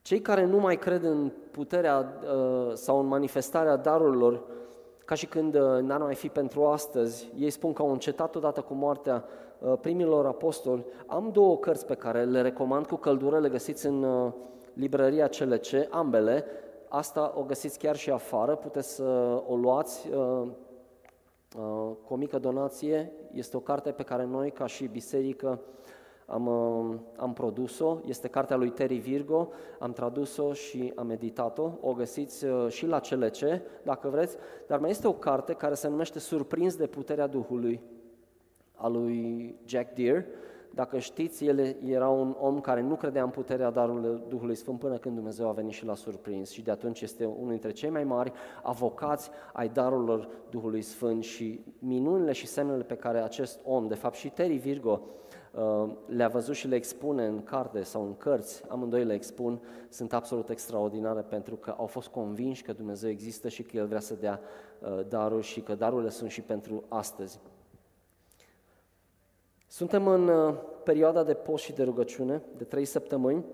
Cei 0.00 0.20
care 0.20 0.44
nu 0.44 0.58
mai 0.58 0.78
cred 0.78 1.02
în 1.02 1.30
puterea 1.50 2.20
uh, 2.22 2.72
sau 2.74 2.98
în 2.98 3.06
manifestarea 3.06 3.76
darurilor, 3.76 4.42
ca 5.04 5.14
și 5.14 5.26
când 5.26 5.54
uh, 5.54 5.80
n-ar 5.80 6.00
mai 6.00 6.14
fi 6.14 6.28
pentru 6.28 6.64
astăzi, 6.64 7.32
ei 7.38 7.50
spun 7.50 7.72
că 7.72 7.82
au 7.82 7.90
încetat 7.90 8.34
odată 8.34 8.60
cu 8.60 8.74
moartea 8.74 9.24
uh, 9.58 9.72
primilor 9.80 10.26
apostoli. 10.26 10.84
Am 11.06 11.30
două 11.32 11.58
cărți 11.58 11.86
pe 11.86 11.94
care 11.94 12.24
le 12.24 12.40
recomand 12.40 12.86
cu 12.86 12.96
căldură, 12.96 13.38
le 13.38 13.48
găsiți 13.48 13.86
în 13.86 14.32
librăria 14.72 15.28
CLC, 15.28 15.66
ambele. 15.90 16.44
Asta 16.88 17.32
o 17.36 17.42
găsiți 17.42 17.78
chiar 17.78 17.96
și 17.96 18.10
afară, 18.10 18.54
puteți 18.54 18.94
să 18.94 19.42
o 19.46 19.56
luați 19.56 20.08
cu 22.04 22.12
o 22.14 22.16
mică 22.16 22.38
donație. 22.38 23.12
Este 23.32 23.56
o 23.56 23.60
carte 23.60 23.90
pe 23.90 24.02
care 24.02 24.24
noi, 24.24 24.50
ca 24.50 24.66
și 24.66 24.86
biserică, 24.86 25.60
am, 26.26 26.46
uh, 26.46 26.98
am 27.16 27.32
produs-o, 27.32 27.98
este 28.06 28.28
cartea 28.28 28.56
lui 28.56 28.70
Terry 28.70 28.96
Virgo, 28.96 29.48
am 29.78 29.92
tradus-o 29.92 30.52
și 30.52 30.92
am 30.96 31.10
editat-o, 31.10 31.70
o 31.80 31.92
găsiți 31.92 32.44
uh, 32.44 32.68
și 32.68 32.86
la 32.86 33.00
CLC, 33.00 33.38
dacă 33.82 34.08
vreți, 34.08 34.36
dar 34.66 34.78
mai 34.78 34.90
este 34.90 35.06
o 35.06 35.12
carte 35.12 35.52
care 35.52 35.74
se 35.74 35.88
numește 35.88 36.18
Surprins 36.18 36.76
de 36.76 36.86
puterea 36.86 37.26
Duhului, 37.26 37.80
a 38.74 38.88
lui 38.88 39.54
Jack 39.64 39.94
Deere. 39.94 40.26
Dacă 40.74 40.98
știți, 40.98 41.44
el 41.44 41.76
era 41.84 42.08
un 42.08 42.36
om 42.40 42.60
care 42.60 42.80
nu 42.80 42.94
credea 42.94 43.22
în 43.22 43.30
puterea 43.30 43.70
darului 43.70 44.22
Duhului 44.28 44.54
Sfânt 44.54 44.78
până 44.78 44.96
când 44.96 45.14
Dumnezeu 45.14 45.48
a 45.48 45.52
venit 45.52 45.72
și 45.72 45.84
l-a 45.84 45.94
surprins 45.94 46.50
și 46.50 46.62
de 46.62 46.70
atunci 46.70 47.00
este 47.00 47.24
unul 47.24 47.48
dintre 47.48 47.70
cei 47.70 47.90
mai 47.90 48.04
mari 48.04 48.32
avocați 48.62 49.30
ai 49.52 49.68
darurilor 49.68 50.28
Duhului 50.50 50.82
Sfânt 50.82 51.22
și 51.22 51.60
minunile 51.78 52.32
și 52.32 52.46
semnele 52.46 52.82
pe 52.82 52.96
care 52.96 53.18
acest 53.18 53.60
om, 53.64 53.86
de 53.86 53.94
fapt 53.94 54.14
și 54.14 54.28
Terry 54.28 54.56
Virgo, 54.56 55.00
Uh, 55.52 55.92
le-a 56.06 56.28
văzut 56.28 56.54
și 56.54 56.68
le 56.68 56.74
expune 56.74 57.26
în 57.26 57.42
carte 57.42 57.82
sau 57.82 58.04
în 58.04 58.16
cărți, 58.16 58.62
amândoi 58.68 59.04
le 59.04 59.14
expun, 59.14 59.60
sunt 59.88 60.12
absolut 60.12 60.48
extraordinare 60.48 61.20
pentru 61.20 61.56
că 61.56 61.74
au 61.78 61.86
fost 61.86 62.08
convinși 62.08 62.62
că 62.62 62.72
Dumnezeu 62.72 63.10
există 63.10 63.48
și 63.48 63.62
că 63.62 63.76
El 63.76 63.86
vrea 63.86 64.00
să 64.00 64.14
dea 64.14 64.40
uh, 64.78 65.08
daruri 65.08 65.46
și 65.46 65.60
că 65.60 65.74
darurile 65.74 66.10
sunt 66.10 66.30
și 66.30 66.40
pentru 66.40 66.84
astăzi. 66.88 67.40
Suntem 69.72 70.06
în 70.06 70.28
uh, 70.28 70.54
perioada 70.84 71.22
de 71.22 71.34
post 71.34 71.64
și 71.64 71.72
de 71.72 71.82
rugăciune, 71.82 72.42
de 72.56 72.64
trei 72.64 72.84
săptămâni. 72.84 73.44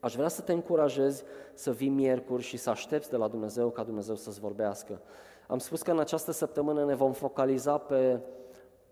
Aș 0.00 0.14
vrea 0.14 0.28
să 0.28 0.40
te 0.40 0.52
încurajezi 0.52 1.22
să 1.54 1.70
vii 1.72 1.88
miercuri 1.88 2.42
și 2.42 2.56
să 2.56 2.70
aștepți 2.70 3.10
de 3.10 3.16
la 3.16 3.28
Dumnezeu 3.28 3.70
ca 3.70 3.82
Dumnezeu 3.82 4.14
să-ți 4.14 4.40
vorbească. 4.40 5.00
Am 5.46 5.58
spus 5.58 5.82
că 5.82 5.90
în 5.90 5.98
această 5.98 6.32
săptămână 6.32 6.84
ne 6.84 6.94
vom 6.94 7.12
focaliza 7.12 7.78
pe 7.78 8.20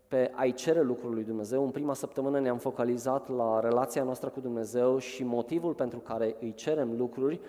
pe 0.09 0.31
a-i 0.35 0.53
cere 0.53 0.83
lucrul 0.83 1.15
lui 1.15 1.25
Dumnezeu. 1.25 1.65
În 1.65 1.71
prima 1.71 1.95
săptămână 1.95 2.41
ne-am 2.41 2.59
focalizat 2.59 3.29
la 3.29 3.61
relația 3.61 4.03
noastră 4.03 4.29
cu 4.29 4.41
Dumnezeu 4.41 4.99
și 4.99 5.25
motivul 5.25 5.75
pentru 5.75 5.99
care 5.99 6.37
îi 6.41 6.55
cerem 6.55 6.97
lucruri, 6.97 7.41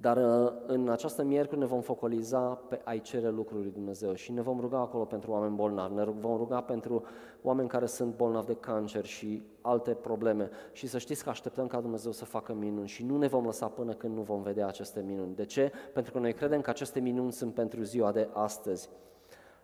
dar 0.00 0.16
uh, 0.16 0.52
în 0.66 0.88
această 0.88 1.22
miercuri 1.22 1.60
ne 1.60 1.66
vom 1.66 1.80
focaliza 1.80 2.40
pe 2.40 2.80
a-i 2.84 3.00
cere 3.00 3.28
lucrul 3.28 3.60
lui 3.60 3.70
Dumnezeu 3.70 4.14
și 4.14 4.32
ne 4.32 4.40
vom 4.40 4.60
ruga 4.60 4.78
acolo 4.78 5.04
pentru 5.04 5.30
oameni 5.30 5.54
bolnavi, 5.54 5.94
ne 5.94 6.04
vom 6.04 6.36
ruga 6.36 6.60
pentru 6.60 7.04
oameni 7.42 7.68
care 7.68 7.86
sunt 7.86 8.16
bolnavi 8.16 8.46
de 8.46 8.54
cancer 8.54 9.04
și 9.04 9.42
alte 9.60 9.90
probleme 9.90 10.50
și 10.72 10.86
să 10.86 10.98
știți 10.98 11.22
că 11.22 11.28
așteptăm 11.30 11.66
ca 11.66 11.80
Dumnezeu 11.80 12.12
să 12.12 12.24
facă 12.24 12.52
minuni 12.52 12.88
și 12.88 13.04
nu 13.04 13.16
ne 13.16 13.26
vom 13.26 13.44
lăsa 13.44 13.66
până 13.66 13.92
când 13.92 14.14
nu 14.14 14.22
vom 14.22 14.42
vedea 14.42 14.66
aceste 14.66 15.00
minuni. 15.06 15.34
De 15.34 15.44
ce? 15.44 15.72
Pentru 15.92 16.12
că 16.12 16.18
noi 16.18 16.32
credem 16.32 16.60
că 16.60 16.70
aceste 16.70 17.00
minuni 17.00 17.32
sunt 17.32 17.54
pentru 17.54 17.82
ziua 17.82 18.12
de 18.12 18.28
astăzi. 18.32 18.88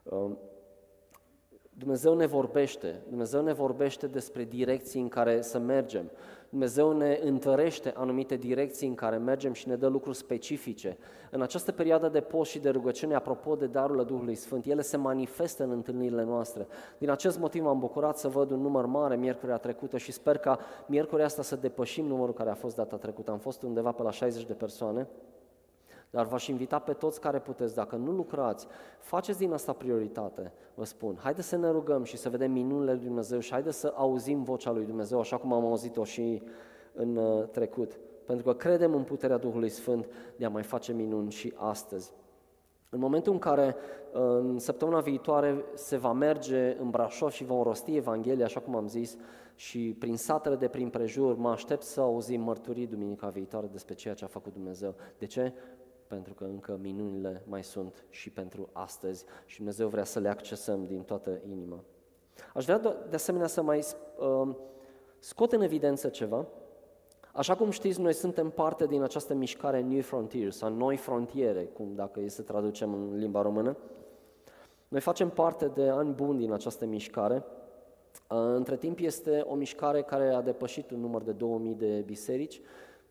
Uh, 0.03 0.31
Dumnezeu 1.79 2.15
ne 2.15 2.27
vorbește, 2.27 3.03
Dumnezeu 3.09 3.43
ne 3.43 3.53
vorbește 3.53 4.07
despre 4.07 4.45
direcții 4.45 5.01
în 5.01 5.09
care 5.09 5.41
să 5.41 5.59
mergem. 5.59 6.11
Dumnezeu 6.51 6.93
ne 6.93 7.21
întărește 7.23 7.93
anumite 7.97 8.37
direcții 8.37 8.89
în 8.89 8.95
care 8.95 9.17
mergem 9.17 9.53
și 9.53 9.69
ne 9.69 9.77
dă 9.77 9.87
lucruri 9.87 10.17
specifice. 10.17 10.99
În 11.31 11.43
această 11.43 11.73
perioadă 11.73 12.09
de 12.09 12.21
post 12.21 12.51
și 12.51 12.59
de 12.59 12.69
rugăciune, 12.69 13.15
apropo 13.15 13.55
de 13.55 13.67
darurile 13.67 14.05
Duhului 14.05 14.35
Sfânt, 14.35 14.67
ele 14.67 14.83
se 14.83 14.97
manifestă 14.97 15.65
în 15.65 15.71
întâlnirile 15.71 16.25
noastre. 16.25 16.67
Din 16.99 17.11
acest 17.11 17.39
motiv 17.39 17.63
m-am 17.63 17.79
bucurat 17.79 18.19
să 18.19 18.29
văd 18.29 18.51
un 18.51 18.61
număr 18.61 18.87
mare 18.87 19.17
miercurea 19.17 19.57
trecută 19.57 19.99
și 19.99 20.13
sper 20.13 20.39
ca 20.39 20.59
miercurea 20.87 21.25
asta 21.25 21.43
să 21.43 21.57
depășim 21.57 22.07
numărul 22.07 22.35
care 22.35 22.51
a 22.51 22.55
fost 22.55 22.77
data 22.77 22.97
trecută. 22.97 23.31
Am 23.31 23.39
fost 23.39 23.63
undeva 23.63 23.93
pe 23.93 24.03
la 24.03 24.11
60 24.11 24.45
de 24.47 24.53
persoane. 24.53 25.09
Dar 26.11 26.27
v-aș 26.27 26.47
invita 26.47 26.79
pe 26.79 26.93
toți 26.93 27.21
care 27.21 27.39
puteți, 27.39 27.75
dacă 27.75 27.97
nu 27.97 28.11
lucrați, 28.11 28.67
faceți 28.99 29.39
din 29.39 29.53
asta 29.53 29.73
prioritate, 29.73 30.53
vă 30.75 30.85
spun. 30.85 31.19
Haideți 31.23 31.49
să 31.49 31.57
ne 31.57 31.71
rugăm 31.71 32.05
și 32.05 32.17
să 32.17 32.29
vedem 32.29 32.53
minunile 32.53 32.93
lui 32.93 33.05
Dumnezeu 33.05 33.39
și 33.39 33.51
haideți 33.51 33.79
să 33.79 33.93
auzim 33.97 34.43
vocea 34.43 34.71
lui 34.71 34.85
Dumnezeu, 34.85 35.21
așa 35.21 35.37
cum 35.37 35.53
am 35.53 35.65
auzit-o 35.65 36.05
și 36.05 36.43
în 36.93 37.17
uh, 37.17 37.49
trecut. 37.49 37.99
Pentru 38.25 38.45
că 38.45 38.55
credem 38.55 38.95
în 38.95 39.03
puterea 39.03 39.37
Duhului 39.37 39.69
Sfânt 39.69 40.09
de 40.37 40.45
a 40.45 40.49
mai 40.49 40.63
face 40.63 40.93
minuni 40.93 41.31
și 41.31 41.53
astăzi. 41.57 42.13
În 42.89 42.99
momentul 42.99 43.33
în 43.33 43.39
care 43.39 43.77
în 44.13 44.59
săptămâna 44.59 45.01
viitoare 45.01 45.65
se 45.75 45.97
va 45.97 46.13
merge 46.13 46.77
în 46.81 46.91
Brașov 46.91 47.31
și 47.31 47.45
vom 47.45 47.63
rosti 47.63 47.97
Evanghelia, 47.97 48.45
așa 48.45 48.61
cum 48.61 48.77
am 48.77 48.89
zis, 48.89 49.17
și 49.55 49.97
prin 49.99 50.17
satele 50.17 50.57
de 50.57 50.69
prin 50.69 50.89
prejur, 50.89 51.37
mă 51.37 51.51
aștept 51.51 51.83
să 51.83 52.01
auzim 52.01 52.41
mărturii 52.41 52.87
duminica 52.87 53.29
viitoare 53.29 53.67
despre 53.73 53.95
ceea 53.95 54.15
ce 54.15 54.25
a 54.25 54.29
făcut 54.29 54.53
Dumnezeu. 54.53 54.95
De 55.19 55.27
ce? 55.27 55.53
Pentru 56.09 56.35
că 56.35 56.45
încă 56.45 56.79
minunile 56.83 57.43
mai 57.47 57.65
sunt 57.65 58.05
și 58.09 58.31
pentru 58.31 58.69
astăzi 58.73 59.25
și 59.47 59.57
Dumnezeu 59.57 59.89
vrea 59.89 60.05
să 60.05 60.19
le 60.19 60.29
accesăm 60.29 60.85
din 60.85 61.03
toată 61.03 61.41
inima. 61.49 61.85
Aș 62.55 62.65
vrea 62.65 62.79
de 63.09 63.15
asemenea 63.15 63.47
să 63.47 63.63
mai 63.63 63.79
uh, 64.19 64.55
scot 65.19 65.53
în 65.53 65.61
evidență 65.61 66.09
ceva. 66.09 66.47
Așa 67.33 67.55
cum 67.55 67.71
știți, 67.71 68.01
noi 68.01 68.13
suntem 68.13 68.51
parte 68.51 68.87
din 68.87 69.03
această 69.03 69.35
mișcare 69.35 69.81
New 69.81 70.01
Frontiers, 70.01 70.57
sau 70.57 70.73
Noi 70.73 70.97
Frontiere, 70.97 71.65
cum 71.65 71.95
dacă 71.95 72.21
e 72.21 72.29
să 72.29 72.43
traducem 72.43 72.93
în 72.93 73.19
limba 73.19 73.43
română. 73.43 73.77
Noi 74.89 75.01
facem 75.01 75.31
parte 75.31 75.67
de 75.67 75.89
ani 75.89 76.13
buni 76.13 76.39
din 76.39 76.53
această 76.53 76.87
mișcare. 76.87 77.37
Uh, 77.37 78.39
între 78.55 78.77
timp 78.77 78.99
este 78.99 79.45
o 79.49 79.55
mișcare 79.55 80.03
care 80.03 80.29
a 80.29 80.41
depășit 80.41 80.91
un 80.91 81.01
număr 81.01 81.23
de 81.23 81.33
2000 81.33 81.75
de 81.75 82.03
biserici, 82.07 82.61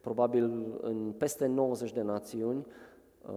probabil 0.05 0.77
în 0.81 1.13
peste 1.17 1.45
90 1.45 1.93
de 1.93 2.01
națiuni. 2.01 2.65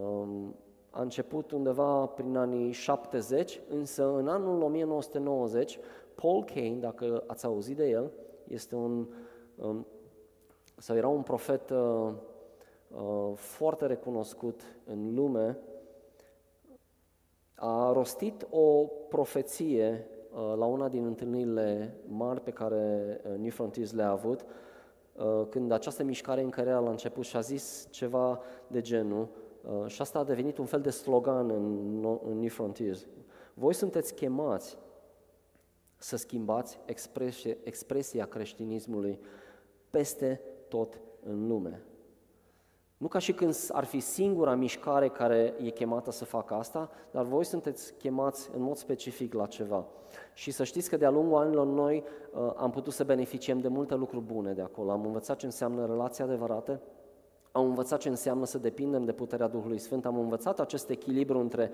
Um, 0.01 0.55
a 0.91 1.03
început 1.03 1.51
undeva 1.51 2.07
prin 2.07 2.37
anii 2.37 2.73
70, 2.73 3.61
însă 3.69 4.16
în 4.16 4.29
anul 4.29 4.62
1990, 4.62 5.79
Paul 6.14 6.45
Kane, 6.45 6.77
dacă 6.81 7.25
ați 7.27 7.45
auzit 7.45 7.77
de 7.77 7.89
el, 7.89 8.11
este 8.49 8.75
un, 8.75 9.07
um, 9.57 9.87
sau 10.77 10.97
era 10.97 11.09
un 11.09 11.23
profet 11.23 11.71
uh, 11.71 12.12
uh, 12.89 13.33
foarte 13.35 13.87
recunoscut 13.87 14.61
în 14.85 15.14
lume, 15.14 15.59
a 17.55 17.93
rostit 17.93 18.47
o 18.51 18.85
profeție 19.09 20.07
uh, 20.33 20.55
la 20.57 20.64
una 20.64 20.89
din 20.89 21.05
întâlnirile 21.05 21.95
mari 22.07 22.41
pe 22.41 22.51
care 22.51 23.21
New 23.39 23.51
Frontiers 23.51 23.93
le-a 23.93 24.11
avut, 24.11 24.45
când 25.51 25.73
această 25.73 26.03
mișcare 26.03 26.43
încă 26.43 26.61
era 26.61 26.79
la 26.79 26.91
început 26.91 27.25
și 27.25 27.37
a 27.37 27.41
zis 27.41 27.87
ceva 27.91 28.41
de 28.66 28.81
genul, 28.81 29.29
Uh, 29.69 29.87
și 29.87 30.01
asta 30.01 30.19
a 30.19 30.25
devenit 30.25 30.59
un 30.59 30.66
fel 30.66 30.81
de 30.81 30.91
slogan 30.91 31.51
în, 31.51 32.05
în 32.25 32.39
New 32.39 32.49
Frontiers. 32.49 33.07
Voi 33.55 33.75
sunteți 33.75 34.14
chemați 34.14 34.77
să 35.97 36.16
schimbați 36.16 36.81
expresie, 36.85 37.59
expresia 37.62 38.27
creștinismului 38.27 39.21
peste 39.91 40.41
tot 40.69 41.01
în 41.23 41.49
lume. 41.49 41.83
Nu 42.99 43.09
ca 43.09 43.18
și 43.18 43.32
când 43.32 43.57
ar 43.72 43.84
fi 43.84 44.01
singura 44.01 44.55
mișcare 44.55 45.09
care 45.09 45.55
e 45.62 45.70
chemată 45.70 46.11
să 46.11 46.24
facă 46.24 46.55
asta, 46.55 46.90
dar 47.11 47.24
voi 47.24 47.44
sunteți 47.44 47.94
chemați 47.94 48.51
în 48.55 48.62
mod 48.62 48.76
specific 48.76 49.34
la 49.34 49.46
ceva. 49.46 49.86
Și 50.34 50.51
să 50.51 50.64
știți 50.64 50.88
că 50.88 50.96
de-a 50.96 51.11
lungul 51.11 51.38
anilor 51.38 51.66
noi 51.66 52.05
uh, 52.32 52.53
am 52.57 52.70
putut 52.70 52.92
să 52.92 53.05
beneficiem 53.05 53.61
de 53.61 53.68
multe 53.68 53.94
lucruri 53.94 54.24
bune 54.24 54.53
de 54.53 54.62
acolo. 54.62 54.90
Am 54.90 55.05
învățat 55.05 55.36
ce 55.36 55.46
înseamnă 55.46 55.86
relații 55.86 56.24
adevărate, 56.24 56.80
am 57.53 57.64
învățat 57.64 57.99
ce 58.01 58.09
înseamnă 58.09 58.44
să 58.44 58.59
depindem 58.59 59.05
de 59.05 59.12
puterea 59.12 59.49
Duhului 59.49 59.78
Sfânt, 59.78 60.07
am 60.07 60.18
învățat 60.18 60.61
acest 60.61 60.90
echilibru 60.90 61.38
între 61.38 61.70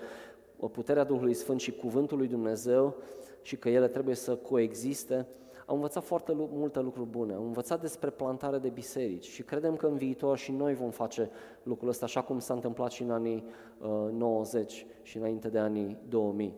puterea 0.72 1.04
Duhului 1.04 1.34
Sfânt 1.34 1.60
și 1.60 1.72
Cuvântul 1.72 2.18
lui 2.18 2.26
Dumnezeu 2.26 2.94
și 3.42 3.56
că 3.56 3.68
ele 3.68 3.88
trebuie 3.88 4.14
să 4.14 4.36
coexiste. 4.36 5.26
Am 5.66 5.74
învățat 5.74 6.04
foarte 6.04 6.32
multe 6.36 6.80
lucruri 6.80 7.08
bune, 7.08 7.34
am 7.34 7.44
învățat 7.44 7.80
despre 7.80 8.10
plantare 8.10 8.58
de 8.58 8.68
biserici 8.68 9.26
și 9.26 9.42
credem 9.42 9.76
că 9.76 9.86
în 9.86 9.96
viitor 9.96 10.38
și 10.38 10.52
noi 10.52 10.74
vom 10.74 10.90
face 10.90 11.30
lucrul 11.62 11.88
ăsta 11.88 12.04
așa 12.04 12.22
cum 12.22 12.38
s-a 12.38 12.54
întâmplat 12.54 12.90
și 12.90 13.02
în 13.02 13.10
anii 13.10 13.44
uh, 13.78 14.12
90 14.12 14.86
și 15.02 15.16
înainte 15.16 15.48
de 15.48 15.58
anii 15.58 15.98
2000, 16.08 16.54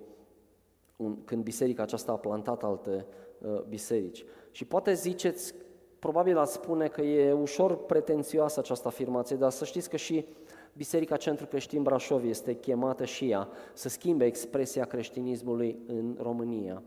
când 1.25 1.43
biserica 1.43 1.83
aceasta 1.83 2.13
a 2.13 2.17
plantat 2.17 2.63
alte 2.63 3.07
uh, 3.39 3.63
biserici. 3.69 4.25
Și 4.51 4.65
poate 4.65 4.93
ziceți 4.93 5.55
Probabil 5.99 6.39
ați 6.39 6.53
spune 6.53 6.89
că 6.89 7.01
e 7.01 7.33
ușor 7.33 7.77
pretențioasă 7.77 8.61
această 8.61 8.89
afirmație, 8.89 9.37
dar 9.37 9.51
să 9.51 9.65
știți 9.65 9.91
că 9.91 9.97
și 9.97 10.27
Biserica 10.73 11.17
Centru 11.17 11.47
Creștin 11.47 11.83
Brașov 11.83 12.25
este 12.25 12.55
chemată 12.55 13.05
și 13.05 13.31
ea 13.31 13.49
să 13.75 13.89
schimbe 13.89 14.25
expresia 14.25 14.85
creștinismului 14.85 15.79
în 15.87 16.17
România. 16.21 16.83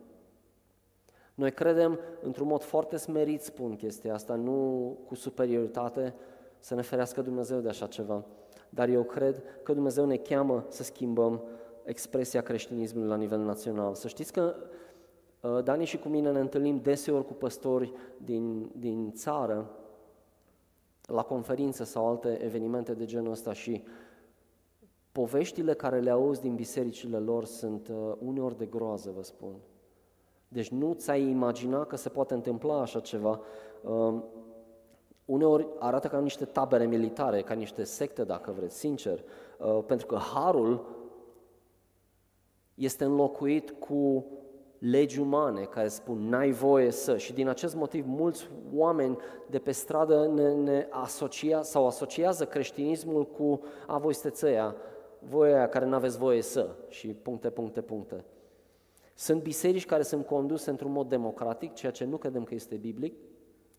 Noi 1.39 1.51
credem, 1.51 1.99
într-un 2.21 2.47
mod 2.47 2.63
foarte 2.63 2.97
smerit 2.97 3.41
spun 3.41 3.75
chestia 3.75 4.13
asta, 4.13 4.35
nu 4.35 4.97
cu 5.07 5.15
superioritate, 5.15 6.13
să 6.59 6.75
ne 6.75 6.81
ferească 6.81 7.21
Dumnezeu 7.21 7.59
de 7.59 7.69
așa 7.69 7.85
ceva. 7.85 8.25
Dar 8.69 8.89
eu 8.89 9.03
cred 9.03 9.43
că 9.63 9.73
Dumnezeu 9.73 10.05
ne 10.05 10.17
cheamă 10.17 10.65
să 10.69 10.83
schimbăm 10.83 11.41
expresia 11.83 12.41
creștinismului 12.41 13.09
la 13.09 13.15
nivel 13.15 13.39
național. 13.39 13.93
Să 13.93 14.07
știți 14.07 14.33
că 14.33 14.55
Uh, 15.41 15.63
Dani 15.63 15.85
și 15.85 15.97
cu 15.97 16.07
mine 16.07 16.31
ne 16.31 16.39
întâlnim 16.39 16.79
deseori 16.81 17.25
cu 17.25 17.33
păstori 17.33 17.93
din, 18.17 18.71
din 18.77 19.11
țară 19.11 19.69
la 21.01 21.21
conferințe 21.21 21.83
sau 21.83 22.07
alte 22.07 22.43
evenimente 22.43 22.93
de 22.93 23.05
genul 23.05 23.31
ăsta 23.31 23.53
și 23.53 23.83
poveștile 25.11 25.73
care 25.73 25.99
le 25.99 26.09
auzi 26.09 26.41
din 26.41 26.55
bisericile 26.55 27.17
lor 27.17 27.45
sunt 27.45 27.87
uh, 27.87 28.13
uneori 28.19 28.57
de 28.57 28.65
groază, 28.65 29.11
vă 29.15 29.23
spun. 29.23 29.55
Deci 30.51 30.69
nu 30.69 30.93
ți-ai 30.93 31.29
imagina 31.29 31.85
că 31.85 31.95
se 31.95 32.09
poate 32.09 32.33
întâmpla 32.33 32.81
așa 32.81 32.99
ceva. 32.99 33.39
Uh, 33.81 34.21
uneori 35.25 35.67
arată 35.79 36.07
ca 36.07 36.19
niște 36.19 36.45
tabere 36.45 36.85
militare, 36.85 37.41
ca 37.41 37.53
niște 37.53 37.83
secte, 37.83 38.23
dacă 38.23 38.51
vreți, 38.51 38.77
sincer, 38.77 39.23
pentru 39.85 40.05
că 40.05 40.15
harul 40.15 40.85
este 42.75 43.03
înlocuit 43.03 43.71
cu 43.71 44.25
legi 44.79 45.19
umane 45.19 45.63
care 45.63 45.87
spun 45.87 46.29
n-ai 46.29 46.51
voie 46.51 46.91
să 46.91 47.17
și 47.17 47.33
din 47.33 47.47
acest 47.47 47.75
motiv 47.75 48.05
mulți 48.07 48.49
oameni 48.73 49.17
de 49.49 49.59
pe 49.59 49.71
stradă 49.71 50.27
ne, 50.27 50.53
ne 50.53 50.87
asocia, 50.89 51.61
sau 51.61 51.87
asociază 51.87 52.45
creștinismul 52.45 53.25
cu 53.25 53.61
a 53.87 53.97
voi 53.97 54.13
sunteți 54.13 54.45
aia, 54.45 54.75
voi 55.19 55.53
aia 55.53 55.69
care 55.69 55.85
n-aveți 55.85 56.17
voie 56.17 56.41
să 56.41 56.69
și 56.87 57.07
puncte, 57.07 57.49
puncte, 57.49 57.81
puncte. 57.81 58.25
Sunt 59.19 59.41
biserici 59.41 59.85
care 59.85 60.03
sunt 60.03 60.25
conduse 60.25 60.69
într-un 60.69 60.91
mod 60.91 61.09
democratic, 61.09 61.73
ceea 61.73 61.91
ce 61.91 62.05
nu 62.05 62.17
credem 62.17 62.43
că 62.43 62.53
este 62.53 62.75
biblic, 62.75 63.13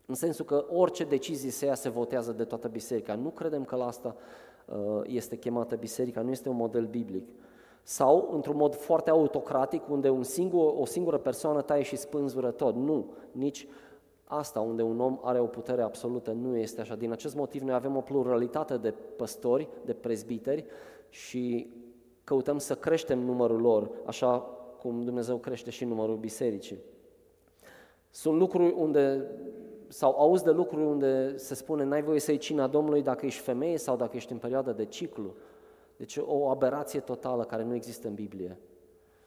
în 0.05 0.15
sensul 0.15 0.45
că 0.45 0.65
orice 0.69 1.03
decizie 1.03 1.49
se 1.49 1.65
ia 1.65 1.75
se 1.75 1.89
votează 1.89 2.31
de 2.31 2.43
toată 2.43 2.67
biserica. 2.67 3.15
Nu 3.15 3.29
credem 3.29 3.63
că 3.63 3.75
la 3.75 3.87
asta 3.87 4.15
uh, 4.65 5.01
este 5.03 5.37
chemată 5.37 5.75
biserica, 5.75 6.21
nu 6.21 6.31
este 6.31 6.49
un 6.49 6.55
model 6.55 6.85
biblic 6.85 7.27
sau 7.83 8.29
într-un 8.33 8.55
mod 8.55 8.75
foarte 8.75 9.09
autocratic, 9.09 9.89
unde 9.89 10.09
un 10.09 10.23
singur, 10.23 10.73
o 10.77 10.85
singură 10.85 11.17
persoană 11.17 11.61
taie 11.61 11.83
și 11.83 11.95
spânzură 11.95 12.51
tot. 12.51 12.75
Nu, 12.75 13.13
nici 13.31 13.67
asta 14.23 14.59
unde 14.59 14.81
un 14.81 14.99
om 14.99 15.19
are 15.21 15.39
o 15.39 15.45
putere 15.45 15.81
absolută 15.81 16.31
nu 16.31 16.57
este 16.57 16.81
așa. 16.81 16.95
Din 16.95 17.11
acest 17.11 17.35
motiv 17.35 17.61
noi 17.61 17.73
avem 17.73 17.95
o 17.95 18.01
pluralitate 18.01 18.77
de 18.77 18.93
păstori, 19.15 19.69
de 19.85 19.93
prezbiteri 19.93 20.65
și 21.09 21.73
căutăm 22.23 22.57
să 22.57 22.75
creștem 22.75 23.19
numărul 23.19 23.61
lor, 23.61 23.91
așa 24.05 24.55
cum 24.81 25.03
Dumnezeu 25.03 25.37
crește 25.37 25.69
și 25.69 25.85
numărul 25.85 26.17
bisericii. 26.17 26.79
Sunt 28.09 28.37
lucruri 28.39 28.73
unde, 28.77 29.31
sau 29.87 30.15
auzi 30.19 30.43
de 30.43 30.51
lucruri 30.51 30.85
unde 30.85 31.37
se 31.37 31.55
spune 31.55 31.83
n-ai 31.83 32.01
voie 32.01 32.19
să-i 32.19 32.37
cina 32.37 32.67
Domnului 32.67 33.01
dacă 33.01 33.25
ești 33.25 33.41
femeie 33.41 33.77
sau 33.77 33.95
dacă 33.95 34.15
ești 34.15 34.31
în 34.31 34.37
perioadă 34.37 34.71
de 34.71 34.85
ciclu. 34.85 35.33
Deci 35.97 36.17
o 36.25 36.49
aberație 36.49 36.99
totală 36.99 37.43
care 37.43 37.63
nu 37.63 37.75
există 37.75 38.07
în 38.07 38.13
Biblie. 38.13 38.59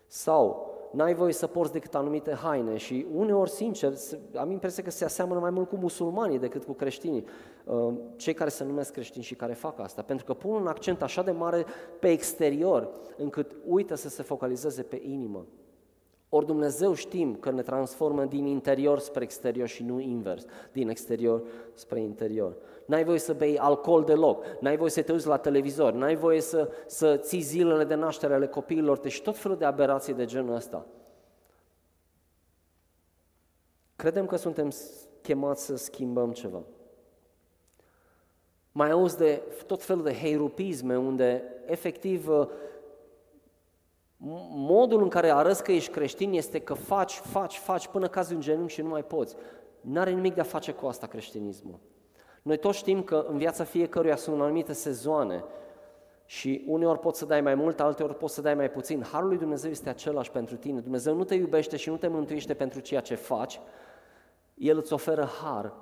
Sau 0.07 0.74
n-ai 0.95 1.15
voie 1.15 1.33
să 1.33 1.47
porți 1.47 1.73
decât 1.73 1.95
anumite 1.95 2.33
haine 2.33 2.77
și 2.77 3.07
uneori, 3.15 3.51
sincer, 3.51 3.93
am 4.35 4.51
impresia 4.51 4.83
că 4.83 4.91
se 4.91 5.05
aseamănă 5.05 5.41
mai 5.41 5.51
mult 5.51 5.69
cu 5.69 5.77
musulmanii 5.77 6.39
decât 6.39 6.65
cu 6.65 6.73
creștinii, 6.73 7.25
uh, 7.65 7.95
cei 8.17 8.35
care 8.35 8.51
se 8.51 8.65
numesc 8.65 8.93
creștini 8.93 9.25
și 9.25 9.35
care 9.35 9.53
fac 9.53 9.81
asta, 9.81 10.03
pentru 10.03 10.25
că 10.25 10.35
pun 10.35 10.55
un 10.55 10.67
accent 10.67 11.03
așa 11.03 11.23
de 11.23 11.31
mare 11.31 11.65
pe 12.01 12.11
exterior, 12.11 12.91
încât 13.17 13.57
uită 13.67 13.95
să 13.95 14.09
se 14.09 14.23
focalizeze 14.23 14.83
pe 14.83 15.01
inimă. 15.05 15.47
Ori 16.37 16.47
Dumnezeu 16.47 16.95
știm 16.95 17.35
că 17.35 17.51
ne 17.51 17.63
transformă 17.63 18.25
din 18.25 18.47
interior 18.47 18.99
spre 18.99 19.23
exterior 19.23 19.69
și 19.69 19.83
nu 19.83 20.01
invers, 20.01 20.45
din 20.73 20.89
exterior 20.89 21.43
spre 21.75 22.01
interior. 22.01 22.57
N-ai 22.87 23.05
voie 23.05 23.19
să 23.19 23.33
bei 23.33 23.59
alcool 23.59 24.05
deloc, 24.05 24.45
n-ai 24.61 24.77
voie 24.77 24.91
să 24.91 25.03
te 25.03 25.13
uiți 25.13 25.27
la 25.27 25.37
televizor, 25.37 25.93
n-ai 25.93 26.17
voie 26.17 26.41
să, 26.41 26.71
să 26.87 27.17
ții 27.17 27.41
zilele 27.41 27.85
de 27.85 27.95
naștere 27.95 28.35
ale 28.35 28.47
copiilor 28.47 28.99
tăi 28.99 29.11
și 29.11 29.23
tot 29.23 29.37
felul 29.37 29.57
de 29.57 29.65
aberații 29.65 30.15
de 30.15 30.25
genul 30.25 30.55
ăsta. 30.55 30.87
Credem 33.97 34.27
că 34.27 34.37
suntem 34.37 34.71
chemați 35.23 35.65
să 35.65 35.77
schimbăm 35.77 36.33
ceva. 36.33 36.63
Mai 38.73 38.91
auzi 38.91 39.17
de 39.17 39.43
tot 39.67 39.83
felul 39.83 40.03
de 40.03 40.15
heirupisme 40.15 40.97
unde 40.99 41.43
efectiv 41.67 42.29
modul 44.51 45.03
în 45.03 45.09
care 45.09 45.31
arăți 45.31 45.63
că 45.65 45.73
ești 45.73 45.91
creștin 45.91 46.33
este 46.33 46.59
că 46.59 46.75
faci, 46.75 47.13
faci, 47.13 47.57
faci 47.57 47.89
până 47.89 48.09
cazi 48.09 48.35
în 48.35 48.41
genunchi 48.41 48.73
și 48.73 48.83
nu 48.83 48.89
mai 48.89 49.05
poți. 49.05 49.37
N-are 49.81 50.11
nimic 50.11 50.35
de 50.35 50.41
a 50.41 50.45
face 50.45 50.73
cu 50.73 50.87
asta 50.87 51.07
creștinismul. 51.07 51.79
Noi 52.43 52.59
toți 52.59 52.79
știm 52.79 53.03
că 53.03 53.27
în 53.29 53.37
viața 53.37 53.65
fiecăruia 53.65 54.17
sunt 54.17 54.41
anumite 54.41 54.73
sezoane 54.73 55.45
și 56.25 56.65
uneori 56.67 56.99
poți 56.99 57.19
să 57.19 57.25
dai 57.25 57.41
mai 57.41 57.55
mult, 57.55 57.81
alteori 57.81 58.17
poți 58.17 58.35
să 58.35 58.41
dai 58.41 58.55
mai 58.55 58.71
puțin. 58.71 59.03
Harul 59.03 59.29
lui 59.29 59.39
Dumnezeu 59.39 59.71
este 59.71 59.89
același 59.89 60.31
pentru 60.31 60.57
tine. 60.57 60.81
Dumnezeu 60.81 61.15
nu 61.15 61.25
te 61.25 61.35
iubește 61.35 61.77
și 61.77 61.89
nu 61.89 61.97
te 61.97 62.07
mântuiește 62.07 62.55
pentru 62.55 62.81
ceea 62.81 63.01
ce 63.01 63.15
faci, 63.15 63.61
El 64.55 64.77
îți 64.77 64.93
oferă 64.93 65.29
har. 65.43 65.73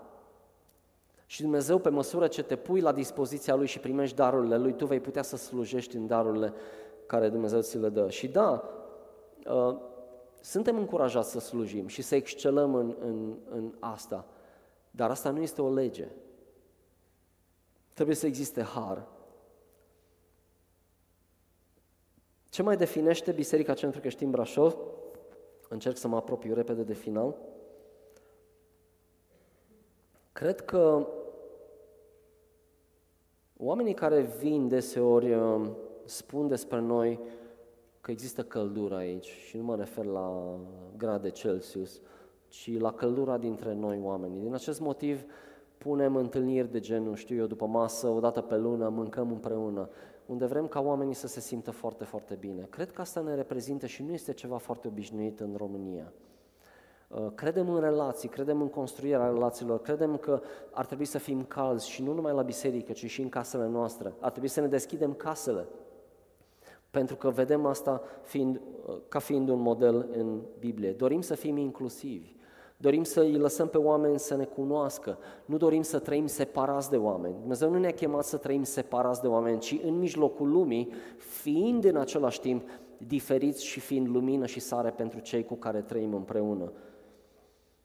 Și 1.26 1.42
Dumnezeu, 1.42 1.78
pe 1.78 1.88
măsură 1.88 2.26
ce 2.26 2.42
te 2.42 2.56
pui 2.56 2.80
la 2.80 2.92
dispoziția 2.92 3.54
Lui 3.54 3.66
și 3.66 3.78
primești 3.78 4.16
darurile 4.16 4.56
Lui, 4.56 4.72
tu 4.72 4.86
vei 4.86 5.00
putea 5.00 5.22
să 5.22 5.36
slujești 5.36 5.96
în 5.96 6.06
darurile 6.06 6.52
care 7.06 7.28
Dumnezeu 7.28 7.60
ți 7.60 7.78
le 7.78 7.88
dă. 7.88 8.10
Și 8.10 8.28
da, 8.28 8.70
uh, 9.46 9.76
suntem 10.40 10.78
încurajați 10.78 11.30
să 11.30 11.40
slujim 11.40 11.86
și 11.86 12.02
să 12.02 12.14
excelăm 12.14 12.74
în, 12.74 12.94
în, 13.00 13.36
în 13.50 13.74
asta, 13.78 14.26
dar 14.90 15.10
asta 15.10 15.30
nu 15.30 15.40
este 15.40 15.62
o 15.62 15.72
lege. 15.72 16.08
Trebuie 17.92 18.16
să 18.16 18.26
existe 18.26 18.62
har. 18.62 19.08
Ce 22.48 22.62
mai 22.62 22.76
definește 22.76 23.32
Biserica 23.32 23.74
Centru 23.74 24.00
Creștin 24.00 24.30
Brașov? 24.30 24.76
Încerc 25.68 25.96
să 25.96 26.08
mă 26.08 26.16
apropiu 26.16 26.54
repede 26.54 26.82
de 26.82 26.92
final. 26.92 27.36
Cred 30.32 30.60
că 30.60 31.08
oamenii 33.56 33.94
care 33.94 34.20
vin 34.20 34.68
deseori 34.68 35.34
uh, 35.34 35.70
spun 36.04 36.48
despre 36.48 36.80
noi 36.80 37.20
că 38.00 38.10
există 38.10 38.42
căldură 38.42 38.94
aici 38.94 39.26
și 39.26 39.56
nu 39.56 39.62
mă 39.62 39.76
refer 39.76 40.04
la 40.04 40.58
grade 40.96 41.30
Celsius, 41.30 42.00
ci 42.48 42.78
la 42.78 42.92
căldura 42.92 43.38
dintre 43.38 43.74
noi 43.74 44.00
oamenii. 44.02 44.40
Din 44.40 44.54
acest 44.54 44.80
motiv 44.80 45.24
punem 45.78 46.16
întâlniri 46.16 46.70
de 46.70 46.80
genul, 46.80 47.14
știu 47.14 47.36
eu, 47.36 47.46
după 47.46 47.66
masă, 47.66 48.08
o 48.08 48.20
dată 48.20 48.40
pe 48.40 48.56
lună, 48.56 48.88
mâncăm 48.88 49.30
împreună, 49.30 49.88
unde 50.26 50.46
vrem 50.46 50.66
ca 50.66 50.80
oamenii 50.80 51.14
să 51.14 51.26
se 51.26 51.40
simtă 51.40 51.70
foarte, 51.70 52.04
foarte 52.04 52.34
bine. 52.34 52.66
Cred 52.70 52.90
că 52.90 53.00
asta 53.00 53.20
ne 53.20 53.34
reprezintă 53.34 53.86
și 53.86 54.02
nu 54.02 54.12
este 54.12 54.32
ceva 54.32 54.56
foarte 54.56 54.88
obișnuit 54.88 55.40
în 55.40 55.54
România. 55.56 56.12
Uh, 57.08 57.26
credem 57.34 57.70
în 57.70 57.80
relații, 57.80 58.28
credem 58.28 58.60
în 58.60 58.68
construirea 58.68 59.26
relațiilor, 59.26 59.80
credem 59.80 60.16
că 60.16 60.40
ar 60.70 60.86
trebui 60.86 61.04
să 61.04 61.18
fim 61.18 61.44
calzi 61.44 61.88
și 61.88 62.02
nu 62.02 62.12
numai 62.12 62.32
la 62.32 62.42
biserică, 62.42 62.92
ci 62.92 63.06
și 63.06 63.22
în 63.22 63.28
casele 63.28 63.66
noastre. 63.66 64.14
Ar 64.20 64.30
trebui 64.30 64.48
să 64.48 64.60
ne 64.60 64.66
deschidem 64.66 65.12
casele 65.12 65.66
pentru 66.92 67.16
că 67.16 67.30
vedem 67.30 67.66
asta 67.66 68.02
fiind, 68.22 68.60
ca 69.08 69.18
fiind 69.18 69.48
un 69.48 69.60
model 69.60 70.08
în 70.16 70.40
Biblie. 70.58 70.92
Dorim 70.92 71.20
să 71.20 71.34
fim 71.34 71.56
inclusivi, 71.56 72.34
dorim 72.76 73.04
să 73.04 73.20
îi 73.20 73.36
lăsăm 73.36 73.68
pe 73.68 73.78
oameni 73.78 74.18
să 74.18 74.36
ne 74.36 74.44
cunoască, 74.44 75.18
nu 75.44 75.56
dorim 75.56 75.82
să 75.82 75.98
trăim 75.98 76.26
separați 76.26 76.90
de 76.90 76.96
oameni. 76.96 77.34
Dumnezeu 77.40 77.70
nu 77.70 77.78
ne-a 77.78 77.92
chemat 77.92 78.24
să 78.24 78.36
trăim 78.36 78.62
separați 78.62 79.20
de 79.20 79.26
oameni, 79.26 79.58
ci 79.58 79.80
în 79.84 79.98
mijlocul 79.98 80.50
lumii, 80.50 80.92
fiind 81.16 81.84
în 81.84 81.96
același 81.96 82.40
timp 82.40 82.68
diferiți 83.06 83.64
și 83.64 83.80
fiind 83.80 84.08
lumină 84.08 84.46
și 84.46 84.60
sare 84.60 84.90
pentru 84.90 85.20
cei 85.20 85.44
cu 85.44 85.54
care 85.54 85.80
trăim 85.80 86.14
împreună. 86.14 86.72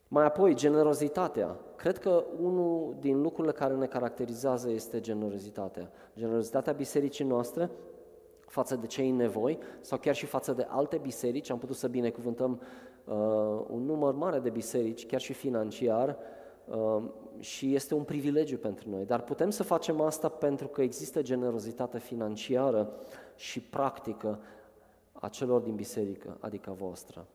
Mai 0.08 0.26
apoi, 0.26 0.55
generozitatea. 0.55 1.55
Cred 1.76 1.97
că 1.97 2.24
unul 2.41 2.95
din 2.99 3.22
lucrurile 3.22 3.53
care 3.53 3.76
ne 3.76 3.86
caracterizează 3.86 4.70
este 4.70 4.99
generozitatea. 4.99 5.91
Generozitatea 6.16 6.74
bisericii 6.74 7.26
noastre 7.26 7.70
față 8.48 8.76
de 8.76 8.88
cei 8.88 9.10
în 9.10 9.16
nevoi 9.16 9.58
sau 9.82 9.98
chiar 9.98 10.16
și 10.16 10.26
față 10.26 10.54
de 10.54 10.66
alte 10.70 10.98
biserici. 10.98 11.50
Am 11.50 11.58
putut 11.58 11.76
să 11.76 11.88
binecuvântăm 11.88 12.62
uh, 13.04 13.14
un 13.68 13.86
număr 13.86 14.14
mare 14.14 14.39
de 14.39 14.50
biserici, 14.50 15.06
chiar 15.06 15.20
și 15.20 15.34
financiar, 15.34 16.18
uh, 16.66 17.04
și 17.39 17.76
este 17.76 17.93
un 17.93 18.04
privilegiu 18.04 18.58
pentru 18.58 18.89
noi. 18.89 19.06
Dar 19.06 19.22
putem 19.22 19.50
să 19.50 19.64
facem 19.64 20.02
asta 20.02 20.30
pentru 20.30 20.68
că 20.68 20.82
există 20.82 21.22
generozitate 21.22 22.00
financiară 22.00 22.93
și 23.36 23.62
practică 23.62 24.39
a 25.12 25.28
celor 25.28 25.62
din 25.62 25.76
biserică, 25.76 26.38
adică 26.39 26.70
a 26.70 26.74
voastră. 26.74 27.28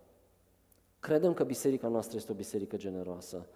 Credem 1.00 1.34
că 1.34 1.44
biserica 1.44 1.88
noastră 1.88 2.16
este 2.16 2.32
o 2.32 2.34
biserică 2.34 2.76
generoasă. 2.76 3.46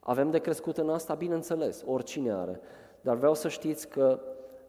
Avem 0.00 0.30
de 0.30 0.38
crescut 0.38 0.78
în 0.78 0.90
asta, 0.90 1.14
bineînțeles, 1.14 1.82
oricine 1.86 2.32
are. 2.32 2.60
Dar 3.00 3.16
vreau 3.16 3.34
să 3.34 3.48
știți 3.48 3.88
că 3.88 4.20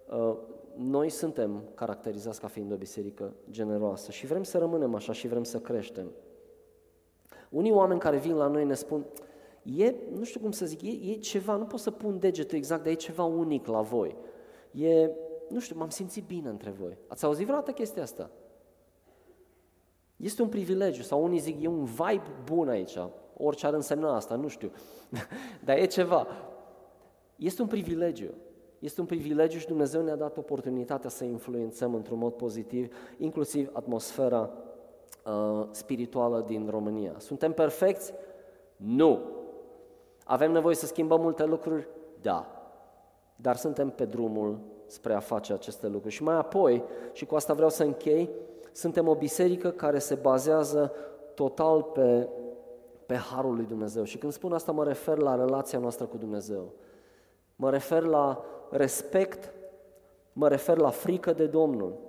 uh, 0.10 0.36
noi 0.82 1.10
suntem 1.10 1.64
caracterizați 1.76 2.40
ca 2.40 2.48
fiind 2.48 2.72
o 2.72 2.76
biserică 2.76 3.34
generoasă 3.50 4.12
și 4.12 4.26
vrem 4.26 4.44
să 4.44 4.58
rămânem 4.58 4.96
așa 4.96 5.14
și 5.14 5.28
vrem 5.28 5.44
să 5.44 5.60
creștem. 5.60 6.12
Unii 7.50 7.72
oameni 7.72 8.00
care 8.00 8.18
vin 8.18 8.36
la 8.36 8.48
noi 8.48 8.66
ne 8.66 8.74
spun, 8.74 9.06
e, 9.64 9.96
nu 10.12 10.24
știu 10.24 10.40
cum 10.40 10.52
să 10.52 10.66
zic, 10.66 10.82
e, 10.82 11.12
e 11.12 11.16
ceva, 11.16 11.56
nu 11.56 11.66
pot 11.66 11.80
să 11.80 11.92
pun 11.92 12.20
degetul 12.20 12.58
exact, 12.58 12.84
dar 12.84 12.92
e 12.92 12.96
ceva 12.96 13.24
unic 13.24 13.68
la 13.68 13.82
voi. 13.82 14.16
E, 14.72 15.12
nu 15.50 15.60
știu, 15.60 15.78
m-am 15.78 15.90
simțit 15.90 16.26
bine 16.26 16.50
între 16.50 16.70
voi. 16.70 16.98
Ați 17.08 17.26
auzit 17.26 17.46
vreodată 17.46 17.72
chestia 17.72 18.02
asta? 18.02 18.30
Este 20.16 20.42
un 20.42 20.50
privilegiu, 20.50 21.02
sau 21.02 21.24
unii 21.24 21.40
zic, 21.40 21.64
e 21.64 21.68
un 21.68 21.84
vibe 21.84 22.32
bun 22.44 22.70
aici, 22.70 22.98
orice 23.38 23.66
ar 23.66 23.74
însemna 23.74 24.16
asta, 24.16 24.36
nu 24.36 24.48
știu, 24.48 24.72
dar 25.66 25.78
e 25.78 25.86
ceva. 25.86 26.28
Este 27.36 27.62
un 27.62 27.68
privilegiu. 27.68 28.34
Este 28.80 29.02
un 29.02 29.06
privilegiu 29.06 29.58
și 29.58 29.68
Dumnezeu 29.68 30.02
ne-a 30.02 30.16
dat 30.16 30.38
oportunitatea 30.38 31.10
să 31.10 31.24
influențăm 31.24 31.94
într-un 31.94 32.18
mod 32.18 32.34
pozitiv, 32.34 32.96
inclusiv 33.18 33.70
atmosfera 33.74 34.50
uh, 35.26 35.68
spirituală 35.72 36.44
din 36.48 36.68
România. 36.70 37.14
Suntem 37.18 37.54
perfecți? 37.54 38.14
Nu. 38.76 39.20
Avem 40.24 40.52
nevoie 40.52 40.76
să 40.76 40.86
schimbăm 40.86 41.22
multe 41.22 41.46
lucruri? 41.46 41.88
Da. 42.22 42.48
Dar 43.36 43.56
suntem 43.56 43.90
pe 43.90 44.06
drumul 44.06 44.60
spre 44.86 45.14
a 45.14 45.20
face 45.20 45.54
aceste 45.54 45.88
lucruri. 45.88 46.14
Și 46.14 46.24
mai 46.24 46.36
apoi, 46.36 46.84
și 47.12 47.26
cu 47.26 47.36
asta 47.36 47.54
vreau 47.54 47.70
să 47.70 47.84
închei, 47.84 48.30
suntem 48.72 49.08
o 49.08 49.16
biserică 49.16 49.70
care 49.70 50.00
se 50.00 50.16
bazează 50.16 50.92
total 51.34 51.84
pe, 51.84 52.30
pe 53.06 53.16
Harul 53.16 53.56
lui 53.56 53.66
Dumnezeu. 53.66 54.04
Și 54.04 54.18
când 54.18 54.32
spun 54.32 54.54
asta, 54.54 54.72
mă 54.72 54.84
refer 54.84 55.18
la 55.18 55.36
relația 55.36 55.80
noastră 55.80 56.06
cu 56.06 56.18
Dumnezeu. 56.18 56.72
Mă 57.56 57.70
refer 57.70 58.04
la 58.04 58.44
respect, 58.70 59.54
mă 60.34 60.48
refer 60.48 60.78
la 60.78 60.90
frică 60.90 61.34
de 61.34 61.46
Domnul. 61.46 62.08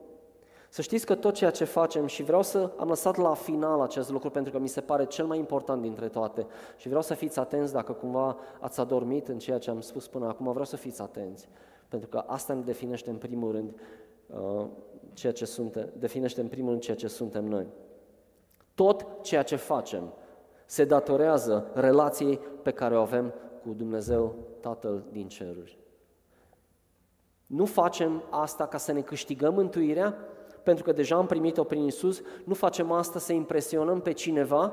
Să 0.69 0.83
știți 0.83 1.07
că 1.07 1.15
tot 1.15 1.35
ceea 1.35 1.51
ce 1.51 1.65
facem 1.65 2.07
și 2.07 2.23
vreau 2.23 2.43
să 2.43 2.71
am 2.77 2.89
lăsat 2.89 3.17
la 3.17 3.35
final 3.35 3.81
acest 3.81 4.11
lucru 4.11 4.31
pentru 4.31 4.53
că 4.53 4.59
mi 4.59 4.69
se 4.69 4.81
pare 4.81 5.05
cel 5.05 5.27
mai 5.27 5.39
important 5.39 5.83
dintre 5.83 6.09
toate 6.09 6.47
și 6.77 6.87
vreau 6.87 7.03
să 7.03 7.15
fiți 7.15 7.39
atenți 7.39 7.73
dacă 7.73 7.93
cumva 7.93 8.37
ați 8.61 8.81
adormit 8.81 9.29
în 9.29 9.39
ceea 9.39 9.59
ce 9.59 9.71
am 9.71 9.81
spus 9.81 10.09
până 10.09 10.27
acum, 10.27 10.49
vreau 10.49 10.65
să 10.65 10.77
fiți 10.77 11.03
atenți 11.03 11.49
pentru 11.89 12.09
că 12.09 12.23
asta 12.27 12.55
ne 12.55 12.61
definește 12.61 13.11
în 13.11 13.17
primul 13.17 13.53
rând 13.53 13.81
uh, 14.27 14.67
ceea 15.13 15.33
ce 15.33 15.45
suntem, 15.45 15.89
definește 15.99 16.41
în 16.41 16.49
primul 16.49 16.69
rând 16.71 16.83
ceea 16.83 16.97
ce 16.97 17.07
suntem 17.07 17.45
noi. 17.45 17.67
Tot 18.75 19.07
ceea 19.23 19.43
ce 19.43 19.57
facem 19.57 20.13
se 20.67 20.85
datorează 20.85 21.71
relației 21.75 22.41
pe 22.63 22.71
care 22.71 22.97
o 22.97 23.01
avem 23.01 23.35
cu 23.63 23.73
Dumnezeu 23.73 24.35
Tatăl 24.61 25.03
din 25.13 25.29
ceruri. 25.29 25.79
Nu 27.51 27.65
facem 27.65 28.23
asta 28.29 28.67
ca 28.67 28.79
să 28.79 28.93
ne 28.93 29.01
câștigăm 29.01 29.55
mântuirea, 29.55 30.15
pentru 30.63 30.85
că 30.85 30.93
deja 30.93 31.17
am 31.17 31.27
primit-o 31.27 31.65
prin 31.65 31.85
Isus, 31.85 32.23
nu 32.45 32.55
facem 32.55 32.93
asta 32.93 33.19
să 33.19 33.33
impresionăm 33.33 34.01
pe 34.01 34.13
cineva 34.13 34.73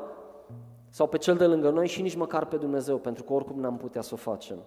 sau 0.90 1.08
pe 1.08 1.18
cel 1.18 1.36
de 1.36 1.46
lângă 1.46 1.70
noi 1.70 1.88
și 1.88 2.02
nici 2.02 2.16
măcar 2.16 2.46
pe 2.46 2.56
Dumnezeu, 2.56 2.98
pentru 2.98 3.24
că 3.24 3.34
oricum 3.34 3.60
n-am 3.60 3.78
putea 3.78 4.02
să 4.02 4.14
o 4.14 4.18
facem. 4.18 4.58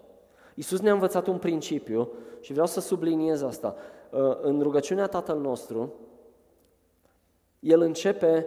Isus 0.55 0.81
ne-a 0.81 0.93
învățat 0.93 1.27
un 1.27 1.39
principiu 1.39 2.09
și 2.41 2.53
vreau 2.53 2.67
să 2.67 2.81
subliniez 2.81 3.43
asta. 3.43 3.75
Uh, 4.11 4.39
în 4.41 4.61
rugăciunea 4.61 5.07
Tatăl 5.07 5.39
nostru, 5.39 5.93
El 7.61 7.81
începe 7.81 8.47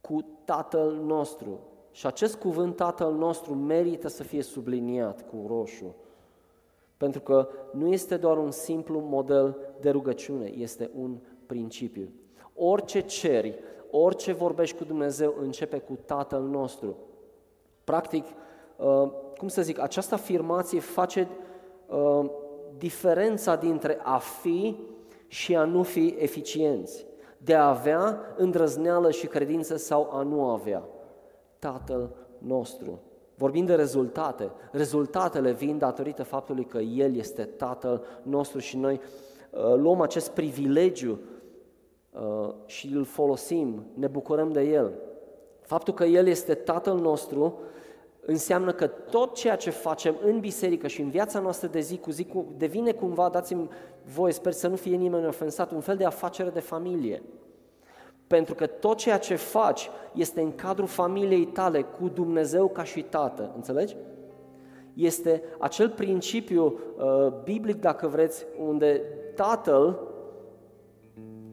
cu 0.00 0.24
Tatăl 0.44 0.92
nostru. 0.92 1.60
Și 1.90 2.06
acest 2.06 2.36
cuvânt 2.36 2.76
Tatăl 2.76 3.12
nostru 3.12 3.54
merită 3.54 4.08
să 4.08 4.22
fie 4.22 4.42
subliniat 4.42 5.28
cu 5.28 5.44
roșu. 5.46 5.94
Pentru 7.04 7.22
că 7.22 7.48
nu 7.72 7.92
este 7.92 8.16
doar 8.16 8.38
un 8.38 8.50
simplu 8.50 9.00
model 9.00 9.56
de 9.80 9.90
rugăciune, 9.90 10.52
este 10.56 10.90
un 10.94 11.16
principiu. 11.46 12.12
Orice 12.54 13.00
ceri, 13.00 13.58
orice 13.90 14.32
vorbești 14.32 14.76
cu 14.76 14.84
Dumnezeu 14.84 15.34
începe 15.40 15.78
cu 15.78 15.98
Tatăl 16.04 16.42
nostru. 16.42 16.96
Practic, 17.84 18.24
uh, 18.76 19.10
cum 19.36 19.48
să 19.48 19.62
zic, 19.62 19.80
această 19.80 20.14
afirmație 20.14 20.80
face 20.80 21.28
uh, 21.86 22.30
diferența 22.78 23.56
dintre 23.56 23.98
a 24.02 24.18
fi 24.18 24.76
și 25.26 25.56
a 25.56 25.64
nu 25.64 25.82
fi 25.82 26.14
eficienți, 26.18 27.06
de 27.38 27.54
a 27.54 27.68
avea 27.68 28.20
îndrăzneală 28.36 29.10
și 29.10 29.26
credință 29.26 29.76
sau 29.76 30.08
a 30.12 30.22
nu 30.22 30.48
avea. 30.48 30.88
Tatăl 31.58 32.16
nostru. 32.38 33.00
Vorbim 33.34 33.64
de 33.64 33.74
rezultate. 33.74 34.50
Rezultatele 34.70 35.52
vin 35.52 35.78
datorită 35.78 36.22
faptului 36.22 36.64
că 36.64 36.78
El 36.78 37.16
este 37.16 37.44
Tatăl 37.44 38.04
nostru 38.22 38.58
și 38.58 38.76
noi 38.76 39.00
uh, 39.50 39.74
luăm 39.76 40.00
acest 40.00 40.30
privilegiu 40.30 41.20
uh, 42.10 42.54
și 42.66 42.92
îl 42.94 43.04
folosim, 43.04 43.86
ne 43.94 44.06
bucurăm 44.06 44.52
de 44.52 44.62
El. 44.62 44.92
Faptul 45.60 45.94
că 45.94 46.04
El 46.04 46.26
este 46.26 46.54
Tatăl 46.54 46.98
nostru 46.98 47.58
înseamnă 48.26 48.72
că 48.72 48.86
tot 48.86 49.34
ceea 49.34 49.56
ce 49.56 49.70
facem 49.70 50.16
în 50.24 50.40
biserică 50.40 50.86
și 50.86 51.00
în 51.00 51.10
viața 51.10 51.40
noastră 51.40 51.68
de 51.68 51.80
zi 51.80 51.98
cu 51.98 52.10
zi 52.10 52.26
devine 52.56 52.92
cumva, 52.92 53.28
dați-mi 53.28 53.68
voie, 54.02 54.32
sper 54.32 54.52
să 54.52 54.68
nu 54.68 54.76
fie 54.76 54.96
nimeni 54.96 55.26
ofensat, 55.26 55.70
un 55.72 55.80
fel 55.80 55.96
de 55.96 56.04
afacere 56.04 56.50
de 56.50 56.60
familie. 56.60 57.22
Pentru 58.34 58.54
că 58.54 58.66
tot 58.66 58.96
ceea 58.96 59.18
ce 59.18 59.34
faci 59.34 59.90
este 60.14 60.40
în 60.40 60.54
cadrul 60.54 60.86
familiei 60.86 61.44
tale, 61.44 61.82
cu 61.82 62.08
Dumnezeu 62.08 62.68
ca 62.68 62.84
și 62.84 63.02
tată, 63.02 63.52
înțelegi? 63.54 63.96
Este 64.94 65.42
acel 65.58 65.90
principiu 65.90 66.64
uh, 66.64 67.32
biblic, 67.44 67.80
dacă 67.80 68.06
vreți, 68.06 68.46
unde 68.66 69.02
tatăl 69.34 70.00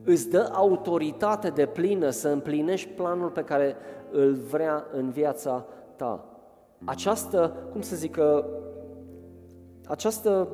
îți 0.04 0.30
dă 0.30 0.50
autoritate 0.54 1.50
de 1.50 1.66
plină 1.66 2.10
să 2.10 2.30
împlinești 2.30 2.90
planul 2.90 3.30
pe 3.30 3.44
care 3.44 3.76
îl 4.12 4.34
vrea 4.34 4.86
în 4.92 5.10
viața 5.10 5.66
ta. 5.96 6.26
Această, 6.86 7.56
cum 7.72 7.82
să 7.82 7.96
zic, 7.96 8.18
această 9.88 10.48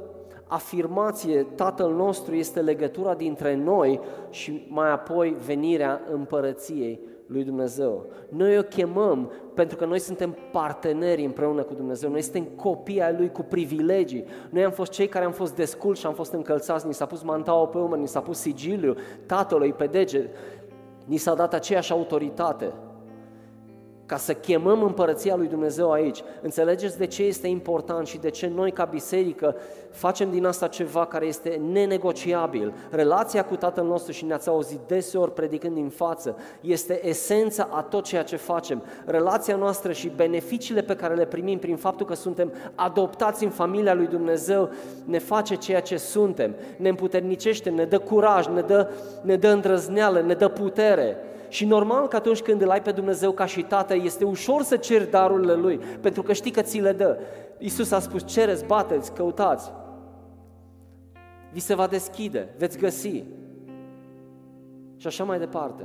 afirmație, 0.47 1.43
Tatăl 1.55 1.93
nostru 1.93 2.35
este 2.35 2.61
legătura 2.61 3.13
dintre 3.13 3.55
noi 3.55 3.99
și 4.29 4.67
mai 4.69 4.91
apoi 4.91 5.35
venirea 5.45 6.01
împărăției 6.11 6.99
lui 7.25 7.43
Dumnezeu. 7.43 8.05
Noi 8.29 8.57
o 8.57 8.61
chemăm 8.61 9.31
pentru 9.53 9.77
că 9.77 9.85
noi 9.85 9.99
suntem 9.99 10.37
parteneri 10.51 11.25
împreună 11.25 11.63
cu 11.63 11.73
Dumnezeu, 11.73 12.09
noi 12.09 12.21
suntem 12.21 12.43
copii 12.43 13.01
ai 13.01 13.15
Lui 13.17 13.31
cu 13.31 13.41
privilegii. 13.41 14.25
Noi 14.49 14.63
am 14.63 14.71
fost 14.71 14.91
cei 14.91 15.07
care 15.07 15.25
am 15.25 15.31
fost 15.31 15.55
desculți 15.55 15.99
și 15.99 16.05
am 16.05 16.13
fost 16.13 16.33
încălțați, 16.33 16.87
ni 16.87 16.93
s-a 16.93 17.05
pus 17.05 17.23
mantaua 17.23 17.67
pe 17.67 17.77
umăr, 17.77 17.97
ni 17.97 18.07
s-a 18.07 18.21
pus 18.21 18.39
sigiliu 18.39 18.95
Tatălui 19.25 19.73
pe 19.73 19.85
deget, 19.85 20.29
ni 21.05 21.17
s-a 21.17 21.33
dat 21.33 21.53
aceeași 21.53 21.91
autoritate 21.91 22.73
ca 24.07 24.17
să 24.17 24.33
chemăm 24.33 24.83
împărăția 24.83 25.35
lui 25.35 25.47
Dumnezeu 25.47 25.91
aici. 25.91 26.23
Înțelegeți 26.41 26.97
de 26.97 27.05
ce 27.05 27.23
este 27.23 27.47
important 27.47 28.07
și 28.07 28.17
de 28.17 28.29
ce 28.29 28.51
noi 28.55 28.71
ca 28.71 28.85
biserică 28.85 29.55
facem 29.89 30.31
din 30.31 30.45
asta 30.45 30.67
ceva 30.67 31.05
care 31.05 31.25
este 31.25 31.61
nenegociabil. 31.71 32.73
Relația 32.89 33.45
cu 33.45 33.55
Tatăl 33.55 33.85
nostru 33.85 34.11
și 34.11 34.25
ne-ați 34.25 34.49
auzit 34.49 34.79
deseori 34.87 35.33
predicând 35.33 35.73
din 35.73 35.89
față, 35.89 36.35
este 36.61 37.07
esența 37.07 37.67
a 37.71 37.81
tot 37.81 38.03
ceea 38.03 38.23
ce 38.23 38.35
facem. 38.35 38.83
Relația 39.05 39.55
noastră 39.55 39.91
și 39.91 40.11
beneficiile 40.15 40.81
pe 40.81 40.95
care 40.95 41.13
le 41.13 41.25
primim 41.25 41.59
prin 41.59 41.75
faptul 41.75 42.05
că 42.05 42.15
suntem 42.15 42.53
adoptați 42.75 43.43
în 43.43 43.49
familia 43.49 43.93
lui 43.93 44.07
Dumnezeu 44.07 44.69
ne 45.05 45.19
face 45.19 45.55
ceea 45.55 45.81
ce 45.81 45.97
suntem, 45.97 46.55
ne 46.77 46.89
împuternicește, 46.89 47.69
ne 47.69 47.85
dă 47.85 47.99
curaj, 47.99 48.47
ne 48.47 48.61
dă, 48.61 48.89
ne 49.21 49.35
dă 49.35 49.47
îndrăzneală, 49.47 50.21
ne 50.21 50.33
dă 50.33 50.47
putere. 50.47 51.17
Și 51.47 51.65
normal 51.65 52.07
că 52.07 52.15
atunci 52.15 52.41
când 52.41 52.61
îl 52.61 52.69
ai 52.69 52.81
pe 52.81 52.91
Dumnezeu 52.91 53.31
ca 53.31 53.45
și 53.45 53.61
tată, 53.61 53.95
este 53.95 54.25
ușor 54.25 54.61
să 54.61 54.77
ceri 54.77 55.09
darurile 55.09 55.53
Lui, 55.53 55.77
pentru 55.77 56.23
că 56.23 56.33
știi 56.33 56.51
că 56.51 56.61
ți 56.61 56.79
le 56.79 56.91
dă. 56.91 57.19
Iisus 57.57 57.91
a 57.91 57.99
spus, 57.99 58.25
cereți, 58.25 58.65
bateți, 58.65 59.13
căutați. 59.13 59.71
Vi 61.51 61.59
se 61.59 61.75
va 61.75 61.87
deschide, 61.87 62.53
veți 62.57 62.77
găsi. 62.77 63.23
Și 64.97 65.07
așa 65.07 65.23
mai 65.23 65.39
departe. 65.39 65.83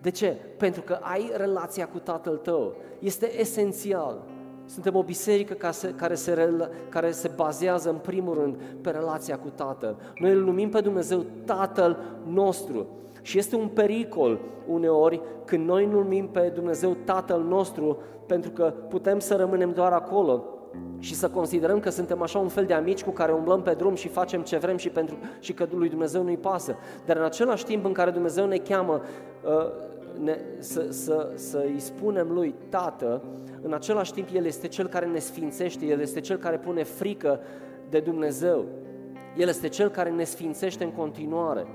De 0.00 0.10
ce? 0.10 0.36
Pentru 0.56 0.82
că 0.82 0.98
ai 1.00 1.30
relația 1.36 1.88
cu 1.88 1.98
Tatăl 1.98 2.36
tău. 2.36 2.76
Este 2.98 3.40
esențial. 3.40 4.22
Suntem 4.64 4.94
o 4.96 5.02
biserică 5.02 5.54
care 5.96 6.14
se, 6.14 6.34
care 6.88 7.10
se 7.10 7.30
bazează 7.36 7.90
în 7.90 7.96
primul 7.96 8.34
rând 8.34 8.56
pe 8.80 8.90
relația 8.90 9.38
cu 9.38 9.48
Tatăl. 9.48 9.96
Noi 10.18 10.32
îl 10.32 10.42
numim 10.42 10.68
pe 10.68 10.80
Dumnezeu 10.80 11.24
Tatăl 11.44 11.96
nostru. 12.26 12.86
Și 13.22 13.38
este 13.38 13.56
un 13.56 13.68
pericol 13.68 14.40
uneori 14.66 15.20
când 15.44 15.66
noi 15.66 15.86
numim 15.86 16.28
pe 16.28 16.52
Dumnezeu 16.54 16.96
Tatăl 17.04 17.42
nostru 17.42 17.98
pentru 18.26 18.50
că 18.50 18.74
putem 18.88 19.18
să 19.18 19.36
rămânem 19.36 19.72
doar 19.72 19.92
acolo 19.92 20.44
și 20.98 21.14
să 21.14 21.28
considerăm 21.28 21.80
că 21.80 21.90
suntem 21.90 22.22
așa 22.22 22.38
un 22.38 22.48
fel 22.48 22.64
de 22.64 22.74
amici 22.74 23.02
cu 23.02 23.10
care 23.10 23.32
umblăm 23.32 23.62
pe 23.62 23.72
drum 23.72 23.94
și 23.94 24.08
facem 24.08 24.42
ce 24.42 24.56
vrem 24.56 24.76
și, 24.76 24.88
pentru, 24.88 25.16
și 25.40 25.52
că 25.52 25.66
lui 25.70 25.88
Dumnezeu 25.88 26.22
nu-i 26.22 26.36
pasă. 26.36 26.76
Dar 27.06 27.16
în 27.16 27.24
același 27.24 27.64
timp 27.64 27.84
în 27.84 27.92
care 27.92 28.10
Dumnezeu 28.10 28.46
ne 28.46 28.56
cheamă 28.56 29.00
uh, 29.44 29.88
ne, 30.22 30.38
să, 30.58 30.86
să, 30.90 31.30
să 31.34 31.62
îi 31.64 31.80
spunem 31.80 32.32
lui 32.32 32.54
Tată, 32.68 33.22
în 33.62 33.72
același 33.72 34.12
timp 34.12 34.28
El 34.34 34.44
este 34.44 34.68
Cel 34.68 34.86
care 34.86 35.06
ne 35.06 35.18
sfințește, 35.18 35.86
El 35.86 36.00
este 36.00 36.20
Cel 36.20 36.36
care 36.36 36.58
pune 36.58 36.82
frică 36.82 37.40
de 37.88 38.00
Dumnezeu. 38.00 38.64
El 39.36 39.48
este 39.48 39.68
Cel 39.68 39.88
care 39.88 40.10
ne 40.10 40.24
sfințește 40.24 40.84
în 40.84 40.92
continuare. 40.92 41.66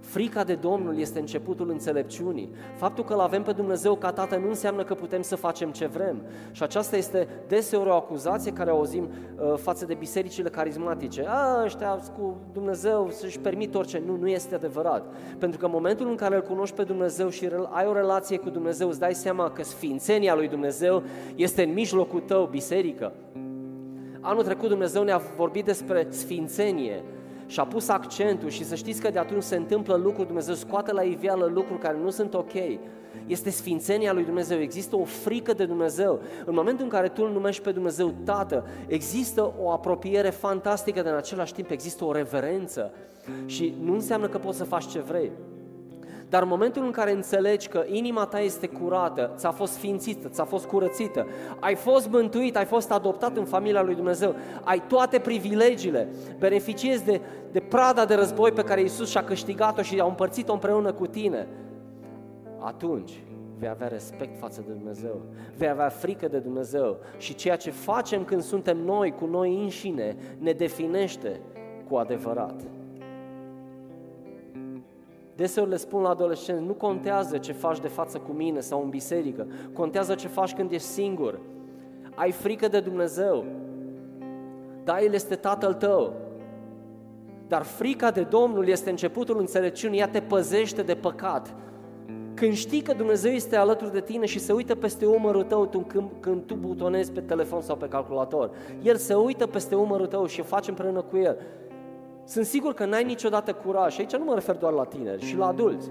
Frica 0.00 0.44
de 0.44 0.54
Domnul 0.54 0.98
este 0.98 1.18
începutul 1.18 1.70
înțelepciunii. 1.70 2.50
Faptul 2.76 3.04
că 3.04 3.12
îl 3.12 3.20
avem 3.20 3.42
pe 3.42 3.52
Dumnezeu 3.52 3.94
ca 3.94 4.12
Tată 4.12 4.36
nu 4.36 4.48
înseamnă 4.48 4.84
că 4.84 4.94
putem 4.94 5.22
să 5.22 5.36
facem 5.36 5.70
ce 5.70 5.86
vrem. 5.86 6.22
Și 6.50 6.62
aceasta 6.62 6.96
este 6.96 7.28
deseori 7.48 7.88
o 7.88 7.92
acuzație 7.92 8.52
care 8.52 8.70
o 8.70 8.76
auzim 8.76 9.08
uh, 9.08 9.54
față 9.56 9.86
de 9.86 9.94
bisericile 9.94 10.48
carismatice. 10.48 11.24
A, 11.28 11.62
ăștia 11.64 12.00
cu 12.18 12.36
Dumnezeu 12.52 13.08
să-și 13.10 13.38
permit 13.38 13.74
orice. 13.74 14.02
Nu, 14.06 14.16
nu 14.16 14.28
este 14.28 14.54
adevărat. 14.54 15.04
Pentru 15.38 15.58
că 15.58 15.64
în 15.64 15.72
momentul 15.74 16.08
în 16.08 16.16
care 16.16 16.34
îl 16.34 16.42
cunoști 16.42 16.76
pe 16.76 16.82
Dumnezeu 16.82 17.28
și 17.28 17.48
ai 17.70 17.86
o 17.86 17.92
relație 17.92 18.36
cu 18.36 18.50
Dumnezeu, 18.50 18.88
îți 18.88 18.98
dai 18.98 19.14
seama 19.14 19.50
că 19.50 19.62
sfințenia 19.62 20.34
lui 20.34 20.48
Dumnezeu 20.48 21.02
este 21.34 21.62
în 21.62 21.72
mijlocul 21.72 22.20
tău, 22.20 22.46
biserică. 22.46 23.12
Anul 24.20 24.42
trecut 24.42 24.68
Dumnezeu 24.68 25.02
ne-a 25.02 25.20
vorbit 25.36 25.64
despre 25.64 26.06
sfințenie, 26.08 27.04
și 27.50 27.60
a 27.60 27.64
pus 27.64 27.88
accentul 27.88 28.48
și 28.48 28.64
să 28.64 28.74
știți 28.74 29.00
că 29.00 29.10
de 29.10 29.18
atunci 29.18 29.42
se 29.42 29.56
întâmplă 29.56 29.94
lucruri, 29.94 30.26
Dumnezeu 30.26 30.54
scoate 30.54 30.92
la 30.92 31.02
iveală 31.02 31.50
lucruri 31.54 31.80
care 31.80 31.98
nu 32.02 32.10
sunt 32.10 32.34
ok. 32.34 32.52
Este 33.26 33.50
sfințenia 33.50 34.12
lui 34.12 34.24
Dumnezeu, 34.24 34.60
există 34.60 34.96
o 34.96 35.04
frică 35.04 35.52
de 35.52 35.64
Dumnezeu. 35.64 36.20
În 36.44 36.54
momentul 36.54 36.84
în 36.84 36.90
care 36.90 37.08
tu 37.08 37.22
îl 37.22 37.32
numești 37.32 37.62
pe 37.62 37.72
Dumnezeu 37.72 38.14
Tată, 38.24 38.66
există 38.86 39.52
o 39.62 39.70
apropiere 39.70 40.30
fantastică, 40.30 41.02
dar 41.02 41.12
în 41.12 41.18
același 41.18 41.52
timp 41.52 41.70
există 41.70 42.04
o 42.04 42.12
reverență. 42.12 42.92
Și 43.46 43.74
nu 43.82 43.92
înseamnă 43.92 44.28
că 44.28 44.38
poți 44.38 44.58
să 44.58 44.64
faci 44.64 44.86
ce 44.86 44.98
vrei. 44.98 45.30
Dar 46.30 46.42
în 46.42 46.48
momentul 46.48 46.84
în 46.84 46.90
care 46.90 47.12
înțelegi 47.12 47.68
că 47.68 47.84
inima 47.86 48.24
ta 48.24 48.40
este 48.40 48.66
curată, 48.66 49.32
ți-a 49.36 49.50
fost 49.50 49.72
sfințită, 49.72 50.28
ți-a 50.28 50.44
fost 50.44 50.66
curățită, 50.66 51.26
ai 51.60 51.74
fost 51.74 52.08
mântuit, 52.08 52.56
ai 52.56 52.64
fost 52.64 52.92
adoptat 52.92 53.36
în 53.36 53.44
familia 53.44 53.82
lui 53.82 53.94
Dumnezeu, 53.94 54.34
ai 54.64 54.82
toate 54.88 55.18
privilegiile, 55.18 56.08
beneficiezi 56.38 57.04
de, 57.04 57.20
de 57.52 57.60
prada 57.60 58.04
de 58.04 58.14
război 58.14 58.52
pe 58.52 58.64
care 58.64 58.80
Iisus 58.80 59.10
și-a 59.10 59.24
câștigat-o 59.24 59.82
și 59.82 59.98
a 60.00 60.04
împărțit-o 60.04 60.52
împreună 60.52 60.92
cu 60.92 61.06
tine, 61.06 61.48
atunci 62.58 63.22
vei 63.58 63.68
avea 63.68 63.88
respect 63.88 64.38
față 64.38 64.62
de 64.66 64.72
Dumnezeu, 64.72 65.20
vei 65.56 65.68
avea 65.68 65.88
frică 65.88 66.28
de 66.28 66.38
Dumnezeu 66.38 66.96
și 67.18 67.34
ceea 67.34 67.56
ce 67.56 67.70
facem 67.70 68.24
când 68.24 68.42
suntem 68.42 68.78
noi 68.78 69.14
cu 69.18 69.26
noi 69.26 69.62
înșine 69.62 70.16
ne 70.38 70.52
definește 70.52 71.40
cu 71.88 71.96
adevărat. 71.96 72.60
Deseori 75.40 75.70
le 75.70 75.76
spun 75.76 76.02
la 76.02 76.08
adolescenți, 76.08 76.62
nu 76.62 76.72
contează 76.72 77.38
ce 77.38 77.52
faci 77.52 77.80
de 77.80 77.88
față 77.88 78.18
cu 78.18 78.32
mine 78.32 78.60
sau 78.60 78.82
în 78.82 78.88
biserică, 78.88 79.46
contează 79.72 80.14
ce 80.14 80.28
faci 80.28 80.54
când 80.54 80.72
ești 80.72 80.86
singur. 80.86 81.40
Ai 82.14 82.30
frică 82.30 82.68
de 82.68 82.80
Dumnezeu. 82.80 83.44
Da, 84.84 85.02
El 85.02 85.12
este 85.12 85.34
Tatăl 85.34 85.74
tău. 85.74 86.12
Dar 87.48 87.62
frica 87.62 88.10
de 88.10 88.22
Domnul 88.22 88.68
este 88.68 88.90
începutul 88.90 89.38
înțelepciunii, 89.38 89.98
ea 89.98 90.08
te 90.08 90.20
păzește 90.20 90.82
de 90.82 90.94
păcat. 90.94 91.54
Când 92.34 92.52
știi 92.52 92.82
că 92.82 92.92
Dumnezeu 92.92 93.32
este 93.32 93.56
alături 93.56 93.92
de 93.92 94.00
tine 94.00 94.26
și 94.26 94.38
se 94.38 94.52
uită 94.52 94.74
peste 94.74 95.06
umărul 95.06 95.42
tău 95.42 95.84
când, 95.86 96.10
când 96.20 96.42
tu 96.42 96.54
butonezi 96.54 97.12
pe 97.12 97.20
telefon 97.20 97.60
sau 97.60 97.76
pe 97.76 97.88
calculator, 97.88 98.50
El 98.82 98.96
se 98.96 99.14
uită 99.14 99.46
peste 99.46 99.74
umărul 99.74 100.06
tău 100.06 100.26
și 100.26 100.40
o 100.40 100.44
faci 100.44 100.68
împreună 100.68 101.02
cu 101.02 101.16
El. 101.16 101.36
Sunt 102.24 102.44
sigur 102.44 102.74
că 102.74 102.84
n-ai 102.84 103.04
niciodată 103.04 103.52
curaj, 103.52 103.92
și 103.92 104.00
aici 104.00 104.16
nu 104.16 104.24
mă 104.24 104.34
refer 104.34 104.56
doar 104.56 104.72
la 104.72 104.84
tineri, 104.84 105.24
și 105.24 105.36
la 105.36 105.46
adulți, 105.46 105.90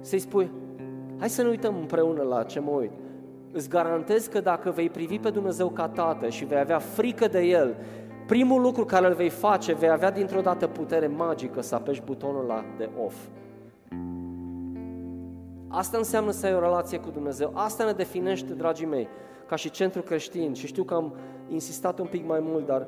să-i 0.00 0.18
spui, 0.18 0.50
hai 1.18 1.28
să 1.28 1.42
ne 1.42 1.48
uităm 1.48 1.76
împreună 1.76 2.22
la 2.22 2.42
ce 2.42 2.60
mă 2.60 2.70
uit. 2.70 2.90
Îți 3.52 3.68
garantez 3.68 4.26
că 4.26 4.40
dacă 4.40 4.70
vei 4.70 4.90
privi 4.90 5.18
pe 5.18 5.30
Dumnezeu 5.30 5.68
ca 5.68 5.88
Tată 5.88 6.28
și 6.28 6.44
vei 6.44 6.58
avea 6.58 6.78
frică 6.78 7.26
de 7.26 7.40
El, 7.40 7.74
primul 8.26 8.60
lucru 8.60 8.84
care 8.84 9.06
îl 9.06 9.14
vei 9.14 9.28
face, 9.28 9.74
vei 9.74 9.90
avea 9.90 10.10
dintr-o 10.10 10.40
dată 10.40 10.66
putere 10.66 11.06
magică 11.06 11.62
să 11.62 11.74
apeși 11.74 12.02
butonul 12.02 12.44
la 12.44 12.64
de 12.76 12.88
off. 13.04 13.16
Asta 15.68 15.96
înseamnă 15.96 16.30
să 16.30 16.46
ai 16.46 16.54
o 16.54 16.60
relație 16.60 16.98
cu 16.98 17.10
Dumnezeu. 17.10 17.50
Asta 17.54 17.84
ne 17.84 17.92
definește, 17.92 18.52
dragii 18.52 18.86
mei, 18.86 19.08
ca 19.46 19.56
și 19.56 19.70
centru 19.70 20.02
creștin. 20.02 20.54
Și 20.54 20.66
știu 20.66 20.82
că 20.82 20.94
am 20.94 21.14
insistat 21.48 21.98
un 21.98 22.06
pic 22.06 22.26
mai 22.26 22.38
mult, 22.42 22.66
dar 22.66 22.86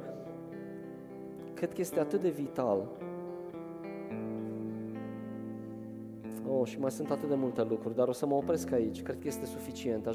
cred 1.60 1.74
că 1.74 1.80
este 1.80 2.00
atât 2.00 2.20
de 2.20 2.28
vital. 2.28 2.88
Oh, 6.48 6.66
și 6.66 6.78
mai 6.78 6.90
sunt 6.90 7.10
atât 7.10 7.28
de 7.28 7.34
multe 7.34 7.62
lucruri, 7.62 7.96
dar 7.96 8.08
o 8.08 8.12
să 8.12 8.26
mă 8.26 8.34
opresc 8.34 8.72
aici. 8.72 9.02
Cred 9.02 9.18
că 9.20 9.26
este 9.26 9.44
suficient. 9.44 10.06
Aș 10.06 10.08